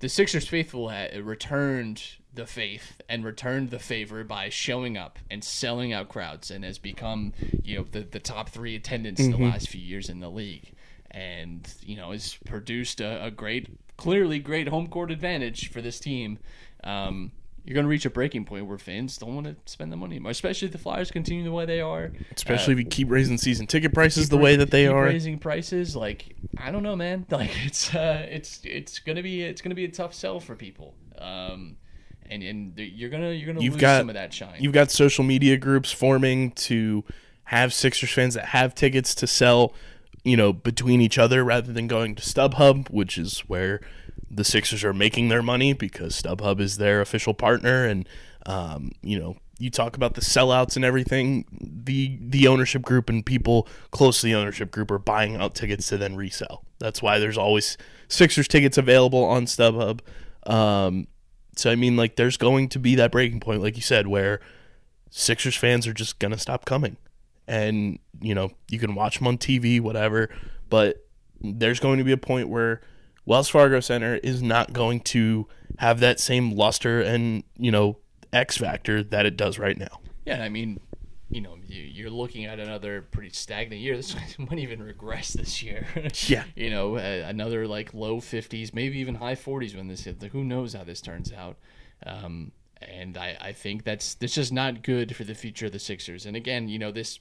the 0.00 0.08
Sixers 0.08 0.46
faithful 0.46 0.88
had 0.88 1.16
returned 1.20 2.02
the 2.36 2.46
faith 2.46 3.00
and 3.08 3.24
returned 3.24 3.70
the 3.70 3.78
favor 3.78 4.22
by 4.24 4.48
showing 4.48 4.96
up 4.96 5.18
and 5.30 5.42
selling 5.42 5.92
out 5.92 6.08
crowds 6.08 6.50
and 6.50 6.64
has 6.64 6.78
become, 6.78 7.32
you 7.62 7.78
know, 7.78 7.86
the, 7.90 8.00
the 8.00 8.20
top 8.20 8.50
three 8.50 8.76
attendance 8.76 9.20
in 9.20 9.32
the 9.32 9.38
last 9.38 9.68
few 9.68 9.80
years 9.80 10.08
in 10.08 10.20
the 10.20 10.30
league. 10.30 10.72
And, 11.10 11.72
you 11.82 11.96
know, 11.96 12.12
has 12.12 12.34
produced 12.44 13.00
a, 13.00 13.24
a 13.24 13.30
great, 13.30 13.68
clearly 13.96 14.38
great 14.38 14.68
home 14.68 14.86
court 14.88 15.10
advantage 15.10 15.70
for 15.70 15.80
this 15.80 15.98
team. 15.98 16.38
Um, 16.84 17.32
you're 17.64 17.74
going 17.74 17.84
to 17.84 17.90
reach 17.90 18.06
a 18.06 18.10
breaking 18.10 18.44
point 18.44 18.66
where 18.66 18.78
fans 18.78 19.18
don't 19.18 19.34
want 19.34 19.46
to 19.48 19.56
spend 19.64 19.90
the 19.90 19.96
money 19.96 20.16
anymore, 20.16 20.30
especially 20.30 20.66
if 20.66 20.72
the 20.72 20.78
Flyers 20.78 21.10
continue 21.10 21.42
the 21.42 21.50
way 21.50 21.66
they 21.66 21.80
are. 21.80 22.12
Especially 22.36 22.74
if 22.74 22.78
you 22.78 22.84
keep 22.84 23.10
raising 23.10 23.38
season 23.38 23.66
ticket 23.66 23.92
prices 23.92 24.28
the 24.28 24.36
way 24.36 24.54
that 24.54 24.70
they 24.70 24.86
are. 24.86 25.04
raising 25.04 25.38
prices 25.38 25.96
like 25.96 26.36
i 26.58 26.70
don't 26.70 26.84
know 26.84 26.94
man 26.94 27.26
like 27.30 27.50
it's 27.64 27.92
uh 27.94 28.24
it's 28.30 28.60
it's 28.62 29.00
gonna 29.00 29.22
be 29.22 29.42
it's 29.42 29.60
gonna 29.60 29.74
be 29.74 29.84
a 29.84 29.90
tough 29.90 30.14
sell 30.14 30.38
for 30.38 30.54
people 30.54 30.94
um 31.18 31.76
and 32.30 32.42
and 32.42 32.72
you're 32.78 33.10
gonna 33.10 33.32
you're 33.32 33.46
gonna 33.46 33.60
You've 33.64 33.74
lose 33.74 33.80
got- 33.80 34.00
some 34.00 34.08
of 34.10 34.14
that 34.14 34.32
shine. 34.32 34.56
You've 34.58 34.72
got 34.72 34.90
social 34.90 35.24
media 35.24 35.56
groups 35.56 35.92
forming 35.92 36.50
to 36.52 37.04
have 37.44 37.72
Sixers 37.72 38.10
fans 38.10 38.34
that 38.34 38.46
have 38.46 38.74
tickets 38.74 39.14
to 39.16 39.26
sell, 39.26 39.72
you 40.24 40.36
know, 40.36 40.52
between 40.52 41.00
each 41.00 41.18
other 41.18 41.44
rather 41.44 41.72
than 41.72 41.86
going 41.86 42.14
to 42.16 42.22
StubHub, 42.22 42.90
which 42.90 43.16
is 43.18 43.40
where 43.40 43.80
the 44.28 44.42
Sixers 44.44 44.82
are 44.82 44.92
making 44.92 45.28
their 45.28 45.42
money 45.42 45.72
because 45.72 46.20
StubHub 46.20 46.58
is 46.60 46.78
their 46.78 47.00
official 47.00 47.32
partner. 47.34 47.84
And, 47.86 48.08
um, 48.46 48.90
you 49.00 49.16
know, 49.18 49.36
you 49.60 49.70
talk 49.70 49.96
about 49.96 50.14
the 50.14 50.20
sellouts 50.20 50.74
and 50.74 50.84
everything. 50.84 51.44
The 51.52 52.18
the 52.20 52.48
ownership 52.48 52.82
group 52.82 53.08
and 53.08 53.24
people 53.24 53.68
close 53.92 54.20
to 54.20 54.26
the 54.26 54.34
ownership 54.34 54.70
group 54.72 54.90
are 54.90 54.98
buying 54.98 55.36
out 55.36 55.54
tickets 55.54 55.86
to 55.88 55.96
then 55.96 56.16
resell. 56.16 56.64
That's 56.80 57.00
why 57.00 57.18
there's 57.20 57.38
always 57.38 57.78
Sixers 58.08 58.48
tickets 58.48 58.76
available 58.76 59.22
on 59.24 59.46
StubHub. 59.46 60.00
Um, 60.44 61.06
so 61.56 61.70
I 61.70 61.74
mean, 61.74 61.96
like, 61.96 62.16
there's 62.16 62.36
going 62.36 62.68
to 62.70 62.78
be 62.78 62.94
that 62.96 63.10
breaking 63.10 63.40
point, 63.40 63.62
like 63.62 63.76
you 63.76 63.82
said, 63.82 64.06
where 64.06 64.40
Sixers 65.10 65.56
fans 65.56 65.86
are 65.86 65.94
just 65.94 66.18
gonna 66.18 66.38
stop 66.38 66.64
coming, 66.64 66.96
and 67.48 67.98
you 68.20 68.34
know 68.34 68.50
you 68.70 68.78
can 68.78 68.94
watch 68.94 69.18
them 69.18 69.26
on 69.26 69.38
TV, 69.38 69.80
whatever. 69.80 70.28
But 70.68 71.06
there's 71.40 71.80
going 71.80 71.98
to 71.98 72.04
be 72.04 72.12
a 72.12 72.18
point 72.18 72.48
where 72.48 72.80
Wells 73.24 73.48
Fargo 73.48 73.80
Center 73.80 74.16
is 74.16 74.42
not 74.42 74.72
going 74.72 75.00
to 75.00 75.46
have 75.78 76.00
that 76.00 76.20
same 76.20 76.52
luster 76.52 77.00
and 77.00 77.44
you 77.56 77.70
know 77.70 77.98
X 78.32 78.58
factor 78.58 79.02
that 79.02 79.26
it 79.26 79.36
does 79.36 79.58
right 79.58 79.78
now. 79.78 80.00
Yeah, 80.26 80.42
I 80.42 80.48
mean, 80.48 80.80
you 81.28 81.40
know, 81.40 81.56
you- 81.66 81.82
you're 81.82 82.10
looking 82.10 82.44
at 82.44 82.58
another 82.60 83.02
pretty 83.02 83.30
stagnant 83.30 83.80
year. 83.82 83.96
This 83.96 84.14
might 84.38 84.58
even 84.58 84.82
regress 84.82 85.32
this 85.32 85.62
year. 85.62 85.86
Yeah. 86.28 86.44
you 86.54 86.70
know, 86.70 86.96
uh, 86.96 87.24
another 87.26 87.66
like 87.66 87.92
low 87.94 88.16
50s, 88.20 88.72
maybe 88.74 88.98
even 88.98 89.16
high 89.16 89.34
40s 89.34 89.74
when 89.76 89.88
this 89.88 90.04
hits. 90.04 90.24
Who 90.24 90.44
knows 90.44 90.74
how 90.74 90.84
this 90.84 91.00
turns 91.00 91.32
out? 91.32 91.56
Um, 92.04 92.52
and 92.82 93.16
I, 93.16 93.36
I 93.40 93.52
think 93.52 93.84
that's 93.84 94.14
that's 94.14 94.34
just 94.34 94.52
not 94.52 94.82
good 94.82 95.16
for 95.16 95.24
the 95.24 95.34
future 95.34 95.66
of 95.66 95.72
the 95.72 95.78
Sixers. 95.78 96.26
And 96.26 96.36
again, 96.36 96.68
you 96.68 96.78
know, 96.78 96.92
this 96.92 97.18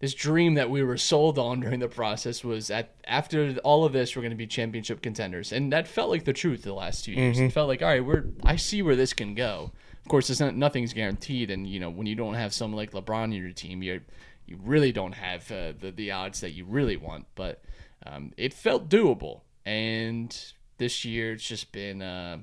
this 0.00 0.14
dream 0.14 0.54
that 0.54 0.70
we 0.70 0.82
were 0.82 0.96
sold 0.96 1.38
on 1.38 1.60
during 1.60 1.80
the 1.80 1.88
process 1.88 2.44
was 2.44 2.70
at 2.70 2.94
after 3.04 3.56
all 3.64 3.84
of 3.84 3.92
this 3.92 4.14
we're 4.14 4.22
going 4.22 4.30
to 4.30 4.36
be 4.36 4.46
championship 4.46 5.02
contenders. 5.02 5.52
And 5.52 5.72
that 5.72 5.88
felt 5.88 6.10
like 6.10 6.24
the 6.24 6.32
truth 6.32 6.62
the 6.62 6.72
last 6.72 7.04
two 7.04 7.12
years. 7.12 7.38
It 7.38 7.52
felt 7.52 7.68
like 7.68 7.82
all 7.82 7.88
right 7.88 8.04
we're 8.04 8.26
i 8.44 8.56
see 8.56 8.82
where 8.82 8.96
this 8.96 9.12
can 9.12 9.34
go. 9.34 9.72
Of 10.04 10.08
course 10.08 10.30
it's 10.30 10.40
not 10.40 10.54
nothing's 10.54 10.92
guaranteed. 10.92 11.50
And 11.50 11.66
you 11.66 11.80
know 11.80 11.90
when 11.90 12.06
you 12.06 12.14
don't 12.14 12.34
have 12.34 12.54
someone 12.54 12.76
like 12.76 12.92
lebron 12.92 13.24
in 13.24 13.32
your 13.32 13.52
team 13.52 13.82
you 13.82 14.00
you 14.46 14.58
really 14.62 14.92
don't 14.92 15.12
have 15.12 15.50
uh, 15.52 15.72
the, 15.78 15.92
the 15.94 16.12
odds 16.12 16.40
that 16.40 16.52
you 16.52 16.64
really 16.64 16.96
want. 16.96 17.26
But 17.34 17.62
um, 18.06 18.32
it 18.36 18.54
felt 18.54 18.88
doable. 18.88 19.42
And 19.66 20.34
this 20.78 21.04
year 21.04 21.32
it's 21.32 21.46
just 21.46 21.72
been 21.72 22.00
uh, 22.02 22.38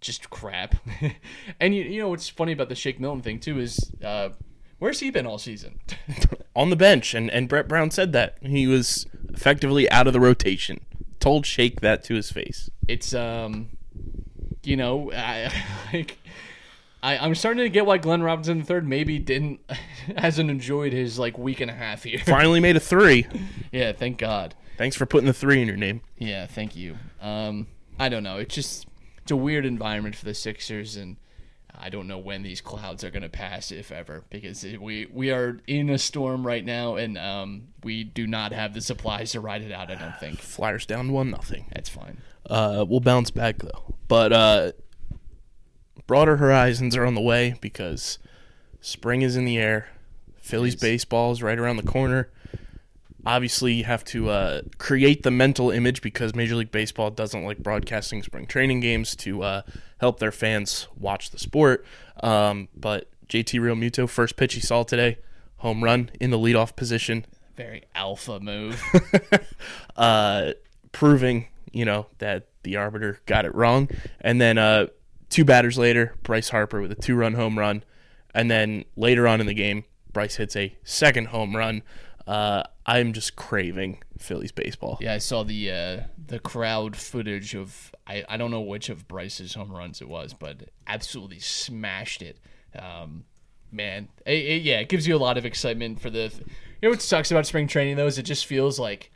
just 0.00 0.30
crap. 0.30 0.76
And 1.60 1.74
you, 1.74 1.84
you 1.84 2.00
know 2.00 2.08
what's 2.08 2.28
funny 2.28 2.52
about 2.52 2.68
the 2.68 2.74
Shake 2.74 2.98
Milton 2.98 3.22
thing 3.22 3.38
too 3.38 3.60
is 3.60 3.92
uh, 4.02 4.30
where's 4.78 5.00
he 5.00 5.10
been 5.10 5.26
all 5.26 5.38
season 5.38 5.78
On 6.56 6.70
the 6.70 6.76
bench, 6.76 7.14
and 7.14 7.30
and 7.30 7.48
Brett 7.48 7.66
Brown 7.66 7.90
said 7.90 8.12
that 8.12 8.38
he 8.40 8.66
was 8.68 9.06
effectively 9.32 9.90
out 9.90 10.06
of 10.06 10.12
the 10.12 10.20
rotation. 10.20 10.80
Told 11.18 11.46
Shake 11.46 11.80
that 11.80 12.04
to 12.04 12.14
his 12.14 12.30
face. 12.30 12.70
it's 12.86 13.12
um 13.14 13.70
you 14.62 14.76
know 14.76 15.10
I 15.12 15.50
like 15.92 16.18
I, 17.02 17.18
I'm 17.18 17.34
starting 17.34 17.64
to 17.64 17.68
get 17.68 17.84
why 17.86 17.98
Glenn 17.98 18.22
Robinson 18.22 18.64
III 18.68 18.80
maybe 18.82 19.18
didn't 19.18 19.60
hasn't 20.16 20.48
enjoyed 20.48 20.92
his 20.92 21.18
like 21.18 21.36
week 21.36 21.60
and 21.60 21.70
a 21.70 21.74
half 21.74 22.04
here. 22.04 22.18
Finally 22.24 22.60
made 22.60 22.76
a 22.76 22.80
three. 22.80 23.26
yeah, 23.72 23.92
thank 23.92 24.16
God. 24.18 24.54
Thanks 24.78 24.96
for 24.96 25.06
putting 25.06 25.26
the 25.26 25.34
three 25.34 25.60
in 25.60 25.68
your 25.68 25.76
name. 25.76 26.00
Yeah, 26.18 26.46
thank 26.46 26.74
you. 26.76 26.96
Um, 27.20 27.66
I 27.98 28.08
don't 28.08 28.22
know. 28.22 28.38
It's 28.38 28.54
just 28.54 28.86
it's 29.18 29.30
a 29.30 29.36
weird 29.36 29.66
environment 29.66 30.14
for 30.16 30.24
the 30.24 30.34
Sixers, 30.34 30.96
and 30.96 31.16
I 31.76 31.90
don't 31.90 32.06
know 32.06 32.18
when 32.18 32.42
these 32.42 32.60
clouds 32.60 33.04
are 33.04 33.10
going 33.10 33.22
to 33.22 33.28
pass, 33.28 33.72
if 33.72 33.90
ever, 33.90 34.24
because 34.30 34.64
we 34.64 35.06
we 35.12 35.30
are 35.30 35.60
in 35.66 35.90
a 35.90 35.98
storm 35.98 36.46
right 36.46 36.64
now, 36.64 36.96
and 36.96 37.18
um, 37.18 37.68
we 37.82 38.04
do 38.04 38.26
not 38.26 38.52
have 38.52 38.74
the 38.74 38.80
supplies 38.80 39.32
to 39.32 39.40
ride 39.40 39.62
it 39.62 39.72
out. 39.72 39.90
I 39.90 39.96
don't 39.96 40.18
think 40.18 40.38
Flyers 40.38 40.86
down 40.86 41.12
one 41.12 41.30
nothing. 41.30 41.66
that's 41.72 41.88
fine. 41.88 42.18
Uh, 42.48 42.84
we'll 42.88 43.00
bounce 43.00 43.30
back 43.30 43.58
though. 43.58 43.94
But 44.08 44.32
uh, 44.32 44.72
broader 46.06 46.36
horizons 46.36 46.96
are 46.96 47.04
on 47.04 47.14
the 47.14 47.20
way 47.20 47.56
because 47.60 48.18
spring 48.80 49.22
is 49.22 49.36
in 49.36 49.44
the 49.44 49.58
air. 49.58 49.88
Phillies 50.36 50.76
baseball 50.76 51.32
is 51.32 51.42
right 51.42 51.58
around 51.58 51.76
the 51.76 51.82
corner. 51.82 52.30
Obviously, 53.26 53.74
you 53.74 53.84
have 53.84 54.04
to 54.06 54.30
uh, 54.30 54.62
create 54.78 55.22
the 55.22 55.30
mental 55.30 55.70
image 55.70 56.02
because 56.02 56.34
Major 56.34 56.56
League 56.56 56.70
Baseball 56.70 57.10
doesn't 57.10 57.44
like 57.44 57.58
broadcasting 57.58 58.22
spring 58.22 58.46
training 58.46 58.80
games 58.80 59.16
to 59.16 59.42
uh, 59.42 59.62
help 59.98 60.18
their 60.18 60.32
fans 60.32 60.88
watch 60.98 61.30
the 61.30 61.38
sport. 61.38 61.84
Um, 62.22 62.68
but 62.76 63.08
JT 63.28 63.60
Realmuto, 63.60 64.08
first 64.08 64.36
pitch 64.36 64.54
he 64.54 64.60
saw 64.60 64.82
today, 64.82 65.18
home 65.58 65.82
run 65.82 66.10
in 66.20 66.30
the 66.30 66.38
leadoff 66.38 66.76
position 66.76 67.24
Very 67.56 67.84
alpha 67.94 68.40
move. 68.40 68.82
uh, 69.96 70.52
proving 70.92 71.48
you 71.74 71.84
know 71.84 72.06
that 72.18 72.46
the 72.62 72.76
arbiter 72.76 73.20
got 73.26 73.44
it 73.44 73.54
wrong. 73.54 73.88
And 74.20 74.40
then 74.40 74.56
uh, 74.56 74.86
two 75.28 75.44
batters 75.44 75.76
later, 75.76 76.14
Bryce 76.22 76.48
Harper 76.48 76.80
with 76.80 76.92
a 76.92 76.94
two-run 76.94 77.34
home 77.34 77.58
run, 77.58 77.84
and 78.34 78.50
then 78.50 78.84
later 78.96 79.28
on 79.28 79.40
in 79.40 79.46
the 79.46 79.54
game, 79.54 79.84
Bryce 80.12 80.36
hits 80.36 80.56
a 80.56 80.76
second 80.84 81.28
home 81.28 81.54
run. 81.54 81.82
Uh, 82.26 82.62
I'm 82.86 83.12
just 83.12 83.36
craving 83.36 83.98
Phillies 84.18 84.52
baseball. 84.52 84.98
Yeah, 85.00 85.12
I 85.14 85.18
saw 85.18 85.42
the 85.42 85.70
uh, 85.70 86.00
the 86.26 86.38
crowd 86.38 86.96
footage 86.96 87.54
of 87.54 87.94
I, 88.06 88.24
I 88.28 88.36
don't 88.36 88.50
know 88.50 88.60
which 88.62 88.88
of 88.88 89.06
Bryce's 89.08 89.54
home 89.54 89.72
runs 89.72 90.00
it 90.00 90.08
was, 90.08 90.32
but 90.34 90.70
absolutely 90.86 91.38
smashed 91.40 92.22
it. 92.22 92.38
Um, 92.78 93.24
man, 93.70 94.08
it, 94.26 94.32
it- 94.44 94.62
yeah, 94.62 94.80
it 94.80 94.88
gives 94.88 95.06
you 95.06 95.16
a 95.16 95.18
lot 95.18 95.36
of 95.36 95.44
excitement 95.44 96.00
for 96.00 96.10
the. 96.10 96.32
You 96.82 96.88
know 96.88 96.90
what 96.90 97.02
sucks 97.02 97.30
about 97.30 97.46
spring 97.46 97.66
training 97.66 97.96
though 97.96 98.06
is 98.06 98.18
it 98.18 98.24
just 98.24 98.46
feels 98.46 98.78
like 98.78 99.10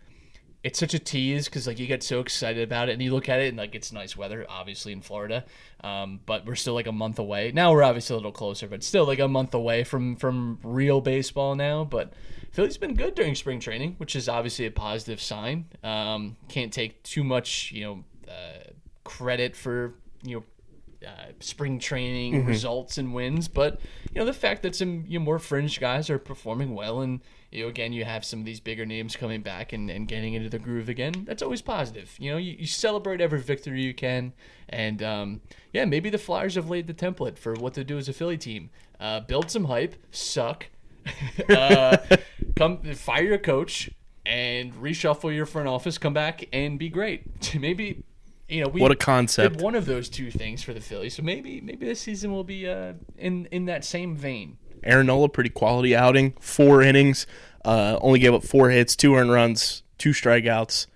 it's 0.65 0.79
such 0.79 0.93
a 0.95 0.99
tease 0.99 1.45
because 1.47 1.67
like 1.67 1.79
you 1.79 1.87
get 1.87 2.03
so 2.03 2.19
excited 2.21 2.63
about 2.63 2.89
it 2.89 2.93
and 2.93 3.03
you 3.03 3.13
look 3.13 3.29
at 3.29 3.41
it 3.41 3.49
and 3.49 3.57
like 3.57 3.75
it's 3.75 3.93
nice 3.93 4.17
weather 4.17 4.45
obviously 4.49 4.93
in 4.93 5.01
Florida, 5.03 5.45
um, 5.85 6.21
but 6.27 6.45
we're 6.47 6.55
still 6.57 6.75
like 6.75 6.87
a 6.87 6.93
month 6.93 7.19
away. 7.19 7.53
Now 7.53 7.73
we're 7.73 7.83
obviously 7.85 8.15
a 8.15 8.17
little 8.17 8.33
closer, 8.33 8.67
but 8.69 8.83
still 8.83 9.07
like 9.07 9.19
a 9.19 9.29
month 9.29 9.55
away 9.55 9.85
from 9.85 10.17
from 10.17 10.59
real 10.63 11.01
baseball 11.01 11.55
now. 11.55 11.85
But 11.85 12.13
Philly's 12.51 12.79
been 12.79 12.95
good 12.95 13.15
during 13.15 13.35
spring 13.35 13.61
training, 13.61 13.95
which 13.99 14.17
is 14.17 14.29
obviously 14.29 14.67
a 14.67 14.71
positive 14.71 15.21
sign. 15.21 15.67
Um, 15.83 16.37
can't 16.49 16.73
take 16.73 17.03
too 17.03 17.25
much 17.25 17.73
you 17.73 17.85
know 17.85 18.05
uh, 18.29 18.71
credit 19.05 19.57
for 19.57 19.95
you 20.23 20.37
know 20.37 20.45
uh, 21.07 21.33
spring 21.41 21.79
training 21.79 22.45
results 22.47 22.99
and 22.99 23.15
wins, 23.15 23.49
but 23.49 23.81
you 24.13 24.19
know 24.19 24.25
the 24.25 24.33
fact 24.33 24.63
that 24.63 24.75
some 24.75 25.05
you 25.07 25.19
know, 25.19 25.25
more 25.25 25.39
fringe 25.39 25.79
guys 25.79 26.11
are 26.11 26.19
performing 26.19 26.75
well, 26.75 27.01
and 27.03 27.21
you 27.53 27.63
know 27.63 27.69
again 27.69 27.93
you 27.93 28.05
have 28.05 28.25
some 28.25 28.41
of 28.41 28.45
these 28.45 28.61
bigger 28.61 28.85
names 28.85 29.15
coming 29.15 29.41
back 29.41 29.73
and, 29.73 29.91
and 29.91 30.09
getting 30.09 30.35
into 30.35 30.49
the 30.49 30.59
groove 30.59 30.89
again. 30.89 31.25
That's 31.27 31.43
always 31.43 31.63
positive. 31.63 32.15
You 32.19 32.33
know 32.33 32.37
you, 32.37 32.57
you 32.59 32.67
celebrate 32.67 33.21
every 33.21 33.41
victory 33.41 33.83
you 33.83 33.95
can, 33.95 34.33
and 34.69 35.03
um, 35.03 35.41
yeah 35.73 35.85
maybe 35.85 36.11
the 36.11 36.19
Flyers 36.19 36.57
have 36.57 36.69
laid 36.69 36.87
the 36.87 36.95
template 36.95 37.39
for 37.39 37.55
what 37.55 37.75
to 37.75 37.85
do 37.85 37.97
as 37.97 38.09
a 38.09 38.13
Philly 38.13 38.39
team. 38.39 38.71
Uh, 38.99 39.21
build 39.21 39.51
some 39.51 39.67
hype, 39.67 39.95
suck, 40.11 40.67
uh, 41.49 41.97
come 42.57 42.83
fire 42.95 43.25
your 43.25 43.39
coach. 43.39 43.91
And 44.27 44.75
reshuffle 44.75 45.35
your 45.35 45.47
front 45.47 45.69
office, 45.69 45.97
come 45.97 46.13
back 46.13 46.45
and 46.53 46.79
be 46.79 46.91
great. 46.91 47.55
Maybe, 47.59 48.05
you 48.47 48.63
know, 48.63 48.69
we 48.69 48.83
What 48.83 48.93
a 48.93 48.97
concept. 48.97 49.63
one 49.63 49.75
of 49.75 49.87
those 49.87 50.11
two 50.11 50.31
things 50.31 50.63
for 50.63 50.75
the 50.75 50.81
Phillies. 50.81 51.15
So 51.15 51.23
maybe 51.23 51.63
maybe 51.63 51.87
this 51.87 52.01
season 52.01 52.31
will 52.31 52.45
be 52.45 52.69
uh, 52.69 52.93
in 53.17 53.47
in 53.47 53.65
that 53.67 53.87
same 53.87 54.15
vein. 54.15 54.59
Aaron 54.85 55.07
Nola, 55.07 55.31
pretty 55.31 55.49
quality 55.49 55.97
outing. 55.97 56.35
Four 56.41 56.83
innings, 56.83 57.27
uh, 57.65 57.99
only 58.03 58.19
gave 58.19 58.35
up 58.35 58.45
four 58.45 58.69
hits, 58.69 58.95
two 58.95 59.15
earned 59.15 59.33
runs, 59.33 59.83
two 59.97 60.11
strikeouts. 60.11 60.87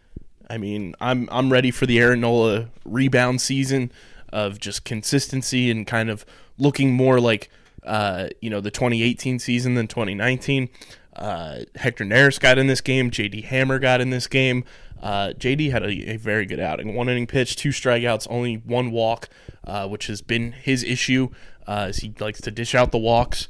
I 0.50 0.58
mean, 0.58 0.94
I'm 1.00 1.26
I'm 1.32 1.50
ready 1.50 1.70
for 1.70 1.86
the 1.86 1.98
Aaron 2.00 2.20
Nola 2.20 2.68
rebound 2.84 3.40
season 3.40 3.92
of 4.30 4.58
just 4.58 4.84
consistency 4.84 5.70
and 5.70 5.86
kind 5.86 6.10
of 6.10 6.26
looking 6.58 6.92
more 6.92 7.18
like 7.18 7.48
uh, 7.84 8.28
you 8.40 8.50
know 8.50 8.60
the 8.60 8.70
2018 8.70 9.38
season 9.38 9.74
than 9.74 9.86
2019. 9.86 10.68
Uh, 11.14 11.60
Hector 11.76 12.04
Neris 12.04 12.40
got 12.40 12.58
in 12.58 12.66
this 12.66 12.80
game. 12.80 13.10
JD 13.10 13.44
Hammer 13.44 13.78
got 13.78 14.00
in 14.00 14.10
this 14.10 14.26
game. 14.26 14.64
Uh, 15.02 15.32
JD 15.36 15.70
had 15.70 15.82
a, 15.82 16.12
a 16.12 16.16
very 16.16 16.46
good 16.46 16.60
outing. 16.60 16.94
One 16.94 17.08
inning 17.08 17.26
pitch, 17.26 17.56
two 17.56 17.70
strikeouts, 17.70 18.26
only 18.30 18.54
one 18.56 18.92
walk, 18.92 19.28
uh, 19.64 19.88
which 19.88 20.06
has 20.06 20.22
been 20.22 20.52
his 20.52 20.84
issue. 20.84 21.28
Uh, 21.66 21.86
as 21.88 21.98
he 21.98 22.12
likes 22.18 22.40
to 22.40 22.50
dish 22.50 22.74
out 22.74 22.90
the 22.90 22.98
walks. 22.98 23.46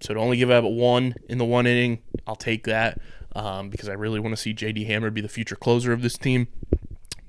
So 0.00 0.12
to 0.12 0.20
only 0.20 0.36
give 0.36 0.50
up 0.50 0.64
one 0.64 1.14
in 1.30 1.38
the 1.38 1.46
one 1.46 1.66
inning, 1.66 2.02
I'll 2.26 2.36
take 2.36 2.64
that 2.64 3.00
um, 3.34 3.70
because 3.70 3.88
I 3.88 3.94
really 3.94 4.20
want 4.20 4.36
to 4.36 4.40
see 4.40 4.52
JD 4.52 4.86
Hammer 4.86 5.10
be 5.10 5.22
the 5.22 5.28
future 5.28 5.56
closer 5.56 5.92
of 5.92 6.02
this 6.02 6.18
team. 6.18 6.48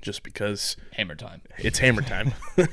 Just 0.06 0.22
because 0.22 0.76
Hammer 0.92 1.16
time. 1.16 1.42
it's 1.58 1.80
hammer 1.80 2.00
time, 2.00 2.32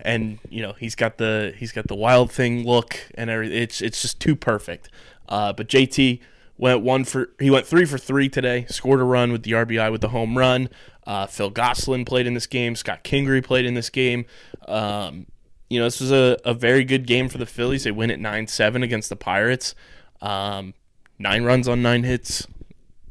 and 0.00 0.38
you 0.50 0.60
know 0.60 0.74
he's 0.74 0.94
got 0.94 1.16
the 1.16 1.54
he's 1.56 1.72
got 1.72 1.88
the 1.88 1.94
wild 1.94 2.30
thing 2.30 2.66
look 2.66 3.08
and 3.14 3.30
everything. 3.30 3.56
It's 3.56 3.80
it's 3.80 4.02
just 4.02 4.20
too 4.20 4.36
perfect. 4.36 4.90
Uh, 5.26 5.54
but 5.54 5.66
JT 5.66 6.20
went 6.58 6.82
one 6.82 7.04
for 7.04 7.30
he 7.40 7.48
went 7.48 7.66
three 7.66 7.86
for 7.86 7.96
three 7.96 8.28
today. 8.28 8.66
Scored 8.68 9.00
a 9.00 9.04
run 9.04 9.32
with 9.32 9.44
the 9.44 9.52
RBI 9.52 9.90
with 9.90 10.02
the 10.02 10.10
home 10.10 10.36
run. 10.36 10.68
Uh, 11.06 11.24
Phil 11.24 11.48
Gosselin 11.48 12.04
played 12.04 12.26
in 12.26 12.34
this 12.34 12.46
game. 12.46 12.76
Scott 12.76 13.02
Kingery 13.02 13.42
played 13.42 13.64
in 13.64 13.72
this 13.72 13.88
game. 13.88 14.26
Um, 14.68 15.24
you 15.70 15.78
know, 15.78 15.86
this 15.86 16.02
was 16.02 16.12
a, 16.12 16.36
a 16.44 16.52
very 16.52 16.84
good 16.84 17.06
game 17.06 17.30
for 17.30 17.38
the 17.38 17.46
Phillies. 17.46 17.84
They 17.84 17.92
win 17.92 18.10
at 18.10 18.20
9 18.20 18.46
7 18.46 18.82
against 18.82 19.08
the 19.08 19.16
Pirates. 19.16 19.74
Um, 20.20 20.74
nine 21.18 21.44
runs 21.44 21.66
on 21.66 21.80
nine 21.80 22.04
hits. 22.04 22.46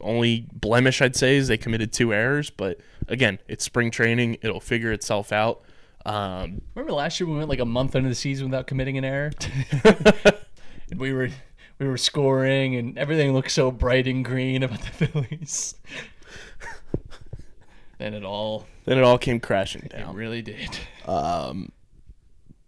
Only 0.03 0.47
blemish, 0.51 1.01
I'd 1.01 1.15
say, 1.15 1.37
is 1.37 1.47
they 1.47 1.57
committed 1.57 1.91
two 1.93 2.13
errors. 2.13 2.49
But 2.49 2.79
again, 3.07 3.39
it's 3.47 3.63
spring 3.63 3.89
training. 3.91 4.37
It'll 4.41 4.59
figure 4.59 4.91
itself 4.91 5.31
out. 5.31 5.61
Um, 6.05 6.61
Remember 6.75 6.93
last 6.93 7.19
year 7.19 7.27
we 7.29 7.37
went 7.37 7.47
like 7.49 7.59
a 7.61 7.65
month 7.65 7.95
into 7.95 8.09
the 8.09 8.15
season 8.15 8.47
without 8.49 8.67
committing 8.67 8.97
an 8.97 9.05
error, 9.05 9.31
and 9.85 10.19
we 10.99 11.13
were 11.13 11.29
we 11.79 11.87
were 11.87 11.97
scoring 11.97 12.75
and 12.75 12.97
everything 12.97 13.31
looked 13.33 13.51
so 13.51 13.71
bright 13.71 14.05
and 14.07 14.23
green 14.25 14.63
about 14.63 14.81
the 14.81 14.87
Phillies. 15.07 15.75
then 17.97 18.13
it 18.13 18.23
all 18.23 18.65
then 18.85 18.97
it 18.97 19.03
all 19.03 19.17
came 19.17 19.39
crashing 19.39 19.87
down. 19.89 20.09
it 20.09 20.13
really 20.17 20.41
did. 20.41 20.77
Um, 21.05 21.71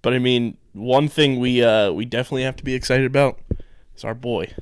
But 0.02 0.14
I 0.14 0.20
mean, 0.20 0.58
one 0.74 1.08
thing 1.08 1.40
we 1.40 1.64
uh, 1.64 1.92
we 1.92 2.06
definitely 2.06 2.44
have 2.44 2.56
to 2.58 2.64
be 2.64 2.74
excited 2.74 3.06
about 3.06 3.40
is 3.98 4.04
our 4.06 4.16
boy. 4.16 4.54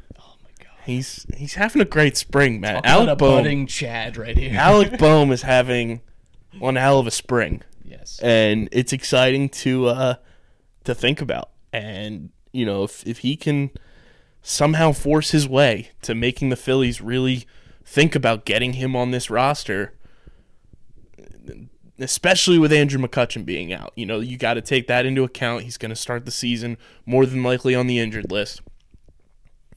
He's 0.86 1.25
he's 1.38 1.53
having 1.55 1.81
a 1.81 1.86
great 1.86 2.17
spring, 2.17 2.59
man. 2.59 2.75
Talk 2.75 2.86
about 2.86 2.95
a 2.95 3.01
Alec 3.09 3.17
budding 3.17 3.67
Chad 3.67 4.17
right 4.17 4.38
here. 4.38 4.53
Alec 4.57 4.97
Bohm 4.99 5.31
is 5.31 5.43
having 5.43 6.01
one 6.59 6.75
hell 6.75 6.99
of 6.99 7.07
a 7.07 7.11
spring. 7.11 7.63
yes. 7.84 8.19
and 8.21 8.69
it's 8.71 8.93
exciting 8.93 9.49
to 9.49 9.88
uh 9.88 10.15
to 10.84 10.93
think 10.93 11.19
about 11.21 11.49
and 11.71 12.29
you 12.51 12.65
know 12.65 12.84
if 12.84 13.05
if 13.07 13.19
he 13.19 13.36
can 13.36 13.71
somehow 14.41 14.91
force 14.91 15.31
his 15.31 15.47
way 15.47 15.89
to 16.01 16.13
making 16.13 16.49
the 16.49 16.55
Phillies 16.55 17.01
really 17.01 17.47
think 17.86 18.13
about 18.13 18.45
getting 18.45 18.73
him 18.73 18.95
on 18.95 19.11
this 19.11 19.29
roster 19.29 19.93
especially 21.99 22.57
with 22.59 22.73
Andrew 22.73 22.99
McCutchen 23.01 23.45
being 23.45 23.71
out 23.73 23.93
you 23.95 24.05
know 24.05 24.19
you 24.19 24.38
got 24.38 24.55
to 24.55 24.61
take 24.61 24.88
that 24.88 25.05
into 25.05 25.23
account 25.23 25.63
he's 25.63 25.77
going 25.77 25.89
to 25.89 25.95
start 25.95 26.25
the 26.25 26.31
season 26.31 26.77
more 27.05 27.25
than 27.25 27.41
likely 27.41 27.73
on 27.73 27.88
the 27.88 27.97
injured 27.99 28.31
list 28.31 28.61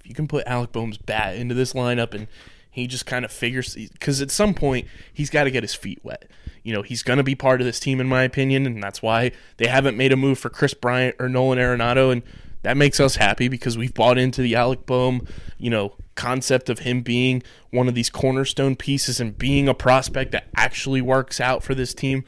you 0.07 0.15
can 0.15 0.29
put 0.29 0.47
Alec 0.47 0.73
Bohm's 0.73 0.99
bat 0.99 1.37
into 1.37 1.55
this 1.55 1.73
lineup 1.73 2.15
and 2.15 2.29
he 2.71 2.87
just 2.87 3.07
kind 3.07 3.25
of 3.25 3.33
figures 3.33 3.75
because 3.75 4.21
at 4.21 4.31
some 4.31 4.53
point 4.53 4.87
he's 5.13 5.31
got 5.31 5.45
to 5.45 5.51
get 5.51 5.63
his 5.63 5.75
feet 5.75 5.99
wet. 6.03 6.31
You 6.63 6.75
know, 6.75 6.83
he's 6.83 7.03
going 7.03 7.17
to 7.17 7.23
be 7.23 7.35
part 7.35 7.61
of 7.61 7.67
this 7.67 7.81
team, 7.81 8.01
in 8.01 8.09
my 8.09 8.23
opinion, 8.23 8.67
and 8.67 8.83
that's 8.83 9.01
why 9.01 9.33
they 9.57 9.67
haven't 9.67 9.97
made 9.97 10.13
a 10.13 10.17
move 10.17 10.39
for 10.39 10.51
Kris 10.51 10.75
Bryant 10.75 11.17
or 11.19 11.29
Nolan 11.29 11.59
Arenado, 11.59 12.13
and 12.13 12.23
that 12.63 12.77
makes 12.77 13.01
us 13.01 13.17
happy 13.17 13.49
because 13.49 13.79
we've 13.79 13.95
bought 13.95 14.19
into 14.19 14.43
the 14.43 14.57
Alec 14.57 14.85
Bohm, 14.85 15.27
you 15.57 15.71
know, 15.71 15.95
concept 16.17 16.69
of 16.69 16.81
him 16.81 17.01
being 17.01 17.43
one 17.71 17.89
of 17.89 17.95
these 17.95 18.11
cornerstone 18.11 18.77
pieces 18.77 19.21
and 19.21 19.39
being 19.39 19.69
a 19.69 19.75
prospect 19.75 20.33
that 20.33 20.49
actually 20.57 21.01
works 21.01 21.41
out 21.41 21.63
for 21.63 21.75
this 21.75 21.95
team. 21.95 22.25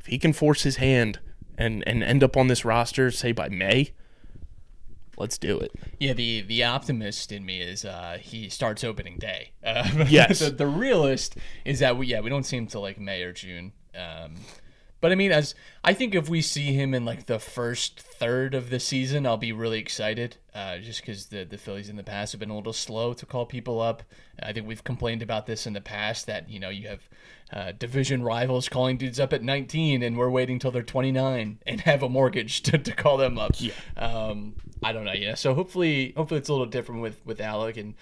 If 0.00 0.06
he 0.06 0.18
can 0.18 0.32
force 0.32 0.62
his 0.62 0.76
hand 0.76 1.20
and 1.56 1.86
and 1.86 2.02
end 2.02 2.24
up 2.24 2.36
on 2.36 2.48
this 2.48 2.64
roster, 2.64 3.10
say 3.10 3.30
by 3.32 3.48
May, 3.48 3.92
let's 5.16 5.38
do 5.38 5.58
it. 5.58 5.72
Yeah, 6.00 6.12
the 6.12 6.42
the 6.42 6.64
optimist 6.64 7.32
in 7.32 7.44
me 7.44 7.60
is 7.60 7.84
uh, 7.84 8.18
he 8.20 8.48
starts 8.48 8.84
opening 8.84 9.18
day. 9.18 9.52
Uh, 9.64 9.88
Yes. 10.08 10.40
the, 10.40 10.50
the 10.50 10.66
realist 10.66 11.36
is 11.64 11.78
that 11.80 11.96
we 11.96 12.06
yeah 12.08 12.20
we 12.20 12.30
don't 12.30 12.44
see 12.44 12.56
him 12.56 12.66
till 12.66 12.80
like 12.82 12.98
May 12.98 13.22
or 13.22 13.32
June. 13.32 13.72
Um, 13.94 14.34
but 15.04 15.12
I 15.12 15.16
mean, 15.16 15.32
as 15.32 15.54
I 15.84 15.92
think 15.92 16.14
if 16.14 16.30
we 16.30 16.40
see 16.40 16.72
him 16.72 16.94
in 16.94 17.04
like 17.04 17.26
the 17.26 17.38
first 17.38 18.00
third 18.00 18.54
of 18.54 18.70
the 18.70 18.80
season, 18.80 19.26
I'll 19.26 19.36
be 19.36 19.52
really 19.52 19.78
excited. 19.78 20.38
Uh, 20.54 20.78
just 20.78 21.02
because 21.02 21.26
the 21.26 21.44
the 21.44 21.58
Phillies 21.58 21.90
in 21.90 21.96
the 21.96 22.02
past 22.02 22.32
have 22.32 22.38
been 22.38 22.48
a 22.48 22.56
little 22.56 22.72
slow 22.72 23.12
to 23.12 23.26
call 23.26 23.44
people 23.44 23.82
up. 23.82 24.02
I 24.42 24.54
think 24.54 24.66
we've 24.66 24.82
complained 24.82 25.20
about 25.20 25.44
this 25.44 25.66
in 25.66 25.74
the 25.74 25.82
past 25.82 26.26
that 26.26 26.48
you 26.48 26.58
know 26.58 26.70
you 26.70 26.88
have 26.88 27.06
uh, 27.52 27.72
division 27.72 28.22
rivals 28.22 28.70
calling 28.70 28.96
dudes 28.96 29.20
up 29.20 29.34
at 29.34 29.42
19, 29.42 30.02
and 30.02 30.16
we're 30.16 30.30
waiting 30.30 30.58
till 30.58 30.70
they're 30.70 30.82
29 30.82 31.58
and 31.66 31.80
have 31.82 32.02
a 32.02 32.08
mortgage 32.08 32.62
to, 32.62 32.78
to 32.78 32.92
call 32.92 33.18
them 33.18 33.36
up. 33.36 33.50
Yeah. 33.58 33.72
Um, 33.98 34.54
I 34.82 34.92
don't 34.92 35.04
know. 35.04 35.12
Yeah. 35.12 35.34
So 35.34 35.52
hopefully, 35.52 36.14
hopefully 36.16 36.38
it's 36.38 36.48
a 36.48 36.52
little 36.52 36.64
different 36.64 37.02
with 37.02 37.20
with 37.26 37.42
Alec, 37.42 37.76
and 37.76 37.92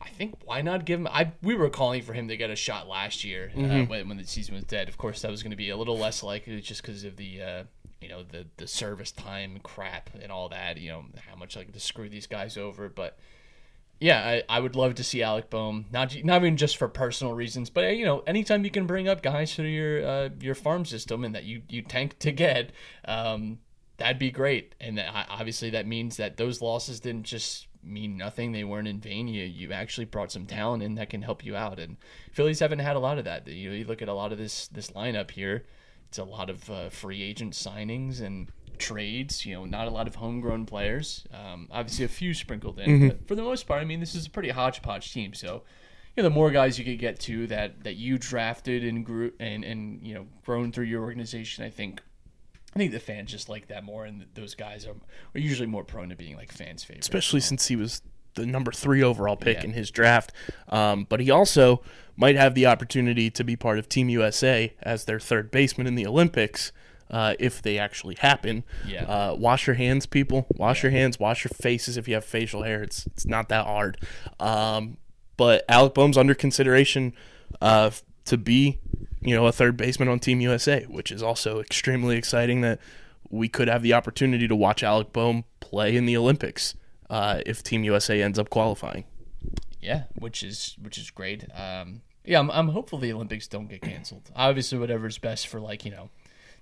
I 0.00 0.08
think 0.10 0.36
why 0.44 0.62
not 0.62 0.84
give 0.84 1.00
him? 1.00 1.08
I 1.08 1.32
we 1.42 1.54
were 1.54 1.70
calling 1.70 2.02
for 2.02 2.12
him 2.12 2.28
to 2.28 2.36
get 2.36 2.50
a 2.50 2.56
shot 2.56 2.88
last 2.88 3.24
year 3.24 3.50
uh, 3.56 3.84
when, 3.86 4.08
when 4.08 4.16
the 4.16 4.24
season 4.24 4.54
was 4.54 4.64
dead. 4.64 4.88
Of 4.88 4.96
course, 4.96 5.22
that 5.22 5.30
was 5.30 5.42
going 5.42 5.50
to 5.50 5.56
be 5.56 5.70
a 5.70 5.76
little 5.76 5.98
less 5.98 6.22
likely 6.22 6.60
just 6.60 6.82
because 6.82 7.04
of 7.04 7.16
the. 7.16 7.42
Uh, 7.42 7.64
you 8.00 8.08
know 8.08 8.22
the 8.22 8.46
the 8.58 8.66
service 8.68 9.10
time 9.10 9.58
crap 9.62 10.10
and 10.22 10.30
all 10.30 10.48
that. 10.50 10.78
You 10.78 10.90
know 10.90 11.04
how 11.28 11.36
much 11.36 11.56
like 11.56 11.72
to 11.72 11.80
screw 11.80 12.08
these 12.08 12.28
guys 12.28 12.56
over, 12.56 12.88
but 12.88 13.18
yeah, 14.00 14.42
I, 14.48 14.56
I 14.56 14.60
would 14.60 14.76
love 14.76 14.94
to 14.96 15.04
see 15.04 15.22
Alec 15.22 15.50
Bohm. 15.50 15.86
not 15.90 16.14
not 16.24 16.42
even 16.42 16.56
just 16.56 16.76
for 16.76 16.88
personal 16.88 17.34
reasons, 17.34 17.70
but 17.70 17.84
uh, 17.84 17.88
you 17.88 18.04
know, 18.04 18.20
anytime 18.20 18.64
you 18.64 18.70
can 18.70 18.86
bring 18.86 19.08
up 19.08 19.22
guys 19.22 19.52
for 19.54 19.62
your 19.62 20.06
uh, 20.06 20.28
your 20.40 20.54
farm 20.54 20.84
system 20.84 21.24
and 21.24 21.34
that 21.34 21.44
you 21.44 21.62
you 21.68 21.82
tank 21.82 22.18
to 22.20 22.30
get, 22.30 22.70
um, 23.06 23.58
that'd 23.96 24.18
be 24.18 24.30
great. 24.30 24.74
And 24.80 24.98
that, 24.98 25.26
obviously, 25.28 25.70
that 25.70 25.86
means 25.86 26.16
that 26.16 26.36
those 26.36 26.62
losses 26.62 27.00
didn't 27.00 27.24
just 27.24 27.66
mean 27.88 28.16
nothing; 28.16 28.52
they 28.52 28.64
weren't 28.64 28.88
in 28.88 29.00
vain. 29.00 29.28
You 29.28 29.44
you 29.44 29.72
actually 29.72 30.04
brought 30.04 30.32
some 30.32 30.46
talent 30.46 30.82
in 30.82 30.94
that 30.96 31.10
can 31.10 31.22
help 31.22 31.44
you 31.44 31.56
out. 31.56 31.78
And 31.78 31.96
Phillies 32.32 32.60
haven't 32.60 32.80
had 32.80 32.96
a 32.96 33.00
lot 33.00 33.18
of 33.18 33.24
that. 33.24 33.46
You 33.48 33.70
know, 33.70 33.76
you 33.76 33.84
look 33.84 34.02
at 34.02 34.08
a 34.08 34.14
lot 34.14 34.32
of 34.32 34.38
this 34.38 34.68
this 34.68 34.90
lineup 34.90 35.30
here; 35.30 35.64
it's 36.08 36.18
a 36.18 36.24
lot 36.24 36.50
of 36.50 36.68
uh, 36.70 36.88
free 36.90 37.22
agent 37.22 37.54
signings 37.54 38.20
and 38.20 38.50
trades. 38.78 39.44
You 39.44 39.54
know, 39.54 39.64
not 39.64 39.88
a 39.88 39.90
lot 39.90 40.06
of 40.06 40.14
homegrown 40.16 40.66
players. 40.66 41.24
Um, 41.32 41.68
obviously, 41.70 42.04
a 42.04 42.08
few 42.08 42.34
sprinkled 42.34 42.78
in, 42.78 43.08
but 43.08 43.28
for 43.28 43.34
the 43.34 43.42
most 43.42 43.66
part, 43.66 43.80
I 43.80 43.84
mean, 43.84 44.00
this 44.00 44.14
is 44.14 44.26
a 44.26 44.30
pretty 44.30 44.50
hodgepodge 44.50 45.12
team. 45.12 45.34
So, 45.34 45.62
you 46.16 46.22
know, 46.22 46.28
the 46.28 46.34
more 46.34 46.50
guys 46.50 46.78
you 46.78 46.84
could 46.84 46.98
get 46.98 47.18
to 47.20 47.46
that 47.48 47.84
that 47.84 47.96
you 47.96 48.18
drafted 48.18 48.84
and 48.84 49.04
grew 49.04 49.32
and 49.40 49.64
and 49.64 50.06
you 50.06 50.14
know 50.14 50.26
grown 50.44 50.72
through 50.72 50.86
your 50.86 51.02
organization, 51.02 51.64
I 51.64 51.70
think. 51.70 52.02
I 52.74 52.78
think 52.78 52.92
the 52.92 53.00
fans 53.00 53.30
just 53.30 53.48
like 53.48 53.68
that 53.68 53.82
more, 53.84 54.04
and 54.04 54.26
those 54.34 54.54
guys 54.54 54.86
are, 54.86 54.94
are 55.34 55.40
usually 55.40 55.66
more 55.66 55.84
prone 55.84 56.10
to 56.10 56.16
being 56.16 56.36
like 56.36 56.52
fans' 56.52 56.84
favorites. 56.84 57.06
especially 57.06 57.40
since 57.40 57.66
he 57.68 57.76
was 57.76 58.02
the 58.34 58.46
number 58.46 58.70
three 58.70 59.02
overall 59.02 59.36
pick 59.36 59.58
Yeah. 59.58 59.64
in 59.64 59.72
his 59.72 59.90
draft. 59.90 60.32
Um, 60.68 61.06
but 61.08 61.18
he 61.20 61.30
also 61.30 61.82
might 62.14 62.36
have 62.36 62.54
the 62.54 62.66
opportunity 62.66 63.30
to 63.30 63.42
be 63.42 63.56
part 63.56 63.78
of 63.78 63.88
Team 63.88 64.08
USA 64.10 64.74
as 64.82 65.06
their 65.06 65.18
third 65.18 65.50
baseman 65.50 65.86
in 65.86 65.94
the 65.96 66.06
Olympics. 66.06 66.70
Uh, 67.10 67.34
if 67.38 67.62
they 67.62 67.78
actually 67.78 68.16
happen, 68.16 68.64
Yeah. 68.86 69.04
Uh, 69.04 69.34
wash 69.34 69.66
your 69.66 69.74
hands, 69.76 70.04
people. 70.04 70.46
Wash 70.56 70.82
your 70.82 70.92
hands. 70.92 71.18
Wash 71.18 71.42
your 71.42 71.50
faces 71.58 71.96
if 71.96 72.06
you 72.06 72.12
have 72.14 72.24
facial 72.24 72.64
hair. 72.64 72.82
It's 72.82 73.06
it's 73.06 73.24
not 73.24 73.48
that 73.48 73.64
hard. 73.64 73.98
Um, 74.38 74.98
but 75.38 75.64
Alec 75.70 75.94
Bohm's 75.94 76.18
under 76.18 76.34
consideration 76.34 77.14
uh, 77.62 77.90
to 78.26 78.36
be, 78.36 78.78
you 79.20 79.34
know, 79.34 79.46
a 79.46 79.52
third 79.52 79.76
baseman 79.76 80.08
on 80.08 80.18
Team 80.18 80.40
USA, 80.40 80.84
which 80.84 81.10
is 81.10 81.22
also 81.22 81.60
extremely 81.60 82.16
exciting. 82.16 82.60
That 82.60 82.78
we 83.30 83.48
could 83.48 83.68
have 83.68 83.82
the 83.82 83.92
opportunity 83.92 84.48
to 84.48 84.56
watch 84.56 84.82
Alec 84.82 85.12
Bohm 85.12 85.44
play 85.60 85.96
in 85.96 86.06
the 86.06 86.16
Olympics 86.16 86.74
uh, 87.10 87.40
if 87.46 87.62
Team 87.62 87.84
USA 87.84 88.22
ends 88.22 88.38
up 88.38 88.50
qualifying. 88.50 89.04
Yeah, 89.80 90.04
which 90.14 90.42
is 90.42 90.76
which 90.80 90.98
is 90.98 91.10
great. 91.10 91.44
Um, 91.54 92.02
yeah, 92.24 92.40
I'm, 92.40 92.50
I'm 92.50 92.68
hopeful 92.68 92.98
the 92.98 93.12
Olympics 93.12 93.48
don't 93.48 93.68
get 93.68 93.82
canceled. 93.82 94.30
Obviously, 94.36 94.78
whatever's 94.78 95.18
best 95.18 95.48
for 95.48 95.60
like 95.60 95.84
you 95.84 95.90
know 95.90 96.10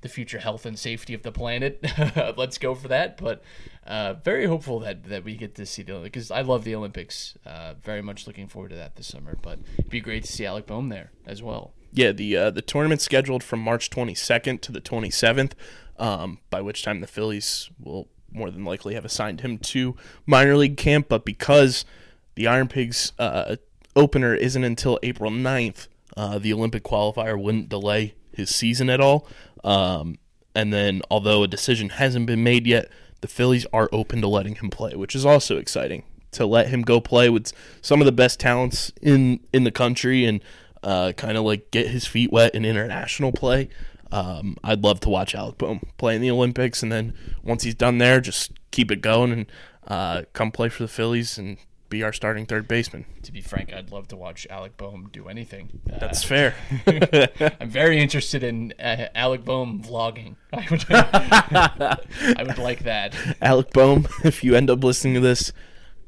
the 0.02 0.08
future 0.08 0.38
health 0.38 0.66
and 0.66 0.78
safety 0.78 1.14
of 1.14 1.22
the 1.22 1.32
planet. 1.32 1.84
Let's 2.36 2.58
go 2.58 2.74
for 2.74 2.88
that. 2.88 3.16
But 3.16 3.42
uh, 3.86 4.14
very 4.14 4.46
hopeful 4.46 4.80
that 4.80 5.04
that 5.04 5.24
we 5.24 5.36
get 5.36 5.54
to 5.56 5.66
see 5.66 5.82
the 5.82 5.98
because 5.98 6.30
I 6.30 6.42
love 6.42 6.64
the 6.64 6.74
Olympics. 6.74 7.36
Uh, 7.44 7.74
very 7.82 8.02
much 8.02 8.26
looking 8.26 8.48
forward 8.48 8.70
to 8.70 8.76
that 8.76 8.96
this 8.96 9.08
summer. 9.08 9.36
But 9.40 9.58
it'd 9.78 9.90
be 9.90 10.00
great 10.00 10.24
to 10.24 10.32
see 10.32 10.46
Alec 10.46 10.66
Bohm 10.66 10.88
there 10.88 11.10
as 11.26 11.42
well. 11.42 11.72
Yeah, 11.96 12.12
the 12.12 12.36
uh, 12.36 12.50
the 12.50 12.60
tournament's 12.60 13.04
scheduled 13.04 13.42
from 13.42 13.60
March 13.60 13.88
22nd 13.88 14.60
to 14.60 14.70
the 14.70 14.82
27th, 14.82 15.52
um, 15.98 16.40
by 16.50 16.60
which 16.60 16.82
time 16.82 17.00
the 17.00 17.06
Phillies 17.06 17.70
will 17.80 18.08
more 18.30 18.50
than 18.50 18.66
likely 18.66 18.94
have 18.94 19.06
assigned 19.06 19.40
him 19.40 19.56
to 19.56 19.96
minor 20.26 20.56
league 20.56 20.76
camp. 20.76 21.08
But 21.08 21.24
because 21.24 21.86
the 22.34 22.46
Iron 22.46 22.68
Pigs 22.68 23.12
uh, 23.18 23.56
opener 23.96 24.34
isn't 24.34 24.62
until 24.62 24.98
April 25.02 25.30
9th, 25.30 25.88
uh, 26.18 26.38
the 26.38 26.52
Olympic 26.52 26.84
qualifier 26.84 27.40
wouldn't 27.40 27.70
delay 27.70 28.14
his 28.30 28.54
season 28.54 28.90
at 28.90 29.00
all. 29.00 29.26
Um, 29.64 30.18
and 30.54 30.74
then, 30.74 31.00
although 31.10 31.44
a 31.44 31.48
decision 31.48 31.88
hasn't 31.88 32.26
been 32.26 32.44
made 32.44 32.66
yet, 32.66 32.90
the 33.22 33.28
Phillies 33.28 33.64
are 33.72 33.88
open 33.90 34.20
to 34.20 34.28
letting 34.28 34.56
him 34.56 34.68
play, 34.68 34.94
which 34.94 35.14
is 35.14 35.24
also 35.24 35.56
exciting 35.56 36.02
to 36.32 36.44
let 36.44 36.68
him 36.68 36.82
go 36.82 37.00
play 37.00 37.30
with 37.30 37.52
some 37.80 38.02
of 38.02 38.04
the 38.04 38.12
best 38.12 38.38
talents 38.38 38.92
in 39.00 39.40
in 39.54 39.64
the 39.64 39.70
country 39.70 40.26
and 40.26 40.42
uh, 40.86 41.12
kind 41.12 41.36
of 41.36 41.44
like 41.44 41.72
get 41.72 41.88
his 41.88 42.06
feet 42.06 42.30
wet 42.32 42.54
in 42.54 42.64
international 42.64 43.32
play. 43.32 43.68
Um, 44.12 44.56
I'd 44.62 44.84
love 44.84 45.00
to 45.00 45.08
watch 45.08 45.34
Alec 45.34 45.58
Bohm 45.58 45.80
play 45.98 46.14
in 46.14 46.22
the 46.22 46.30
Olympics, 46.30 46.80
and 46.80 46.92
then 46.92 47.12
once 47.42 47.64
he's 47.64 47.74
done 47.74 47.98
there, 47.98 48.20
just 48.20 48.52
keep 48.70 48.92
it 48.92 49.00
going 49.00 49.32
and 49.32 49.46
uh, 49.88 50.22
come 50.32 50.52
play 50.52 50.68
for 50.68 50.84
the 50.84 50.88
Phillies 50.88 51.38
and 51.38 51.56
be 51.88 52.04
our 52.04 52.12
starting 52.12 52.46
third 52.46 52.68
baseman. 52.68 53.04
To 53.24 53.32
be 53.32 53.40
frank, 53.40 53.72
I'd 53.72 53.90
love 53.90 54.06
to 54.08 54.16
watch 54.16 54.46
Alec 54.48 54.76
Bohm 54.76 55.08
do 55.12 55.28
anything. 55.28 55.80
Uh, 55.92 55.98
That's 55.98 56.22
fair. 56.22 56.54
I'm 57.60 57.68
very 57.68 58.00
interested 58.00 58.44
in 58.44 58.72
uh, 58.78 59.08
Alec 59.12 59.44
Bohm 59.44 59.82
vlogging. 59.82 60.36
I 60.52 60.66
would, 60.70 60.84
I 62.38 62.44
would 62.44 62.58
like 62.58 62.84
that. 62.84 63.16
Alec 63.42 63.72
Bohm, 63.72 64.06
if 64.22 64.44
you 64.44 64.54
end 64.54 64.70
up 64.70 64.84
listening 64.84 65.14
to 65.14 65.20
this, 65.20 65.52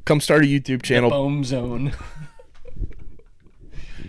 come 0.04 0.20
start 0.20 0.44
a 0.44 0.46
YouTube 0.46 0.82
channel. 0.82 1.10
Bohm 1.10 1.42
Zone. 1.42 1.94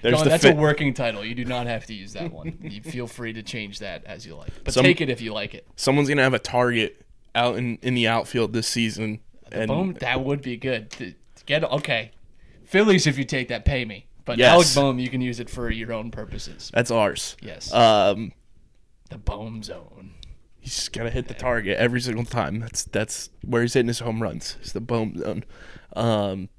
There's 0.01 0.15
John, 0.15 0.23
the 0.23 0.29
that's 0.29 0.43
fit- 0.43 0.55
a 0.57 0.59
working 0.59 0.93
title. 0.93 1.23
You 1.25 1.35
do 1.35 1.45
not 1.45 1.67
have 1.67 1.85
to 1.87 1.93
use 1.93 2.13
that 2.13 2.31
one. 2.31 2.57
You 2.61 2.81
feel 2.81 3.07
free 3.07 3.33
to 3.33 3.43
change 3.43 3.79
that 3.79 4.05
as 4.05 4.25
you 4.25 4.35
like. 4.35 4.51
But 4.63 4.73
Some- 4.73 4.83
take 4.85 5.01
it 5.01 5.09
if 5.09 5.21
you 5.21 5.33
like 5.33 5.53
it. 5.53 5.67
someone's 5.75 6.07
gonna 6.09 6.23
have 6.23 6.33
a 6.33 6.39
target 6.39 7.05
out 7.35 7.57
in, 7.57 7.77
in 7.81 7.93
the 7.95 8.07
outfield 8.07 8.53
this 8.53 8.67
season. 8.67 9.19
And 9.51 9.67
Boom, 9.67 9.93
that 9.99 10.21
would 10.23 10.41
be 10.41 10.57
good. 10.57 10.89
To, 10.91 11.11
to 11.11 11.45
get 11.45 11.63
okay, 11.63 12.11
Phillies. 12.65 13.07
If 13.07 13.17
you 13.17 13.25
take 13.25 13.47
that, 13.49 13.65
pay 13.65 13.83
me. 13.85 14.05
But 14.25 14.37
Yes. 14.37 14.51
Alec 14.51 14.67
Bohm, 14.75 14.99
you 14.99 15.09
can 15.09 15.21
use 15.21 15.39
it 15.39 15.49
for 15.49 15.69
your 15.71 15.91
own 15.91 16.11
purposes. 16.11 16.69
that's 16.73 16.91
ours. 16.91 17.35
Yes, 17.41 17.73
Um, 17.73 18.31
the 19.09 19.17
Bohm 19.17 19.63
zone. 19.63 20.11
he's 20.59 20.75
just 20.75 20.93
gotta 20.93 21.09
hit 21.09 21.27
the 21.27 21.33
target 21.33 21.77
every 21.79 21.99
single 22.01 22.25
time. 22.25 22.59
That's 22.59 22.83
that's 22.83 23.31
where 23.43 23.63
he's 23.63 23.73
hitting 23.73 23.87
his 23.87 23.99
home 23.99 24.21
runs. 24.21 24.55
It's 24.61 24.71
the 24.73 24.81
boom 24.81 25.17
zone. 25.17 25.43
Um, 25.95 26.49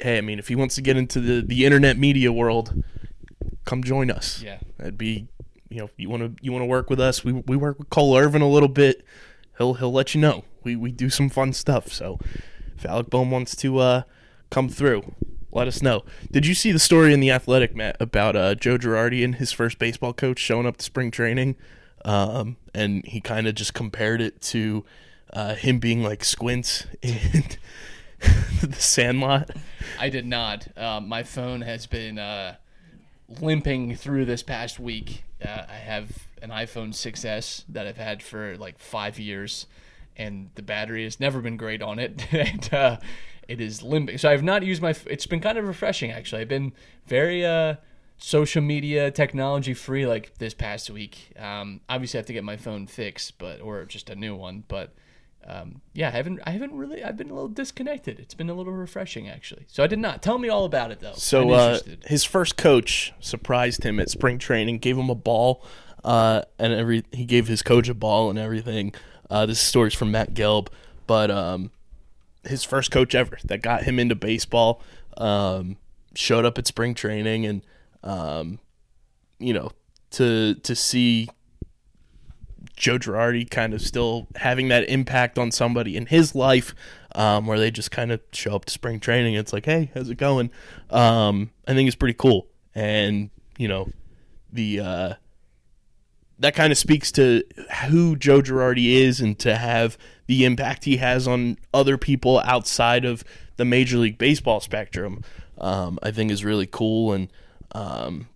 hey, 0.00 0.18
I 0.18 0.20
mean, 0.20 0.38
if 0.38 0.48
he 0.48 0.54
wants 0.54 0.74
to 0.76 0.82
get 0.82 0.96
into 0.96 1.20
the 1.20 1.40
the 1.42 1.64
internet 1.64 1.98
media 1.98 2.32
world, 2.32 2.82
come 3.64 3.82
join 3.82 4.10
us. 4.10 4.42
Yeah. 4.42 4.58
that'd 4.78 4.98
be 4.98 5.28
you 5.68 5.78
know 5.78 5.90
you 5.96 6.08
want 6.08 6.22
to 6.22 6.44
you 6.44 6.52
want 6.52 6.62
to 6.62 6.66
work 6.66 6.90
with 6.90 7.00
us. 7.00 7.24
We 7.24 7.32
we 7.32 7.56
work 7.56 7.78
with 7.78 7.90
Cole 7.90 8.16
Irvin 8.16 8.42
a 8.42 8.48
little 8.48 8.68
bit. 8.68 9.04
He'll 9.58 9.74
he'll 9.74 9.92
let 9.92 10.14
you 10.14 10.20
know. 10.20 10.44
We 10.64 10.76
we 10.76 10.92
do 10.92 11.10
some 11.10 11.28
fun 11.28 11.52
stuff. 11.52 11.92
So 11.92 12.18
if 12.76 12.84
Alec 12.84 13.10
Bohm 13.10 13.30
wants 13.30 13.56
to 13.56 13.78
uh, 13.78 14.02
come 14.50 14.68
through. 14.68 15.14
Let 15.52 15.68
us 15.68 15.80
know. 15.80 16.04
Did 16.30 16.44
you 16.44 16.54
see 16.54 16.70
the 16.70 16.78
story 16.78 17.14
in 17.14 17.20
the 17.20 17.30
Athletic, 17.30 17.74
Matt, 17.74 17.96
about 17.98 18.36
uh, 18.36 18.54
Joe 18.56 18.76
Girardi 18.76 19.24
and 19.24 19.36
his 19.36 19.52
first 19.52 19.78
baseball 19.78 20.12
coach 20.12 20.38
showing 20.38 20.66
up 20.66 20.76
to 20.76 20.84
spring 20.84 21.10
training? 21.10 21.56
um, 22.06 22.56
and 22.72 23.04
he 23.04 23.20
kind 23.20 23.46
of 23.46 23.54
just 23.54 23.74
compared 23.74 24.22
it 24.22 24.40
to 24.40 24.84
uh, 25.32 25.54
him 25.54 25.78
being 25.78 26.02
like 26.02 26.24
Squints 26.24 26.86
in 27.02 27.44
the 28.62 28.76
Sandlot. 28.78 29.50
I 29.98 30.08
did 30.08 30.26
not. 30.26 30.68
Um, 30.76 31.08
my 31.08 31.22
phone 31.22 31.60
has 31.62 31.86
been 31.86 32.18
uh, 32.18 32.56
limping 33.40 33.96
through 33.96 34.24
this 34.24 34.42
past 34.42 34.78
week. 34.78 35.24
Uh, 35.44 35.62
I 35.68 35.74
have 35.76 36.10
an 36.42 36.50
iPhone 36.50 36.90
6s 36.90 37.64
that 37.68 37.86
I've 37.86 37.96
had 37.96 38.22
for 38.22 38.56
like 38.56 38.78
five 38.78 39.18
years, 39.18 39.66
and 40.16 40.50
the 40.54 40.62
battery 40.62 41.04
has 41.04 41.20
never 41.20 41.40
been 41.40 41.56
great 41.56 41.82
on 41.82 41.98
it, 41.98 42.26
and 42.32 42.72
uh, 42.72 42.96
it 43.48 43.60
is 43.60 43.82
limping. 43.82 44.18
So 44.18 44.30
I've 44.30 44.42
not 44.42 44.62
used 44.62 44.82
my. 44.82 44.90
f- 44.90 45.06
It's 45.06 45.26
been 45.26 45.40
kind 45.40 45.58
of 45.58 45.66
refreshing 45.66 46.10
actually. 46.10 46.42
I've 46.42 46.48
been 46.48 46.72
very 47.06 47.44
uh, 47.44 47.76
social 48.18 48.62
media 48.62 49.10
technology 49.10 49.74
free 49.74 50.06
like 50.06 50.38
this 50.38 50.54
past 50.54 50.90
week. 50.90 51.32
Um, 51.38 51.80
obviously, 51.88 52.18
I 52.18 52.20
have 52.20 52.26
to 52.26 52.32
get 52.32 52.44
my 52.44 52.56
phone 52.56 52.86
fixed, 52.86 53.38
but 53.38 53.60
or 53.60 53.84
just 53.84 54.08
a 54.10 54.14
new 54.14 54.34
one, 54.34 54.64
but 54.68 54.92
um, 55.48 55.80
yeah, 55.92 56.08
I 56.08 56.10
haven't 56.10 56.40
I 56.44 56.50
haven't 56.50 56.74
really 56.74 57.04
I've 57.04 57.16
been 57.16 57.30
a 57.30 57.34
little 57.34 57.48
disconnected. 57.48 58.18
It's 58.18 58.34
been 58.34 58.50
a 58.50 58.54
little 58.54 58.72
refreshing 58.72 59.28
actually. 59.28 59.66
So 59.68 59.84
I 59.84 59.86
did 59.86 60.00
not 60.00 60.20
tell 60.20 60.38
me 60.38 60.48
all 60.48 60.64
about 60.64 60.90
it 60.90 61.00
though. 61.00 61.14
So 61.14 61.50
uh, 61.50 61.78
his 62.06 62.24
first 62.24 62.56
coach 62.56 63.12
surprised 63.20 63.84
him 63.84 64.00
at 64.00 64.10
spring 64.10 64.38
training, 64.38 64.78
gave 64.78 64.98
him 64.98 65.08
a 65.08 65.14
ball, 65.14 65.64
uh, 66.04 66.42
and 66.58 66.72
every 66.72 67.04
he 67.12 67.24
gave 67.24 67.46
his 67.46 67.62
coach 67.62 67.88
a 67.88 67.94
ball 67.94 68.28
and 68.28 68.38
everything. 68.38 68.92
Uh, 69.30 69.46
this 69.46 69.60
story's 69.60 69.94
from 69.94 70.10
Matt 70.10 70.34
Gelb, 70.34 70.68
but 71.06 71.30
um, 71.30 71.70
his 72.44 72.64
first 72.64 72.90
coach 72.90 73.14
ever 73.14 73.38
that 73.44 73.62
got 73.62 73.84
him 73.84 74.00
into 74.00 74.16
baseball 74.16 74.82
um, 75.16 75.76
showed 76.14 76.44
up 76.44 76.58
at 76.58 76.66
spring 76.66 76.94
training, 76.94 77.46
and 77.46 77.62
um, 78.02 78.58
you 79.38 79.52
know 79.52 79.70
to 80.10 80.54
to 80.54 80.74
see 80.74 81.28
Joe 82.76 82.98
Girardi 82.98 83.48
kind 83.48 83.74
of 83.74 83.82
still 83.82 84.26
having 84.36 84.68
that 84.68 84.88
impact 84.88 85.38
on 85.38 85.50
somebody 85.50 85.96
in 85.96 86.06
his 86.06 86.34
life, 86.34 86.74
um, 87.14 87.46
where 87.46 87.58
they 87.58 87.70
just 87.70 87.90
kind 87.90 88.10
of 88.12 88.20
show 88.32 88.54
up 88.54 88.64
to 88.66 88.72
spring 88.72 89.00
training. 89.00 89.34
It's 89.34 89.52
like, 89.52 89.64
hey, 89.64 89.90
how's 89.94 90.10
it 90.10 90.18
going? 90.18 90.50
Um, 90.90 91.50
I 91.66 91.74
think 91.74 91.86
it's 91.86 91.96
pretty 91.96 92.14
cool, 92.14 92.46
and 92.74 93.30
you 93.58 93.68
know, 93.68 93.88
the 94.52 94.80
uh, 94.80 95.14
that 96.38 96.54
kind 96.54 96.72
of 96.72 96.78
speaks 96.78 97.12
to 97.12 97.42
who 97.88 98.16
Joe 98.16 98.40
Girardi 98.40 98.96
is, 98.96 99.20
and 99.20 99.38
to 99.40 99.56
have 99.56 99.96
the 100.26 100.44
impact 100.44 100.84
he 100.84 100.96
has 100.96 101.26
on 101.26 101.58
other 101.72 101.96
people 101.96 102.40
outside 102.44 103.04
of 103.04 103.24
the 103.56 103.64
Major 103.64 103.98
League 103.98 104.18
Baseball 104.18 104.60
spectrum. 104.60 105.22
Um, 105.58 105.98
I 106.02 106.10
think 106.10 106.30
is 106.30 106.44
really 106.44 106.66
cool, 106.66 107.14
and 107.14 107.32
um, 107.72 108.28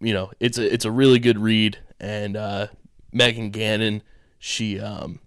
you 0.00 0.12
know, 0.12 0.30
it's 0.40 0.58
a 0.58 0.72
it's 0.72 0.84
a 0.84 0.90
really 0.90 1.18
good 1.18 1.38
read. 1.38 1.78
And 2.02 2.36
uh, 2.36 2.66
Megan 3.12 3.50
Gannon, 3.50 4.02
she 4.38 4.78
um, 4.78 5.20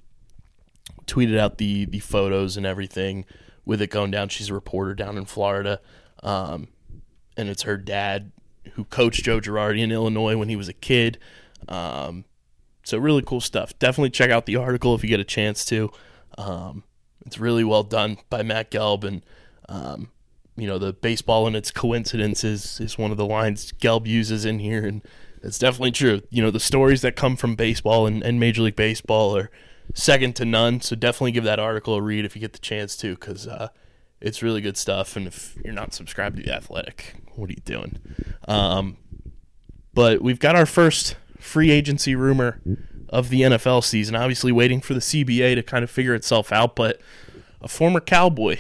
tweeted 1.08 1.40
out 1.40 1.58
the 1.58 1.86
the 1.86 2.00
photos 2.00 2.58
and 2.58 2.66
everything 2.66 3.26
with 3.66 3.82
it 3.82 3.90
going 3.90 4.12
down. 4.12 4.30
She's 4.30 4.50
a 4.50 4.54
reporter 4.54 4.94
down 4.94 5.18
in 5.18 5.26
Florida, 5.26 5.80
um, 6.22 6.68
and 7.38 7.50
it's 7.50 7.64
her 7.64 7.78
dad 7.78 8.32
who 8.74 8.84
coached 8.84 9.24
Joe 9.24 9.40
Girardi 9.40 9.80
in 9.82 9.92
Illinois 9.92 10.36
when 10.36 10.50
he 10.50 10.56
was 10.56 10.68
a 10.68 10.74
kid. 10.74 11.18
Um, 11.70 12.26
so 12.84 12.98
really 12.98 13.24
cool 13.24 13.42
stuff. 13.42 13.78
Definitely 13.80 14.12
check 14.12 14.30
out 14.30 14.46
the 14.46 14.58
article 14.58 14.94
if 14.94 15.04
you 15.04 15.10
get 15.10 15.20
a 15.20 15.24
chance 15.24 15.66
to. 15.66 15.92
Um, 16.38 16.84
it's 17.26 17.40
really 17.40 17.64
well 17.64 17.84
done 17.84 18.18
by 18.30 18.44
Matt 18.44 18.70
Gelb, 18.70 19.04
and 19.04 19.26
um, 19.70 20.10
you 20.58 20.68
know 20.68 20.78
the 20.78 20.94
baseball 20.94 21.48
and 21.48 21.56
its 21.56 21.72
coincidences 21.72 22.80
is 22.80 22.98
one 22.98 23.12
of 23.12 23.18
the 23.18 23.26
lines 23.26 23.72
Gelb 23.72 24.06
uses 24.06 24.46
in 24.46 24.60
here, 24.60 24.86
and 24.86 25.02
it's 25.46 25.60
definitely 25.60 25.92
true. 25.92 26.22
You 26.30 26.42
know 26.42 26.52
the 26.52 26.60
stories 26.60 27.02
that 27.02 27.16
come 27.16 27.36
from 27.36 27.56
baseball 27.56 28.08
and, 28.08 28.24
and 28.24 28.40
Major 28.40 28.64
League 28.64 28.76
Baseball 28.76 29.38
are 29.38 29.52
second 29.94 30.36
to 30.38 30.46
none. 30.46 30.82
So 30.82 30.96
definitely 30.96 31.32
give 31.32 31.44
that 31.44 31.60
article 31.60 31.96
a 31.96 32.02
read 32.02 32.26
if 32.26 32.36
you 32.36 32.40
get 32.42 32.54
the 32.54 32.60
chance 32.60 32.96
to, 32.98 33.16
because 33.16 33.48
uh, 33.48 33.70
it's 34.20 34.42
really 34.42 34.62
good 34.62 34.78
stuff. 34.78 35.16
And 35.16 35.28
if 35.28 35.58
you're 35.64 35.74
not 35.74 35.94
subscribed 35.94 36.38
to 36.38 36.44
the 36.44 36.52
Athletic, 36.52 37.16
what 37.36 37.50
are 37.50 37.54
you 37.54 37.62
doing? 37.64 38.00
Um, 38.48 38.98
but 39.94 40.22
we've 40.22 40.40
got 40.40 40.56
our 40.56 40.66
first 40.66 41.16
free 41.40 41.72
agency 41.72 42.16
rumor 42.16 42.60
of 43.10 43.30
the 43.30 43.42
NFL 43.42 43.84
season. 43.84 44.16
Obviously, 44.16 44.52
waiting 44.52 44.82
for 44.82 44.94
the 44.94 45.00
CBA 45.00 45.56
to 45.56 45.64
kind 45.64 45.84
of 45.84 45.92
figure 45.92 46.16
itself 46.16 46.52
out, 46.52 46.76
but 46.76 47.00
a 47.62 47.68
former 47.68 48.00
Cowboy 48.00 48.58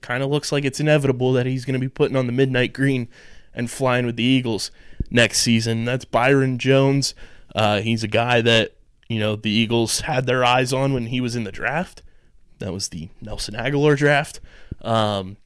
kind 0.00 0.22
of 0.22 0.30
looks 0.30 0.52
like 0.52 0.64
it's 0.64 0.78
inevitable 0.78 1.32
that 1.32 1.46
he's 1.46 1.64
going 1.64 1.74
to 1.74 1.80
be 1.80 1.88
putting 1.88 2.16
on 2.16 2.26
the 2.26 2.32
midnight 2.32 2.72
green 2.72 3.08
and 3.56 3.68
flying 3.70 4.06
with 4.06 4.14
the 4.16 4.22
Eagles 4.22 4.70
next 5.10 5.40
season. 5.40 5.84
That's 5.84 6.04
Byron 6.04 6.58
Jones. 6.58 7.14
Uh, 7.54 7.80
he's 7.80 8.04
a 8.04 8.08
guy 8.08 8.40
that 8.42 8.76
you 9.08 9.18
know 9.18 9.34
the 9.34 9.50
Eagles 9.50 10.00
had 10.02 10.26
their 10.26 10.44
eyes 10.44 10.72
on 10.72 10.92
when 10.92 11.06
he 11.06 11.20
was 11.20 11.34
in 11.34 11.42
the 11.44 11.50
draft. 11.52 12.02
That 12.58 12.72
was 12.72 12.88
the 12.88 13.08
Nelson 13.20 13.54
Agholor 13.54 13.96
draft. 13.96 14.40
Um, 14.82 15.36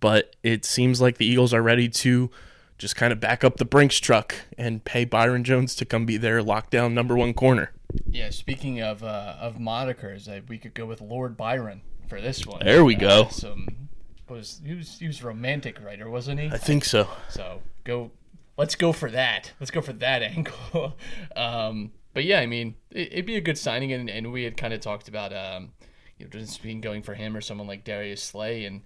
but 0.00 0.34
it 0.42 0.64
seems 0.64 1.00
like 1.00 1.18
the 1.18 1.26
Eagles 1.26 1.54
are 1.54 1.62
ready 1.62 1.88
to 1.88 2.30
just 2.78 2.96
kind 2.96 3.12
of 3.12 3.20
back 3.20 3.44
up 3.44 3.58
the 3.58 3.64
Brinks 3.64 3.98
truck 4.00 4.34
and 4.58 4.84
pay 4.84 5.04
Byron 5.04 5.44
Jones 5.44 5.74
to 5.76 5.84
come 5.84 6.04
be 6.06 6.16
their 6.16 6.42
lockdown 6.42 6.92
number 6.92 7.14
one 7.16 7.32
corner. 7.34 7.70
yeah, 8.10 8.30
speaking 8.30 8.80
of 8.80 9.04
uh, 9.04 9.36
of 9.40 9.56
monikers, 9.58 10.28
uh, 10.28 10.40
we 10.48 10.58
could 10.58 10.74
go 10.74 10.86
with 10.86 11.00
Lord 11.00 11.36
Byron 11.36 11.82
for 12.08 12.20
this 12.20 12.44
one. 12.46 12.60
There 12.64 12.84
we 12.84 12.96
Uh, 12.96 13.00
go. 13.00 13.28
some 13.30 13.88
was 14.32 14.60
he 14.64 14.74
was 14.74 14.98
he 14.98 15.06
was 15.06 15.22
a 15.22 15.26
romantic 15.26 15.82
writer, 15.84 16.10
wasn't 16.10 16.40
he? 16.40 16.48
I 16.48 16.58
think 16.58 16.84
so. 16.84 17.08
So 17.28 17.60
go, 17.84 18.10
let's 18.56 18.74
go 18.74 18.92
for 18.92 19.10
that. 19.10 19.52
Let's 19.60 19.70
go 19.70 19.80
for 19.80 19.92
that 19.94 20.22
angle. 20.22 20.96
um, 21.36 21.92
but 22.14 22.24
yeah, 22.24 22.40
I 22.40 22.46
mean, 22.46 22.74
it, 22.90 23.12
it'd 23.12 23.26
be 23.26 23.36
a 23.36 23.40
good 23.40 23.58
signing, 23.58 23.92
and, 23.92 24.10
and 24.10 24.32
we 24.32 24.44
had 24.44 24.56
kind 24.56 24.74
of 24.74 24.80
talked 24.80 25.08
about, 25.08 25.32
um, 25.32 25.72
you 26.18 26.26
know, 26.26 26.30
just 26.30 26.62
being 26.62 26.80
going 26.80 27.02
for 27.02 27.14
him 27.14 27.36
or 27.36 27.40
someone 27.40 27.66
like 27.66 27.84
Darius 27.84 28.22
Slay, 28.22 28.64
and 28.64 28.82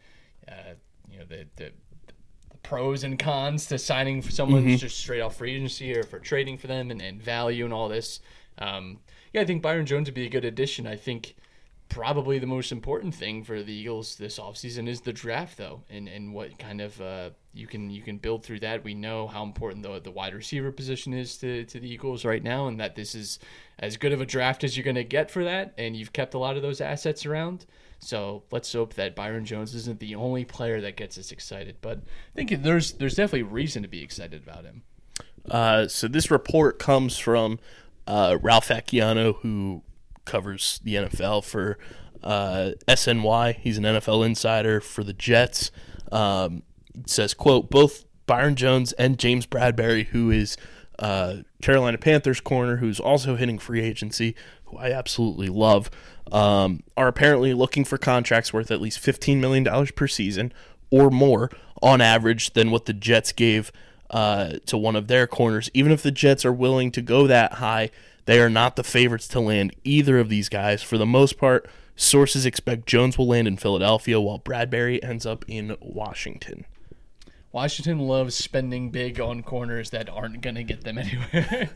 uh, 0.48 0.74
you 1.10 1.18
know 1.18 1.24
the, 1.24 1.46
the 1.56 1.72
the 2.06 2.56
pros 2.62 3.04
and 3.04 3.18
cons 3.18 3.66
to 3.66 3.78
signing 3.78 4.22
for 4.22 4.30
someone 4.30 4.64
who's 4.64 4.80
just 4.80 4.98
straight 4.98 5.20
off 5.20 5.36
free 5.36 5.54
agency 5.54 5.96
or 5.96 6.02
for 6.02 6.18
trading 6.18 6.58
for 6.58 6.66
them 6.66 6.90
and, 6.90 7.00
and 7.00 7.22
value 7.22 7.64
and 7.64 7.74
all 7.74 7.88
this. 7.88 8.20
Um, 8.58 9.00
yeah, 9.32 9.42
I 9.42 9.44
think 9.44 9.62
Byron 9.62 9.86
Jones 9.86 10.08
would 10.08 10.14
be 10.14 10.26
a 10.26 10.30
good 10.30 10.44
addition. 10.44 10.86
I 10.86 10.96
think 10.96 11.34
probably 11.88 12.38
the 12.38 12.46
most 12.46 12.72
important 12.72 13.14
thing 13.14 13.44
for 13.44 13.62
the 13.62 13.72
Eagles 13.72 14.16
this 14.16 14.38
offseason 14.38 14.88
is 14.88 15.00
the 15.00 15.12
draft 15.12 15.56
though 15.56 15.82
and, 15.88 16.08
and 16.08 16.34
what 16.34 16.58
kind 16.58 16.80
of 16.80 17.00
uh, 17.00 17.30
you 17.52 17.66
can 17.66 17.90
you 17.90 18.02
can 18.02 18.18
build 18.18 18.44
through 18.44 18.60
that. 18.60 18.84
We 18.84 18.94
know 18.94 19.26
how 19.26 19.42
important 19.42 19.82
the, 19.82 20.00
the 20.00 20.10
wide 20.10 20.34
receiver 20.34 20.72
position 20.72 21.12
is 21.12 21.36
to, 21.38 21.64
to 21.64 21.80
the 21.80 21.88
Eagles 21.88 22.24
right 22.24 22.42
now 22.42 22.66
and 22.66 22.78
that 22.80 22.96
this 22.96 23.14
is 23.14 23.38
as 23.78 23.96
good 23.96 24.12
of 24.12 24.20
a 24.20 24.26
draft 24.26 24.64
as 24.64 24.76
you're 24.76 24.84
going 24.84 24.96
to 24.96 25.04
get 25.04 25.30
for 25.30 25.44
that 25.44 25.74
and 25.78 25.96
you've 25.96 26.12
kept 26.12 26.34
a 26.34 26.38
lot 26.38 26.56
of 26.56 26.62
those 26.62 26.80
assets 26.80 27.24
around. 27.24 27.66
So 27.98 28.42
let's 28.50 28.72
hope 28.72 28.94
that 28.94 29.16
Byron 29.16 29.44
Jones 29.44 29.74
isn't 29.74 30.00
the 30.00 30.14
only 30.16 30.44
player 30.44 30.80
that 30.82 30.96
gets 30.96 31.16
us 31.18 31.32
excited. 31.32 31.76
But 31.80 31.98
I 31.98 32.34
think 32.34 32.62
there's 32.62 32.92
there's 32.92 33.14
definitely 33.14 33.44
reason 33.44 33.82
to 33.82 33.88
be 33.88 34.02
excited 34.02 34.42
about 34.42 34.64
him. 34.64 34.82
Uh, 35.50 35.88
so 35.88 36.08
this 36.08 36.30
report 36.30 36.78
comes 36.78 37.16
from 37.16 37.58
uh, 38.06 38.38
Ralph 38.40 38.68
Vacchiano, 38.68 39.36
who 39.36 39.82
covers 40.26 40.80
the 40.84 40.96
NFL 40.96 41.44
for 41.44 41.78
uh, 42.22 42.72
SNY. 42.88 43.56
He's 43.56 43.78
an 43.78 43.84
NFL 43.84 44.26
insider 44.26 44.80
for 44.80 45.02
the 45.02 45.12
Jets. 45.12 45.70
Um, 46.12 46.62
says, 47.06 47.34
"quote 47.34 47.70
Both 47.70 48.04
Byron 48.26 48.56
Jones 48.56 48.92
and 48.92 49.18
James 49.18 49.46
Bradberry, 49.46 50.06
who 50.06 50.30
is 50.30 50.56
uh, 50.98 51.38
Carolina 51.62 51.98
Panthers 51.98 52.40
corner, 52.40 52.76
who's 52.76 53.00
also 53.00 53.36
hitting 53.36 53.58
free 53.58 53.80
agency, 53.80 54.34
who 54.66 54.76
I 54.78 54.92
absolutely 54.92 55.48
love, 55.48 55.90
um, 56.32 56.82
are 56.96 57.08
apparently 57.08 57.54
looking 57.54 57.84
for 57.84 57.98
contracts 57.98 58.52
worth 58.52 58.70
at 58.70 58.80
least 58.80 58.98
fifteen 58.98 59.40
million 59.40 59.64
dollars 59.64 59.90
per 59.90 60.06
season 60.06 60.52
or 60.90 61.10
more 61.10 61.50
on 61.82 62.00
average 62.00 62.52
than 62.52 62.70
what 62.70 62.86
the 62.86 62.92
Jets 62.92 63.32
gave." 63.32 63.72
uh, 64.10 64.54
to 64.66 64.76
one 64.76 64.96
of 64.96 65.08
their 65.08 65.26
corners. 65.26 65.70
Even 65.74 65.92
if 65.92 66.02
the 66.02 66.10
Jets 66.10 66.44
are 66.44 66.52
willing 66.52 66.90
to 66.92 67.02
go 67.02 67.26
that 67.26 67.54
high, 67.54 67.90
They 68.26 68.40
are 68.40 68.50
not 68.50 68.76
the 68.76 68.84
favorites 68.84 69.26
to 69.28 69.40
land 69.40 69.74
either 69.84 70.18
of 70.18 70.28
these 70.28 70.48
guys. 70.48 70.82
For 70.82 70.98
the 70.98 71.06
most 71.06 71.38
part, 71.38 71.68
sources 71.94 72.44
expect 72.44 72.86
Jones 72.86 73.16
will 73.16 73.28
land 73.28 73.48
in 73.48 73.56
Philadelphia 73.56 74.20
while 74.20 74.38
Bradberry 74.38 75.02
ends 75.02 75.24
up 75.24 75.44
in 75.48 75.76
Washington. 75.80 76.66
Washington 77.52 78.00
loves 78.00 78.34
spending 78.34 78.90
big 78.90 79.18
on 79.18 79.42
corners 79.42 79.90
that 79.90 80.10
aren't 80.10 80.42
going 80.42 80.56
to 80.56 80.64
get 80.64 80.84
them 80.84 80.98
anywhere. 80.98 81.70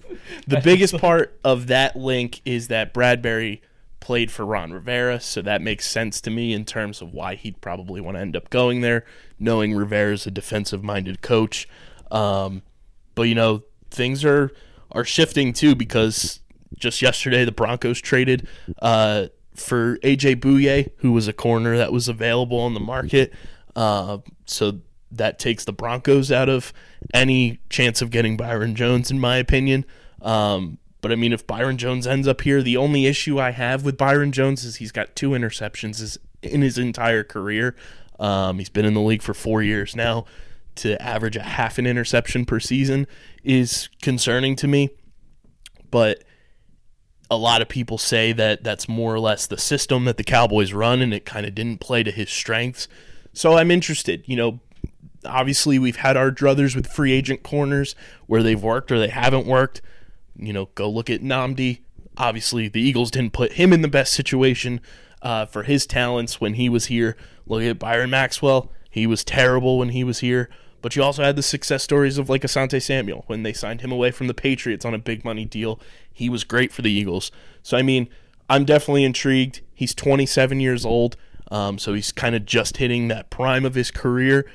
The 0.46 0.61
biggest 0.62 0.98
part 0.98 1.38
of 1.42 1.68
that 1.68 1.96
link 1.96 2.42
is 2.44 2.68
that 2.68 2.92
Bradberry 2.92 3.61
played 4.01 4.30
for 4.30 4.44
Ron 4.44 4.72
Rivera, 4.72 5.20
so 5.20 5.40
that 5.42 5.62
makes 5.62 5.88
sense 5.88 6.20
to 6.22 6.30
me 6.30 6.53
in 6.53 6.64
terms 6.64 7.01
of 7.01 7.14
why 7.14 7.34
he'd 7.34 7.61
probably 7.61 8.01
want 8.01 8.16
to 8.16 8.20
end 8.20 8.36
up 8.36 8.51
going 8.51 8.80
there, 8.80 9.07
knowing 9.38 9.74
Rivera's 9.74 10.26
a 10.26 10.30
defensive 10.30 10.82
minded 10.82 11.22
coach. 11.22 11.68
Um, 12.11 12.62
but 13.14 13.22
you 13.22 13.34
know, 13.34 13.62
things 13.90 14.24
are 14.24 14.51
are 14.93 15.05
shifting 15.05 15.53
too 15.53 15.74
because 15.74 16.41
just 16.76 17.03
yesterday 17.03 17.45
the 17.45 17.53
Broncos 17.53 18.01
traded 18.01 18.47
uh, 18.80 19.26
for 19.55 19.99
AJ 19.99 20.36
Bouye, 20.36 20.91
who 20.99 21.12
was 21.12 21.28
a 21.28 21.32
corner 21.32 21.76
that 21.76 21.93
was 21.93 22.09
available 22.09 22.59
on 22.59 22.74
the 22.74 22.80
market. 22.80 23.32
Uh, 23.76 24.18
so 24.47 24.80
that 25.12 25.38
takes 25.38 25.64
the 25.64 25.72
Broncos 25.72 26.30
out 26.30 26.49
of 26.49 26.72
any 27.12 27.61
chance 27.68 28.01
of 28.01 28.11
getting 28.11 28.36
Byron 28.36 28.74
Jones, 28.74 29.11
in 29.11 29.18
my 29.18 29.36
opinion. 29.36 29.84
Um, 30.22 30.78
but 31.01 31.12
I 31.12 31.16
mean, 31.16 31.32
if 31.32 31.47
Byron 31.47 31.78
Jones 31.78 32.07
ends 32.07 32.28
up 32.28 32.43
here, 32.43 32.62
the 32.62 32.76
only 32.76 33.07
issue 33.07 33.41
I 33.41 33.51
have 33.51 33.84
with 33.84 33.97
Byron 33.97 34.32
Jones 34.32 34.64
is 34.64 34.76
he's 34.76 34.93
got 34.93 35.16
two 35.16 35.30
interceptions 35.30 36.18
in 36.43 36.62
his 36.62 36.78
entire 36.78 37.24
career. 37.24 37.74
Um, 38.18 38.59
he's 38.59 38.68
been 38.68 38.84
in 38.84 38.95
the 38.95 39.01
league 39.01 39.22
for 39.22 39.34
four 39.34 39.62
years 39.62 39.97
now. 39.97 40.26
To 40.76 41.01
average 41.03 41.36
a 41.36 41.43
half 41.43 41.78
an 41.78 41.86
interception 41.86 42.47
per 42.47 42.59
season 42.61 43.07
is 43.45 43.88
concerning 44.03 44.57
to 44.57 44.68
me. 44.68 44.91
But 45.91 46.24
a 47.30 47.36
lot 47.36 47.62
of 47.62 47.68
people 47.68 47.99
say 47.99 48.32
that 48.32 48.64
that's 48.64 48.88
more 48.88 49.14
or 49.14 49.20
less 49.20 49.47
the 49.47 49.59
system 49.59 50.05
that 50.05 50.16
the 50.16 50.24
Cowboys 50.24 50.72
run, 50.72 51.01
and 51.01 51.14
it 51.14 51.24
kind 51.24 51.47
of 51.47 51.55
didn't 51.55 51.80
play 51.80 52.03
to 52.03 52.11
his 52.11 52.30
strengths. 52.30 52.88
So 53.32 53.57
I'm 53.57 53.70
interested. 53.70 54.24
You 54.26 54.36
know, 54.36 54.61
obviously 55.24 55.78
we've 55.78 55.97
had 55.97 56.16
our 56.16 56.30
druthers 56.30 56.74
with 56.74 56.86
free 56.86 57.12
agent 57.12 57.43
corners 57.43 57.95
where 58.26 58.43
they've 58.43 58.62
worked 58.62 58.91
or 58.91 58.99
they 58.99 59.09
haven't 59.09 59.47
worked. 59.47 59.80
You 60.36 60.53
know, 60.53 60.66
go 60.74 60.88
look 60.91 61.11
at 61.11 61.20
Nnamdi. 61.20 61.80
Obviously, 62.16 62.68
the 62.68 62.80
Eagles 62.80 63.11
didn't 63.11 63.32
put 63.32 63.53
him 63.53 63.72
in 63.72 63.82
the 63.82 63.88
best 63.88 64.12
situation 64.12 64.80
uh, 65.22 65.47
for 65.47 65.62
his 65.62 65.86
talents 65.86 66.41
when 66.41 66.55
he 66.55 66.68
was 66.68 66.86
here. 66.86 67.16
Look 67.47 67.62
at 67.62 67.78
Byron 67.78 68.11
Maxwell. 68.11 68.72
He 68.91 69.07
was 69.07 69.22
terrible 69.22 69.78
when 69.78 69.91
he 69.91 70.03
was 70.03 70.20
here. 70.20 70.51
But 70.83 70.97
you 70.97 71.03
also 71.03 71.22
had 71.22 71.37
the 71.37 71.43
success 71.43 71.83
stories 71.83 72.18
of 72.18 72.28
like 72.28 72.43
Asante 72.43 72.81
Samuel 72.83 73.24
when 73.26 73.43
they 73.43 73.53
signed 73.53 73.81
him 73.81 73.93
away 73.93 74.11
from 74.11 74.26
the 74.26 74.35
Patriots 74.35 74.85
on 74.85 74.95
a 74.95 74.99
big 74.99 75.24
money 75.24 75.45
deal. 75.45 75.81
He 76.12 76.28
was 76.28 76.45
great 76.45 76.72
for 76.72 76.83
the 76.83 76.91
Eagles. 76.91 77.31
So 77.62 77.76
I 77.76 77.83
mean, 77.83 78.09
I'm 78.49 78.64
definitely 78.64 79.05
intrigued. 79.05 79.61
He's 79.74 79.95
27 79.95 80.61
years 80.61 80.85
old, 80.85 81.16
um, 81.51 81.78
so 81.78 81.95
he's 81.95 82.12
kind 82.12 82.35
of 82.35 82.45
just 82.45 82.78
hitting 82.78 83.09
that 83.09 83.31
prime 83.31 83.64
of 83.64 83.74
his 83.74 83.91
career. 83.91 84.51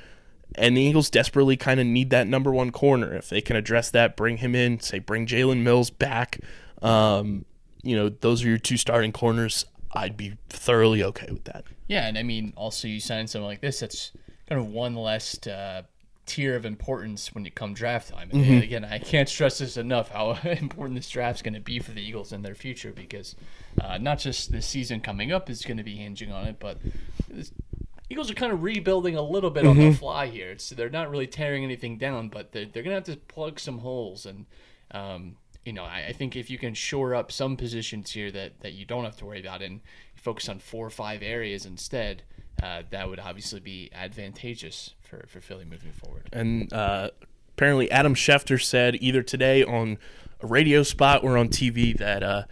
And 0.57 0.77
the 0.77 0.81
Eagles 0.81 1.09
desperately 1.09 1.57
kind 1.57 1.79
of 1.79 1.85
need 1.85 2.09
that 2.11 2.27
number 2.27 2.51
one 2.51 2.71
corner. 2.71 3.13
If 3.13 3.29
they 3.29 3.41
can 3.41 3.55
address 3.55 3.89
that, 3.91 4.15
bring 4.15 4.37
him 4.37 4.55
in. 4.55 4.79
Say, 4.79 4.99
bring 4.99 5.25
Jalen 5.27 5.63
Mills 5.63 5.89
back. 5.89 6.39
Um, 6.81 7.45
you 7.83 7.95
know, 7.95 8.09
those 8.09 8.43
are 8.43 8.47
your 8.47 8.57
two 8.57 8.77
starting 8.77 9.11
corners. 9.11 9.65
I'd 9.93 10.17
be 10.17 10.37
thoroughly 10.49 11.03
okay 11.03 11.27
with 11.29 11.45
that. 11.45 11.65
Yeah, 11.87 12.07
and 12.07 12.17
I 12.17 12.23
mean, 12.23 12.53
also 12.55 12.87
you 12.87 12.99
sign 12.99 13.27
something 13.27 13.45
like 13.45 13.61
this, 13.61 13.79
that's 13.79 14.11
kind 14.47 14.59
of 14.59 14.67
one 14.67 14.95
less 14.95 15.45
uh, 15.47 15.83
tier 16.25 16.55
of 16.55 16.65
importance 16.65 17.33
when 17.33 17.45
you 17.45 17.51
come 17.51 17.73
draft 17.73 18.09
time. 18.09 18.29
And 18.31 18.43
Mm-hmm. 18.43 18.63
again, 18.63 18.85
I 18.85 18.99
can't 18.99 19.29
stress 19.29 19.59
this 19.59 19.77
enough 19.77 20.09
how 20.09 20.31
important 20.43 20.95
this 20.95 21.09
draft's 21.09 21.41
going 21.41 21.53
to 21.53 21.59
be 21.59 21.79
for 21.79 21.91
the 21.91 22.01
Eagles 22.01 22.31
and 22.31 22.43
their 22.43 22.55
future 22.55 22.91
because 22.91 23.35
uh, 23.81 23.97
not 23.97 24.19
just 24.19 24.51
the 24.51 24.61
season 24.61 24.99
coming 25.01 25.31
up 25.31 25.49
is 25.49 25.63
going 25.63 25.77
to 25.77 25.83
be 25.83 25.95
hinging 25.95 26.31
on 26.31 26.45
it, 26.45 26.57
but 26.59 26.79
this, 27.29 27.51
Eagles 28.09 28.29
are 28.29 28.35
kind 28.35 28.51
of 28.53 28.61
rebuilding 28.63 29.15
a 29.15 29.21
little 29.21 29.49
bit 29.49 29.65
on 29.65 29.77
the 29.77 29.91
fly 29.93 30.27
here. 30.27 30.51
It's, 30.51 30.69
they're 30.69 30.89
not 30.89 31.09
really 31.09 31.27
tearing 31.27 31.63
anything 31.63 31.97
down, 31.97 32.29
but 32.29 32.51
they're, 32.51 32.65
they're 32.65 32.83
going 32.83 33.01
to 33.01 33.11
have 33.11 33.17
to 33.19 33.25
plug 33.25 33.59
some 33.59 33.79
holes 33.79 34.25
and. 34.25 34.45
Um, 34.91 35.37
you 35.65 35.73
know, 35.73 35.83
I, 35.83 36.05
I 36.09 36.13
think 36.13 36.35
if 36.35 36.51
you 36.51 36.59
can 36.59 36.75
shore 36.75 37.15
up 37.15 37.31
some 37.31 37.57
positions 37.57 38.11
here 38.11 38.29
that, 38.31 38.59
that 38.59 38.73
you 38.73 38.85
don't 38.85 39.03
have 39.03 39.17
to 39.17 39.25
worry 39.25 39.39
about 39.39 39.63
and 39.63 39.81
focus 40.15 40.47
on 40.47 40.59
four 40.59 40.85
or 40.85 40.91
five 40.91 41.23
areas 41.23 41.65
instead, 41.65 42.21
uh, 42.61 42.83
that 42.89 43.09
would 43.09 43.19
obviously 43.19 43.59
be 43.59 43.89
advantageous 43.93 44.93
for, 45.01 45.25
for 45.27 45.41
Philly 45.41 45.65
moving 45.65 45.91
forward. 45.91 46.29
And 46.31 46.71
uh, 46.71 47.11
apparently, 47.49 47.89
Adam 47.91 48.15
Schefter 48.15 48.61
said 48.61 48.95
either 49.01 49.21
today 49.21 49.63
on 49.63 49.97
a 50.41 50.47
radio 50.47 50.83
spot 50.83 51.23
or 51.23 51.37
on 51.37 51.49
TV 51.49 51.97
that 51.97 52.23
uh, 52.23 52.43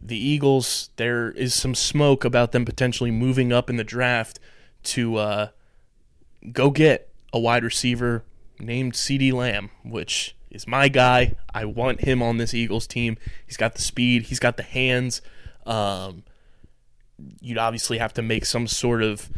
the 0.00 0.16
Eagles, 0.16 0.90
there 0.96 1.30
is 1.30 1.54
some 1.54 1.74
smoke 1.74 2.24
about 2.24 2.52
them 2.52 2.64
potentially 2.64 3.10
moving 3.10 3.52
up 3.52 3.70
in 3.70 3.76
the 3.76 3.84
draft 3.84 4.38
to 4.84 5.16
uh, 5.16 5.48
go 6.52 6.70
get 6.70 7.08
a 7.32 7.38
wide 7.38 7.64
receiver 7.64 8.22
named 8.58 8.92
CeeDee 8.92 9.32
Lamb, 9.32 9.70
which 9.82 10.36
is 10.50 10.66
my 10.66 10.88
guy. 10.88 11.34
I 11.52 11.64
want 11.64 12.02
him 12.02 12.22
on 12.22 12.36
this 12.36 12.54
Eagles 12.54 12.86
team. 12.86 13.16
He's 13.46 13.56
got 13.56 13.74
the 13.74 13.82
speed, 13.82 14.24
he's 14.24 14.38
got 14.38 14.56
the 14.56 14.62
hands. 14.62 15.22
Um, 15.66 16.24
you'd 17.40 17.58
obviously 17.58 17.98
have 17.98 18.14
to 18.14 18.22
make 18.22 18.44
some 18.44 18.66
sort 18.66 19.02
of 19.02 19.30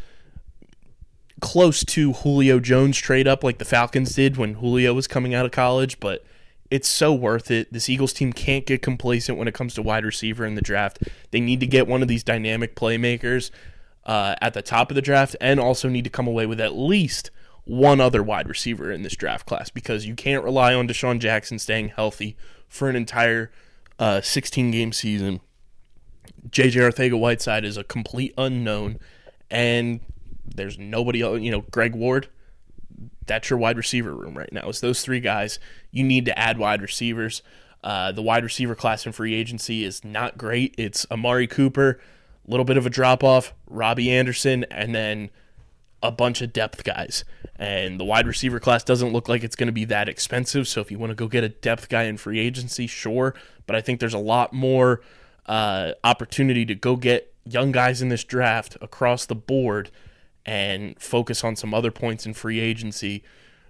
close 1.41 1.85
to 1.85 2.13
Julio 2.13 2.61
Jones 2.61 2.97
trade 2.99 3.29
up 3.29 3.45
like 3.45 3.59
the 3.59 3.65
Falcons 3.65 4.15
did 4.15 4.37
when 4.37 4.55
Julio 4.55 4.95
was 4.95 5.07
coming 5.07 5.35
out 5.35 5.45
of 5.45 5.53
college, 5.53 6.01
but 6.01 6.25
it's 6.71 6.89
so 6.89 7.13
worth 7.13 7.51
it. 7.51 7.73
This 7.73 7.89
Eagles 7.89 8.13
team 8.13 8.33
can't 8.33 8.67
get 8.67 8.83
complacent 8.83 9.39
when 9.39 9.49
it 9.49 9.55
comes 9.55 9.75
to 9.75 9.83
wide 9.83 10.05
receiver 10.05 10.45
in 10.45 10.55
the 10.55 10.63
draft. 10.63 11.03
They 11.31 11.41
need 11.41 11.61
to 11.61 11.67
get 11.67 11.87
one 11.87 12.03
of 12.03 12.09
these 12.09 12.25
dynamic 12.25 12.75
playmakers 12.75 13.51
uh, 14.05 14.35
at 14.41 14.55
the 14.55 14.63
top 14.63 14.91
of 14.91 14.95
the 14.95 15.03
draft 15.03 15.37
and 15.41 15.61
also 15.61 15.89
need 15.89 16.05
to 16.05 16.11
come 16.11 16.27
away 16.27 16.47
with 16.47 16.61
at 16.61 16.77
least 16.77 17.31
one 17.65 18.01
other 18.01 18.23
wide 18.23 18.49
receiver 18.49 18.91
in 18.93 19.03
this 19.03 19.17
draft 19.17 19.47
class 19.47 19.71
because 19.71 20.07
you 20.07 20.15
can't 20.15 20.45
rely 20.45 20.73
on 20.73 20.87
DeSean 20.87 21.19
Jackson 21.19 21.59
staying 21.59 21.89
healthy 21.89 22.37
for 22.69 22.89
an 22.89 22.97
entire 22.97 23.51
uh, 23.99 24.21
16 24.21 24.71
game 24.71 24.93
season. 24.93 25.41
JJ 26.49 26.91
Arcega-Whiteside 26.91 27.65
is 27.65 27.77
a 27.77 27.85
complete 27.85 28.35
unknown, 28.39 28.99
and 29.51 30.01
there's 30.45 30.79
nobody 30.79 31.23
else. 31.23 31.41
You 31.41 31.51
know, 31.51 31.61
Greg 31.71 31.95
Ward, 31.95 32.29
that's 33.27 33.51
your 33.51 33.59
wide 33.59 33.77
receiver 33.77 34.15
room 34.15 34.37
right 34.37 34.53
now. 34.53 34.69
It's 34.69 34.81
those 34.81 35.03
three 35.03 35.21
guys. 35.21 35.59
You 35.91 36.05
need 36.05 36.25
to 36.27 36.39
add 36.39 36.59
wide 36.59 36.83
receivers. 36.83 37.43
Uh, 37.83 38.11
the 38.13 38.23
wide 38.23 38.45
receiver 38.45 38.75
class 38.75 39.07
in 39.07 39.13
free 39.13 39.35
agency 39.35 39.85
is 39.85 40.05
not 40.05 40.39
great. 40.39 40.75
It's 40.77 41.07
Amari 41.11 41.47
Cooper, 41.47 42.01
a 42.47 42.51
little 42.51 42.65
bit 42.65 42.77
of 42.77 42.87
a 42.87 42.91
drop 42.91 43.23
off, 43.23 43.55
Robby 43.69 44.11
Anderson, 44.11 44.65
and 44.71 44.95
then 44.95 45.31
a 46.03 46.11
bunch 46.11 46.41
of 46.43 46.53
depth 46.53 46.85
guys. 46.85 47.25
And 47.57 47.99
the 47.99 48.05
wide 48.05 48.27
receiver 48.27 48.61
class 48.61 48.85
doesn't 48.85 49.13
look 49.13 49.29
like 49.29 49.43
it's 49.43 49.57
going 49.57 49.69
to 49.69 49.73
be 49.73 49.85
that 49.87 50.09
expensive. 50.09 50.69
So 50.69 50.81
if 50.81 50.91
you 50.91 50.99
want 50.99 51.11
to 51.11 51.15
go 51.15 51.29
get 51.29 51.45
a 51.45 51.49
depth 51.49 51.89
guy 51.89 52.05
in 52.05 52.17
free 52.17 52.39
agency, 52.39 52.87
sure. 52.87 53.35
But 53.67 53.77
I 53.77 53.81
think 53.81 54.01
there's 54.01 54.15
a 54.15 54.19
lot 54.19 54.53
more 54.53 55.01
uh, 55.47 55.93
opportunity 56.05 56.65
to 56.67 56.75
go 56.75 56.97
get 56.97 57.33
young 57.45 57.73
guys 57.73 58.03
in 58.03 58.09
this 58.09 58.25
draft 58.25 58.77
across 58.81 59.27
the 59.27 59.35
board 59.35 59.91
and 60.45 61.01
focus 61.01 61.43
on 61.45 61.57
some 61.57 61.73
other 61.75 61.91
points 61.91 62.27
in 62.27 62.35
free 62.35 62.61
agency. 62.61 63.23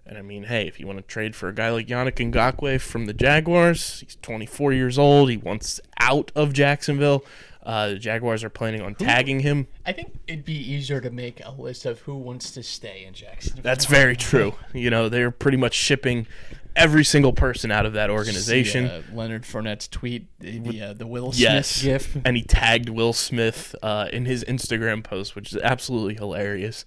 And 0.04 0.16
I 0.16 0.22
mean, 0.22 0.44
hey, 0.44 0.68
if 0.68 0.78
you 0.78 0.86
want 0.86 0.98
to 0.98 1.02
trade 1.02 1.34
for 1.34 1.48
a 1.48 1.52
guy 1.54 1.70
like 1.70 1.88
Yannick 1.88 2.32
Ngakoue 2.32 2.80
from 2.80 3.06
the 3.06 3.12
Jaguars, 3.12 4.00
he's 4.00 4.16
24 4.22 4.72
years 4.72 4.98
old. 4.98 5.30
He 5.30 5.36
wants 5.36 5.80
out 5.98 6.30
of 6.36 6.52
Jacksonville. 6.52 7.24
Uh, 7.64 7.88
the 7.88 7.98
Jaguars 7.98 8.44
are 8.44 8.50
planning 8.50 8.80
on 8.80 8.94
tagging 8.94 9.40
him. 9.40 9.66
I 9.84 9.92
think 9.92 10.20
it'd 10.28 10.44
be 10.44 10.54
easier 10.54 11.00
to 11.00 11.10
make 11.10 11.44
a 11.44 11.50
list 11.50 11.84
of 11.84 11.98
who 12.00 12.14
wants 12.14 12.52
to 12.52 12.62
stay 12.62 13.04
in 13.04 13.12
Jacksonville. 13.12 13.64
That's 13.64 13.86
very 13.86 14.14
true. 14.14 14.54
You 14.72 14.88
know, 14.90 15.08
they're 15.08 15.32
pretty 15.32 15.56
much 15.56 15.74
shipping 15.74 16.28
every 16.76 17.04
single 17.04 17.32
person 17.32 17.72
out 17.72 17.86
of 17.86 17.94
that 17.94 18.10
organization. 18.10 18.88
See, 18.88 18.94
uh, 18.94 19.02
Leonard 19.12 19.42
Fournette's 19.42 19.88
tweet, 19.88 20.26
the 20.38 20.58
the, 20.60 20.82
uh, 20.82 20.92
the 20.92 21.06
Will 21.06 21.32
Smith 21.32 21.40
yes. 21.40 21.82
gif. 21.82 22.16
And 22.24 22.36
he 22.36 22.42
tagged 22.42 22.88
Will 22.88 23.12
Smith 23.12 23.74
uh, 23.82 24.08
in 24.12 24.26
his 24.26 24.44
Instagram 24.44 25.02
post, 25.02 25.34
which 25.34 25.52
is 25.52 25.60
absolutely 25.62 26.14
hilarious. 26.14 26.84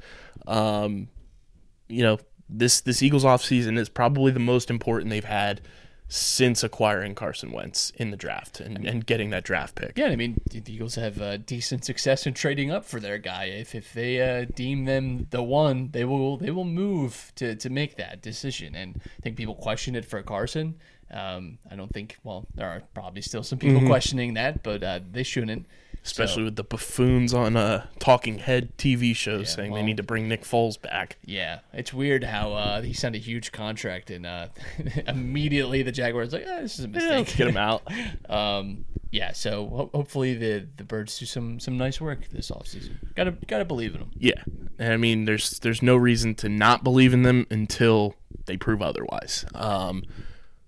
Um, 0.48 1.10
you 1.90 2.04
know, 2.04 2.20
this 2.48 2.82
this 2.82 3.04
Eagles 3.04 3.26
offseason 3.26 3.78
is 3.78 3.90
probably 3.90 4.32
the 4.32 4.40
most 4.40 4.70
important 4.70 5.10
they've 5.10 5.24
had 5.24 5.62
since 6.12 6.64
acquiring 6.64 7.14
Carson 7.14 7.52
Wentz 7.52 7.92
in 7.92 8.10
the 8.10 8.18
draft 8.18 8.60
and, 8.60 8.84
and 8.86 9.06
getting 9.06 9.30
that 9.30 9.44
draft 9.44 9.76
pick. 9.76 9.94
Yeah, 9.96 10.08
I 10.08 10.16
mean, 10.16 10.42
the 10.50 10.62
Eagles 10.66 10.96
have 10.96 11.22
uh, 11.22 11.38
decent 11.38 11.86
success 11.86 12.26
in 12.26 12.34
trading 12.34 12.72
up 12.72 12.84
for 12.84 13.00
their 13.00 13.20
guy. 13.20 13.46
If 13.46 13.76
if 13.76 13.94
they 13.94 14.20
uh, 14.20 14.46
deem 14.56 14.86
them 14.86 15.28
the 15.30 15.44
one, 15.44 15.90
they 15.92 16.04
will 16.06 16.38
they 16.38 16.50
will 16.50 16.66
move 16.66 17.32
to, 17.36 17.56
to 17.56 17.70
make 17.70 17.96
that 17.98 18.24
decision. 18.24 18.74
And 18.74 19.00
I 19.06 19.22
think 19.22 19.38
people 19.38 19.54
question 19.54 19.96
it 19.96 20.04
for 20.04 20.22
Carson. 20.24 20.76
Um, 21.12 21.60
I 21.70 21.76
don't 21.76 21.94
think. 21.94 22.18
Well, 22.24 22.48
there 22.56 22.68
are 22.68 22.82
probably 22.96 23.22
still 23.22 23.44
some 23.44 23.60
people 23.60 23.86
questioning 23.86 24.34
that, 24.34 24.64
but 24.64 24.84
uh, 24.84 25.00
they 25.12 25.24
shouldn't. 25.24 25.68
Especially 26.04 26.42
So- 26.42 26.46
with 26.46 26.56
the 26.56 26.64
buffoons 26.64 27.34
on 27.34 27.56
uh, 27.56 27.86
talking 28.00 28.40
head 28.40 28.78
TV 28.78 29.16
shows 29.16 29.50
Yeah, 29.50 29.56
saying 29.56 29.74
they 29.74 29.84
need 29.84 29.98
to 29.98 30.04
bring 30.04 30.28
Nick 30.28 30.44
Foles 30.44 30.82
back. 30.82 31.18
Yeah, 31.26 31.60
it's 31.74 31.94
weird 31.94 32.24
how 32.24 32.54
uh, 32.54 32.82
he 32.82 32.94
signed 32.94 33.16
a 33.16 33.20
huge 33.20 33.52
contract 33.52 34.10
and 34.10 34.26
uh, 34.26 34.48
immediately 35.08 35.84
the 35.84 35.92
Jaguars 35.92 36.34
like, 36.34 36.46
ah, 36.48 36.60
this 36.62 36.80
is 36.80 36.86
a 36.86 36.88
Yeah, 36.88 36.94
mistake. 36.96 37.12
let's 37.18 37.36
get 37.36 37.48
him 37.48 37.58
out. 37.58 37.84
Um, 38.30 38.86
yeah, 39.12 39.32
so 39.34 39.68
ho- 39.68 39.90
hopefully 39.92 40.36
the 40.36 40.68
the 40.78 40.84
birds 40.84 41.18
do 41.18 41.26
some 41.26 41.60
some 41.60 41.78
nice 41.80 42.00
work 42.00 42.28
this 42.30 42.52
offseason. 42.52 42.92
Gotta 43.16 43.32
gotta 43.48 43.66
believe 43.66 43.94
in 43.96 44.02
them. 44.02 44.12
Yeah, 44.16 44.44
and 44.78 44.94
I 44.94 44.98
mean, 44.98 45.26
there's 45.26 45.58
there's 45.60 45.82
no 45.82 45.96
reason 45.96 46.36
to 46.36 46.50
not 46.50 46.84
believe 46.84 47.12
in 47.12 47.24
them 47.24 47.48
until 47.50 48.14
they 48.46 48.56
prove 48.56 48.84
otherwise. 48.84 49.46
Um, 49.56 50.04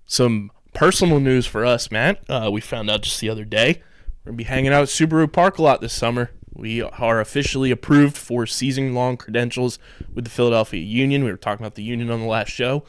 some 0.08 0.52
personal 0.74 1.20
news 1.20 1.46
for 1.46 1.64
us, 1.66 1.92
Matt. 1.92 2.24
Uh, 2.28 2.50
we 2.52 2.62
found 2.62 2.90
out 2.90 3.04
just 3.04 3.20
the 3.20 3.30
other 3.30 3.46
day 3.46 3.84
we're 4.24 4.32
gonna 4.32 4.38
be 4.38 4.44
hanging 4.44 4.72
out 4.72 4.84
at 4.84 4.90
Subaru 4.90 5.32
Park 5.32 5.58
a 5.58 5.64
lot 5.64 5.82
this 5.82 5.94
summer. 5.94 6.32
We 6.54 6.82
are 6.82 7.20
officially 7.20 7.72
approved 7.72 8.16
for 8.18 8.46
season-long 8.46 9.18
credentials 9.18 9.80
with 10.14 10.26
the 10.26 10.30
Philadelphia 10.30 10.82
Union. 10.82 11.24
We 11.24 11.32
were 11.32 11.38
talking 11.38 11.66
about 11.66 11.76
the 11.76 11.84
Union 11.84 12.12
on 12.12 12.20
the 12.20 12.28
last 12.28 12.50
show. 12.50 12.84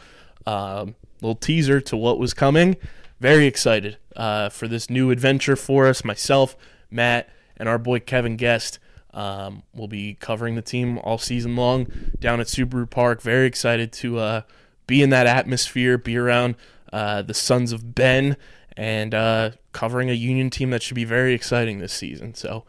Um, 0.46 0.94
little 1.22 1.36
teaser 1.36 1.80
to 1.80 1.96
what 1.96 2.18
was 2.18 2.34
coming. 2.34 2.76
Very 3.20 3.46
excited 3.46 3.96
uh, 4.16 4.50
for 4.50 4.68
this 4.68 4.90
new 4.90 5.10
adventure 5.10 5.56
for 5.56 5.86
us. 5.86 6.04
Myself, 6.04 6.56
Matt, 6.90 7.30
and 7.56 7.68
our 7.68 7.78
boy 7.78 8.00
Kevin 8.00 8.36
Guest. 8.36 8.78
Um, 9.14 9.62
we'll 9.72 9.88
be 9.88 10.14
covering 10.14 10.54
the 10.54 10.62
team 10.62 10.98
all 10.98 11.18
season 11.18 11.54
long 11.54 11.86
down 12.18 12.40
at 12.40 12.48
Subaru 12.48 12.90
Park. 12.90 13.22
Very 13.22 13.46
excited 13.46 13.92
to 13.94 14.18
uh, 14.18 14.40
be 14.86 15.02
in 15.02 15.10
that 15.10 15.26
atmosphere, 15.26 15.96
be 15.96 16.16
around 16.16 16.56
uh, 16.92 17.22
the 17.22 17.34
Sons 17.34 17.72
of 17.72 17.94
Ben, 17.94 18.36
and 18.76 19.14
uh, 19.14 19.50
covering 19.72 20.10
a 20.10 20.14
Union 20.14 20.50
team 20.50 20.70
that 20.70 20.82
should 20.82 20.94
be 20.94 21.04
very 21.04 21.34
exciting 21.34 21.78
this 21.78 21.92
season. 21.92 22.34
So, 22.34 22.64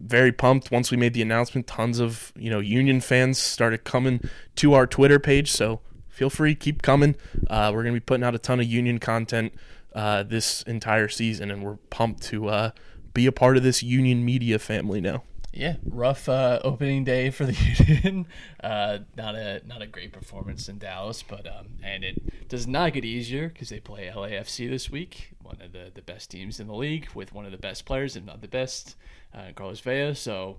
very 0.00 0.32
pumped. 0.32 0.70
Once 0.70 0.90
we 0.90 0.96
made 0.96 1.14
the 1.14 1.22
announcement, 1.22 1.66
tons 1.66 2.00
of 2.00 2.32
you 2.36 2.50
know 2.50 2.60
Union 2.60 3.00
fans 3.00 3.38
started 3.38 3.84
coming 3.84 4.20
to 4.56 4.74
our 4.74 4.86
Twitter 4.86 5.18
page. 5.18 5.50
So 5.50 5.80
feel 6.08 6.30
free, 6.30 6.54
keep 6.54 6.82
coming. 6.82 7.16
Uh, 7.48 7.70
we're 7.74 7.82
gonna 7.82 7.94
be 7.94 8.00
putting 8.00 8.24
out 8.24 8.34
a 8.34 8.38
ton 8.38 8.60
of 8.60 8.66
Union 8.66 8.98
content 8.98 9.54
uh, 9.94 10.22
this 10.22 10.62
entire 10.62 11.08
season, 11.08 11.50
and 11.50 11.62
we're 11.62 11.76
pumped 11.90 12.22
to 12.24 12.48
uh, 12.48 12.70
be 13.12 13.26
a 13.26 13.32
part 13.32 13.56
of 13.56 13.62
this 13.62 13.82
Union 13.82 14.24
media 14.24 14.58
family 14.58 15.00
now. 15.00 15.22
Yeah, 15.56 15.76
rough 15.84 16.28
uh, 16.28 16.58
opening 16.64 17.04
day 17.04 17.30
for 17.30 17.46
the 17.46 17.52
Union. 18.02 18.26
Uh, 18.62 18.98
not 19.16 19.36
a 19.36 19.62
not 19.64 19.82
a 19.82 19.86
great 19.86 20.12
performance 20.12 20.68
in 20.68 20.78
Dallas, 20.78 21.22
but 21.22 21.46
um, 21.46 21.76
and 21.80 22.02
it 22.02 22.48
does 22.48 22.66
not 22.66 22.92
get 22.92 23.04
easier 23.04 23.50
because 23.50 23.68
they 23.68 23.78
play 23.78 24.10
LAFC 24.12 24.68
this 24.68 24.90
week, 24.90 25.30
one 25.42 25.60
of 25.62 25.70
the, 25.70 25.92
the 25.94 26.02
best 26.02 26.32
teams 26.32 26.58
in 26.58 26.66
the 26.66 26.74
league 26.74 27.08
with 27.14 27.32
one 27.32 27.46
of 27.46 27.52
the 27.52 27.58
best 27.58 27.84
players, 27.84 28.16
if 28.16 28.24
not 28.24 28.40
the 28.40 28.48
best, 28.48 28.96
uh, 29.32 29.52
Carlos 29.54 29.78
Vela. 29.78 30.16
So 30.16 30.58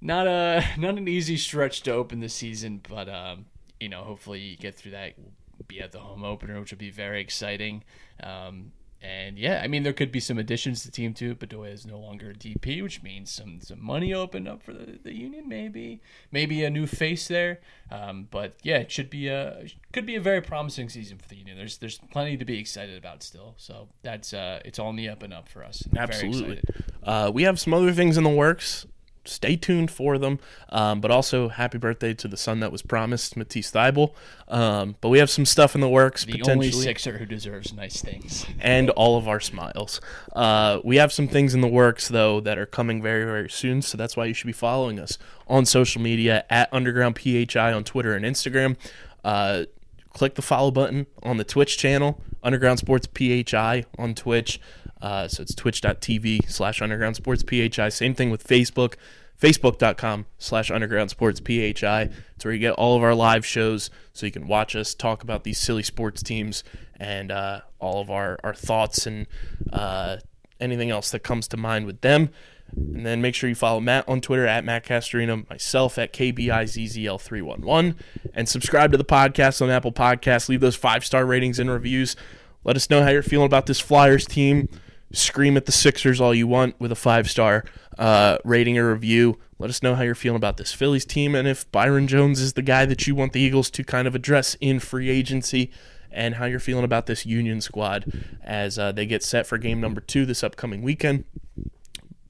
not 0.00 0.26
a 0.26 0.64
not 0.78 0.98
an 0.98 1.06
easy 1.06 1.36
stretch 1.36 1.82
to 1.82 1.92
open 1.92 2.18
the 2.18 2.28
season, 2.28 2.80
but 2.88 3.08
um, 3.08 3.46
you 3.78 3.88
know 3.88 4.02
hopefully 4.02 4.40
you 4.40 4.56
get 4.56 4.74
through 4.74 4.92
that. 4.92 5.16
will 5.16 5.64
Be 5.68 5.80
at 5.80 5.92
the 5.92 6.00
home 6.00 6.24
opener, 6.24 6.58
which 6.58 6.72
will 6.72 6.78
be 6.78 6.90
very 6.90 7.20
exciting. 7.20 7.84
Um, 8.20 8.72
and 9.04 9.38
yeah, 9.38 9.60
I 9.62 9.68
mean 9.68 9.82
there 9.82 9.92
could 9.92 10.10
be 10.10 10.20
some 10.20 10.38
additions 10.38 10.80
to 10.80 10.88
the 10.88 10.92
team 10.92 11.12
too. 11.12 11.34
Bedoya 11.34 11.72
is 11.72 11.84
no 11.84 11.98
longer 11.98 12.30
a 12.30 12.34
DP, 12.34 12.82
which 12.82 13.02
means 13.02 13.30
some 13.30 13.60
some 13.60 13.84
money 13.84 14.14
opened 14.14 14.48
up 14.48 14.62
for 14.62 14.72
the, 14.72 14.98
the 15.02 15.14
union, 15.14 15.46
maybe 15.46 16.00
maybe 16.32 16.64
a 16.64 16.70
new 16.70 16.86
face 16.86 17.28
there. 17.28 17.60
Um, 17.90 18.28
but 18.30 18.54
yeah, 18.62 18.78
it 18.78 18.90
should 18.90 19.10
be 19.10 19.28
a 19.28 19.66
could 19.92 20.06
be 20.06 20.16
a 20.16 20.20
very 20.20 20.40
promising 20.40 20.88
season 20.88 21.18
for 21.18 21.28
the 21.28 21.36
union. 21.36 21.58
There's 21.58 21.76
there's 21.76 21.98
plenty 22.10 22.38
to 22.38 22.44
be 22.46 22.58
excited 22.58 22.96
about 22.96 23.22
still. 23.22 23.54
So 23.58 23.88
that's 24.02 24.32
uh, 24.32 24.60
it's 24.64 24.78
on 24.78 24.96
the 24.96 25.10
up 25.10 25.22
and 25.22 25.34
up 25.34 25.50
for 25.50 25.62
us. 25.62 25.82
Absolutely. 25.94 26.62
Uh, 27.02 27.30
we 27.32 27.42
have 27.42 27.60
some 27.60 27.74
other 27.74 27.92
things 27.92 28.16
in 28.16 28.24
the 28.24 28.30
works. 28.30 28.86
Stay 29.24 29.56
tuned 29.56 29.90
for 29.90 30.18
them. 30.18 30.38
Um, 30.68 31.00
but 31.00 31.10
also, 31.10 31.48
happy 31.48 31.78
birthday 31.78 32.14
to 32.14 32.28
the 32.28 32.36
son 32.36 32.60
that 32.60 32.70
was 32.70 32.82
promised, 32.82 33.36
Matisse 33.36 33.70
Thybulle. 33.70 34.12
Um, 34.48 34.96
but 35.00 35.08
we 35.08 35.18
have 35.18 35.30
some 35.30 35.46
stuff 35.46 35.74
in 35.74 35.80
the 35.80 35.88
works 35.88 36.24
The 36.24 36.32
potentially. 36.32 36.54
only 36.68 36.70
Sixer 36.72 37.18
who 37.18 37.24
deserves 37.26 37.72
nice 37.72 38.00
things. 38.02 38.44
and 38.60 38.90
all 38.90 39.16
of 39.16 39.26
our 39.28 39.40
smiles. 39.40 40.00
Uh, 40.34 40.80
we 40.84 40.96
have 40.96 41.12
some 41.12 41.28
things 41.28 41.54
in 41.54 41.60
the 41.60 41.68
works 41.68 42.08
though 42.08 42.40
that 42.40 42.58
are 42.58 42.66
coming 42.66 43.00
very 43.02 43.24
very 43.24 43.48
soon, 43.50 43.80
so 43.82 43.96
that's 43.96 44.16
why 44.16 44.26
you 44.26 44.34
should 44.34 44.46
be 44.46 44.52
following 44.52 44.98
us 45.00 45.18
on 45.48 45.64
social 45.64 46.00
media 46.02 46.44
at 46.50 46.68
Underground 46.72 47.18
PHI 47.18 47.72
on 47.72 47.84
Twitter 47.84 48.14
and 48.14 48.24
Instagram. 48.24 48.76
Uh, 49.24 49.64
click 50.12 50.34
the 50.34 50.42
follow 50.42 50.70
button 50.70 51.06
on 51.22 51.38
the 51.38 51.44
Twitch 51.44 51.78
channel, 51.78 52.20
Underground 52.42 52.78
Sports 52.78 53.08
PHI 53.16 53.84
on 53.98 54.14
Twitch. 54.14 54.60
Uh, 55.04 55.28
so 55.28 55.42
it's 55.42 55.54
twitch.tv 55.54 56.50
slash 56.50 56.80
underground 56.80 57.14
sports 57.14 57.44
PHI. 57.46 57.90
Same 57.90 58.14
thing 58.14 58.30
with 58.30 58.42
Facebook, 58.42 58.94
facebook.com 59.38 60.24
slash 60.38 60.70
underground 60.70 61.10
sports 61.10 61.40
PHI. 61.40 62.08
It's 62.34 62.42
where 62.42 62.54
you 62.54 62.58
get 62.58 62.72
all 62.72 62.96
of 62.96 63.02
our 63.02 63.14
live 63.14 63.44
shows 63.44 63.90
so 64.14 64.24
you 64.24 64.32
can 64.32 64.48
watch 64.48 64.74
us 64.74 64.94
talk 64.94 65.22
about 65.22 65.44
these 65.44 65.58
silly 65.58 65.82
sports 65.82 66.22
teams 66.22 66.64
and 66.98 67.30
uh, 67.30 67.60
all 67.80 68.00
of 68.00 68.10
our, 68.10 68.38
our 68.42 68.54
thoughts 68.54 69.06
and 69.06 69.26
uh, 69.74 70.16
anything 70.58 70.90
else 70.90 71.10
that 71.10 71.20
comes 71.20 71.48
to 71.48 71.58
mind 71.58 71.84
with 71.84 72.00
them. 72.00 72.30
And 72.74 73.04
then 73.04 73.20
make 73.20 73.34
sure 73.34 73.50
you 73.50 73.54
follow 73.54 73.80
Matt 73.80 74.08
on 74.08 74.22
Twitter 74.22 74.46
at 74.46 74.64
Matt 74.64 74.86
Castorino, 74.86 75.46
myself 75.50 75.98
at 75.98 76.14
KBIZZL311, 76.14 77.94
and 78.32 78.48
subscribe 78.48 78.90
to 78.92 78.96
the 78.96 79.04
podcast 79.04 79.60
on 79.60 79.68
Apple 79.68 79.92
Podcasts. 79.92 80.48
Leave 80.48 80.62
those 80.62 80.76
five 80.76 81.04
star 81.04 81.26
ratings 81.26 81.58
and 81.58 81.68
reviews. 81.68 82.16
Let 82.64 82.74
us 82.76 82.88
know 82.88 83.02
how 83.02 83.10
you're 83.10 83.22
feeling 83.22 83.44
about 83.44 83.66
this 83.66 83.80
Flyers 83.80 84.24
team. 84.24 84.70
Scream 85.14 85.56
at 85.56 85.66
the 85.66 85.72
Sixers 85.72 86.20
all 86.20 86.34
you 86.34 86.46
want 86.46 86.78
with 86.80 86.92
a 86.92 86.96
five 86.96 87.30
star 87.30 87.64
uh, 87.98 88.38
rating 88.44 88.78
or 88.78 88.92
review. 88.92 89.38
Let 89.58 89.70
us 89.70 89.82
know 89.82 89.94
how 89.94 90.02
you're 90.02 90.14
feeling 90.14 90.36
about 90.36 90.56
this 90.56 90.72
Phillies 90.72 91.04
team 91.04 91.34
and 91.34 91.46
if 91.48 91.70
Byron 91.70 92.06
Jones 92.06 92.40
is 92.40 92.54
the 92.54 92.62
guy 92.62 92.86
that 92.86 93.06
you 93.06 93.14
want 93.14 93.32
the 93.32 93.40
Eagles 93.40 93.70
to 93.70 93.84
kind 93.84 94.08
of 94.08 94.14
address 94.14 94.56
in 94.60 94.80
free 94.80 95.08
agency 95.08 95.70
and 96.10 96.36
how 96.36 96.44
you're 96.44 96.60
feeling 96.60 96.84
about 96.84 97.06
this 97.06 97.26
Union 97.26 97.60
squad 97.60 98.12
as 98.42 98.78
uh, 98.78 98.92
they 98.92 99.06
get 99.06 99.22
set 99.22 99.46
for 99.46 99.58
game 99.58 99.80
number 99.80 100.00
two 100.00 100.24
this 100.24 100.44
upcoming 100.44 100.82
weekend. 100.82 101.24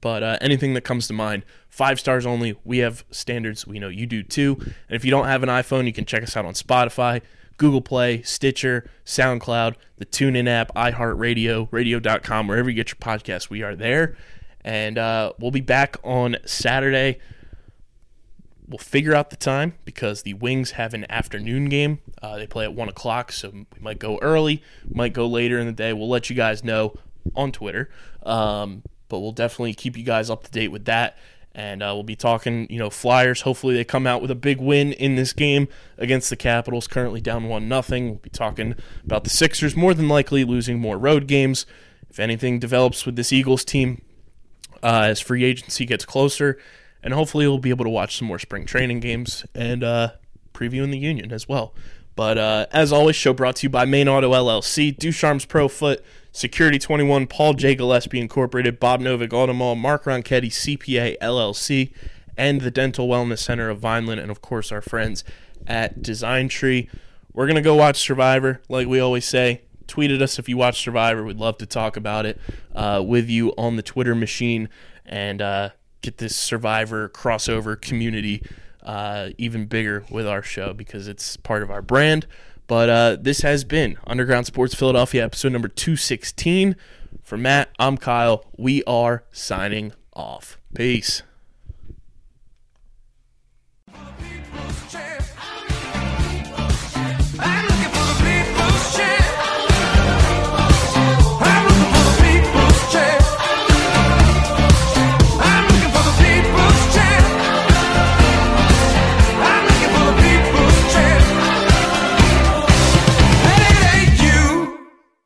But 0.01 0.21
uh, 0.21 0.37
anything 0.39 0.75
that 0.75 0.81
comes 0.81 1.07
to 1.07 1.13
mind, 1.13 1.45
five 1.67 1.99
stars 1.99 2.25
only. 2.25 2.55
We 2.63 2.79
have 2.79 3.03
standards. 3.09 3.65
We 3.65 3.79
know 3.79 3.89
you 3.89 4.05
do 4.05 4.21
too. 4.21 4.55
And 4.59 4.95
if 4.95 5.03
you 5.03 5.11
don't 5.11 5.25
have 5.25 5.41
an 5.41 5.49
iPhone, 5.49 5.87
you 5.87 5.93
can 5.93 6.05
check 6.05 6.21
us 6.21 6.37
out 6.37 6.45
on 6.45 6.53
Spotify, 6.53 7.21
Google 7.57 7.81
Play, 7.81 8.21
Stitcher, 8.21 8.89
SoundCloud, 9.05 9.75
the 9.97 10.05
TuneIn 10.05 10.47
app, 10.47 10.73
iHeartRadio, 10.75 11.67
radio.com, 11.71 12.47
wherever 12.47 12.69
you 12.69 12.75
get 12.75 12.89
your 12.89 12.97
podcast, 12.97 13.49
We 13.49 13.63
are 13.63 13.75
there. 13.75 14.17
And 14.61 14.97
uh, 14.97 15.33
we'll 15.39 15.51
be 15.51 15.61
back 15.61 15.97
on 16.03 16.37
Saturday. 16.45 17.19
We'll 18.67 18.79
figure 18.79 19.13
out 19.13 19.29
the 19.29 19.35
time 19.35 19.75
because 19.85 20.23
the 20.23 20.33
Wings 20.33 20.71
have 20.71 20.93
an 20.95 21.09
afternoon 21.09 21.69
game. 21.69 21.99
Uh, 22.21 22.37
they 22.37 22.47
play 22.47 22.63
at 22.63 22.73
1 22.73 22.89
o'clock, 22.89 23.31
so 23.31 23.51
we 23.51 23.65
might 23.79 23.99
go 23.99 24.17
early, 24.23 24.63
might 24.89 25.13
go 25.13 25.27
later 25.27 25.59
in 25.59 25.67
the 25.67 25.71
day. 25.71 25.93
We'll 25.93 26.09
let 26.09 26.29
you 26.29 26.35
guys 26.35 26.63
know 26.63 26.95
on 27.35 27.51
Twitter. 27.51 27.89
Um, 28.23 28.81
but 29.07 29.19
we'll 29.19 29.31
definitely 29.31 29.75
keep 29.75 29.95
you 29.95 30.03
guys 30.03 30.29
up 30.31 30.43
to 30.45 30.51
date 30.51 30.69
with 30.69 30.85
that. 30.85 31.17
And 31.57 31.81
uh, 31.81 31.91
we'll 31.93 32.03
be 32.03 32.17
talking, 32.17 32.67
you 32.69 32.77
know, 32.77 32.89
Flyers. 32.89 33.41
Hopefully, 33.41 33.75
they 33.75 33.85
come 33.85 34.05
out 34.05 34.21
with 34.21 34.29
a 34.29 34.35
big 34.35 34.59
win 34.59 34.91
in 34.91 35.15
this 35.15 35.31
game 35.31 35.69
against 35.97 36.29
the 36.29 36.35
Capitals, 36.35 36.85
currently 36.85 37.21
down 37.21 37.47
one 37.47 37.69
nothing. 37.69 38.09
We'll 38.09 38.19
be 38.19 38.29
talking 38.29 38.75
about 39.05 39.23
the 39.23 39.29
Sixers, 39.29 39.73
more 39.73 39.93
than 39.93 40.09
likely 40.09 40.43
losing 40.43 40.79
more 40.79 40.97
road 40.97 41.27
games. 41.27 41.65
If 42.09 42.19
anything 42.19 42.59
develops 42.59 43.05
with 43.05 43.15
this 43.15 43.31
Eagles 43.31 43.63
team, 43.63 44.01
uh, 44.83 45.03
as 45.05 45.21
free 45.21 45.45
agency 45.45 45.85
gets 45.85 46.05
closer, 46.05 46.59
and 47.01 47.13
hopefully 47.13 47.47
we'll 47.47 47.57
be 47.57 47.69
able 47.69 47.85
to 47.85 47.89
watch 47.89 48.17
some 48.17 48.27
more 48.27 48.39
spring 48.39 48.65
training 48.65 48.99
games 48.99 49.45
and 49.55 49.81
uh, 49.81 50.11
previewing 50.53 50.91
the 50.91 50.97
Union 50.97 51.31
as 51.31 51.47
well. 51.47 51.73
But 52.15 52.37
uh, 52.37 52.65
as 52.71 52.91
always, 52.91 53.15
show 53.15 53.33
brought 53.33 53.57
to 53.57 53.63
you 53.63 53.69
by 53.69 53.85
Main 53.85 54.07
Auto 54.07 54.31
LLC, 54.31 54.97
Ducharme's 54.97 55.45
Pro 55.45 55.67
Foot, 55.67 56.03
Security 56.35 56.77
21, 56.77 57.27
Paul 57.27 57.53
J. 57.53 57.75
Gillespie 57.75 58.19
Incorporated, 58.19 58.77
Bob 58.77 58.99
Novick 58.99 59.29
Automall, 59.29 59.79
Mark 59.79 60.03
Ronchetti 60.03 60.49
CPA 60.49 61.17
LLC, 61.19 61.93
and 62.35 62.59
the 62.59 62.69
Dental 62.69 63.07
Wellness 63.07 63.39
Center 63.39 63.69
of 63.69 63.79
Vineland, 63.79 64.19
and 64.19 64.29
of 64.29 64.41
course 64.41 64.69
our 64.69 64.81
friends 64.81 65.23
at 65.65 66.01
Design 66.01 66.49
Tree. 66.49 66.89
We're 67.31 67.47
gonna 67.47 67.61
go 67.61 67.75
watch 67.75 67.95
Survivor, 67.95 68.59
like 68.67 68.85
we 68.85 68.99
always 68.99 69.23
say. 69.23 69.61
Tweet 69.87 70.11
at 70.11 70.21
us 70.21 70.37
if 70.37 70.49
you 70.49 70.57
watch 70.57 70.81
Survivor. 70.81 71.23
We'd 71.23 71.37
love 71.37 71.57
to 71.59 71.65
talk 71.65 71.95
about 71.95 72.25
it 72.25 72.37
uh, 72.75 73.01
with 73.07 73.29
you 73.29 73.53
on 73.57 73.77
the 73.77 73.81
Twitter 73.81 74.13
machine 74.13 74.67
and 75.05 75.41
uh, 75.41 75.69
get 76.01 76.17
this 76.17 76.35
Survivor 76.35 77.07
crossover 77.07 77.79
community 77.79 78.43
uh, 78.83 79.29
even 79.37 79.67
bigger 79.67 80.03
with 80.11 80.27
our 80.27 80.43
show 80.43 80.73
because 80.73 81.07
it's 81.07 81.37
part 81.37 81.63
of 81.63 81.71
our 81.71 81.81
brand. 81.81 82.27
But 82.67 82.89
uh, 82.89 83.17
this 83.19 83.41
has 83.41 83.63
been 83.63 83.97
Underground 84.07 84.47
Sports 84.47 84.73
Philadelphia 84.73 85.23
episode 85.23 85.51
number 85.51 85.67
216. 85.67 86.75
For 87.23 87.37
Matt, 87.37 87.69
I'm 87.79 87.97
Kyle. 87.97 88.45
We 88.57 88.83
are 88.85 89.23
signing 89.31 89.93
off. 90.13 90.59
Peace. 90.73 91.23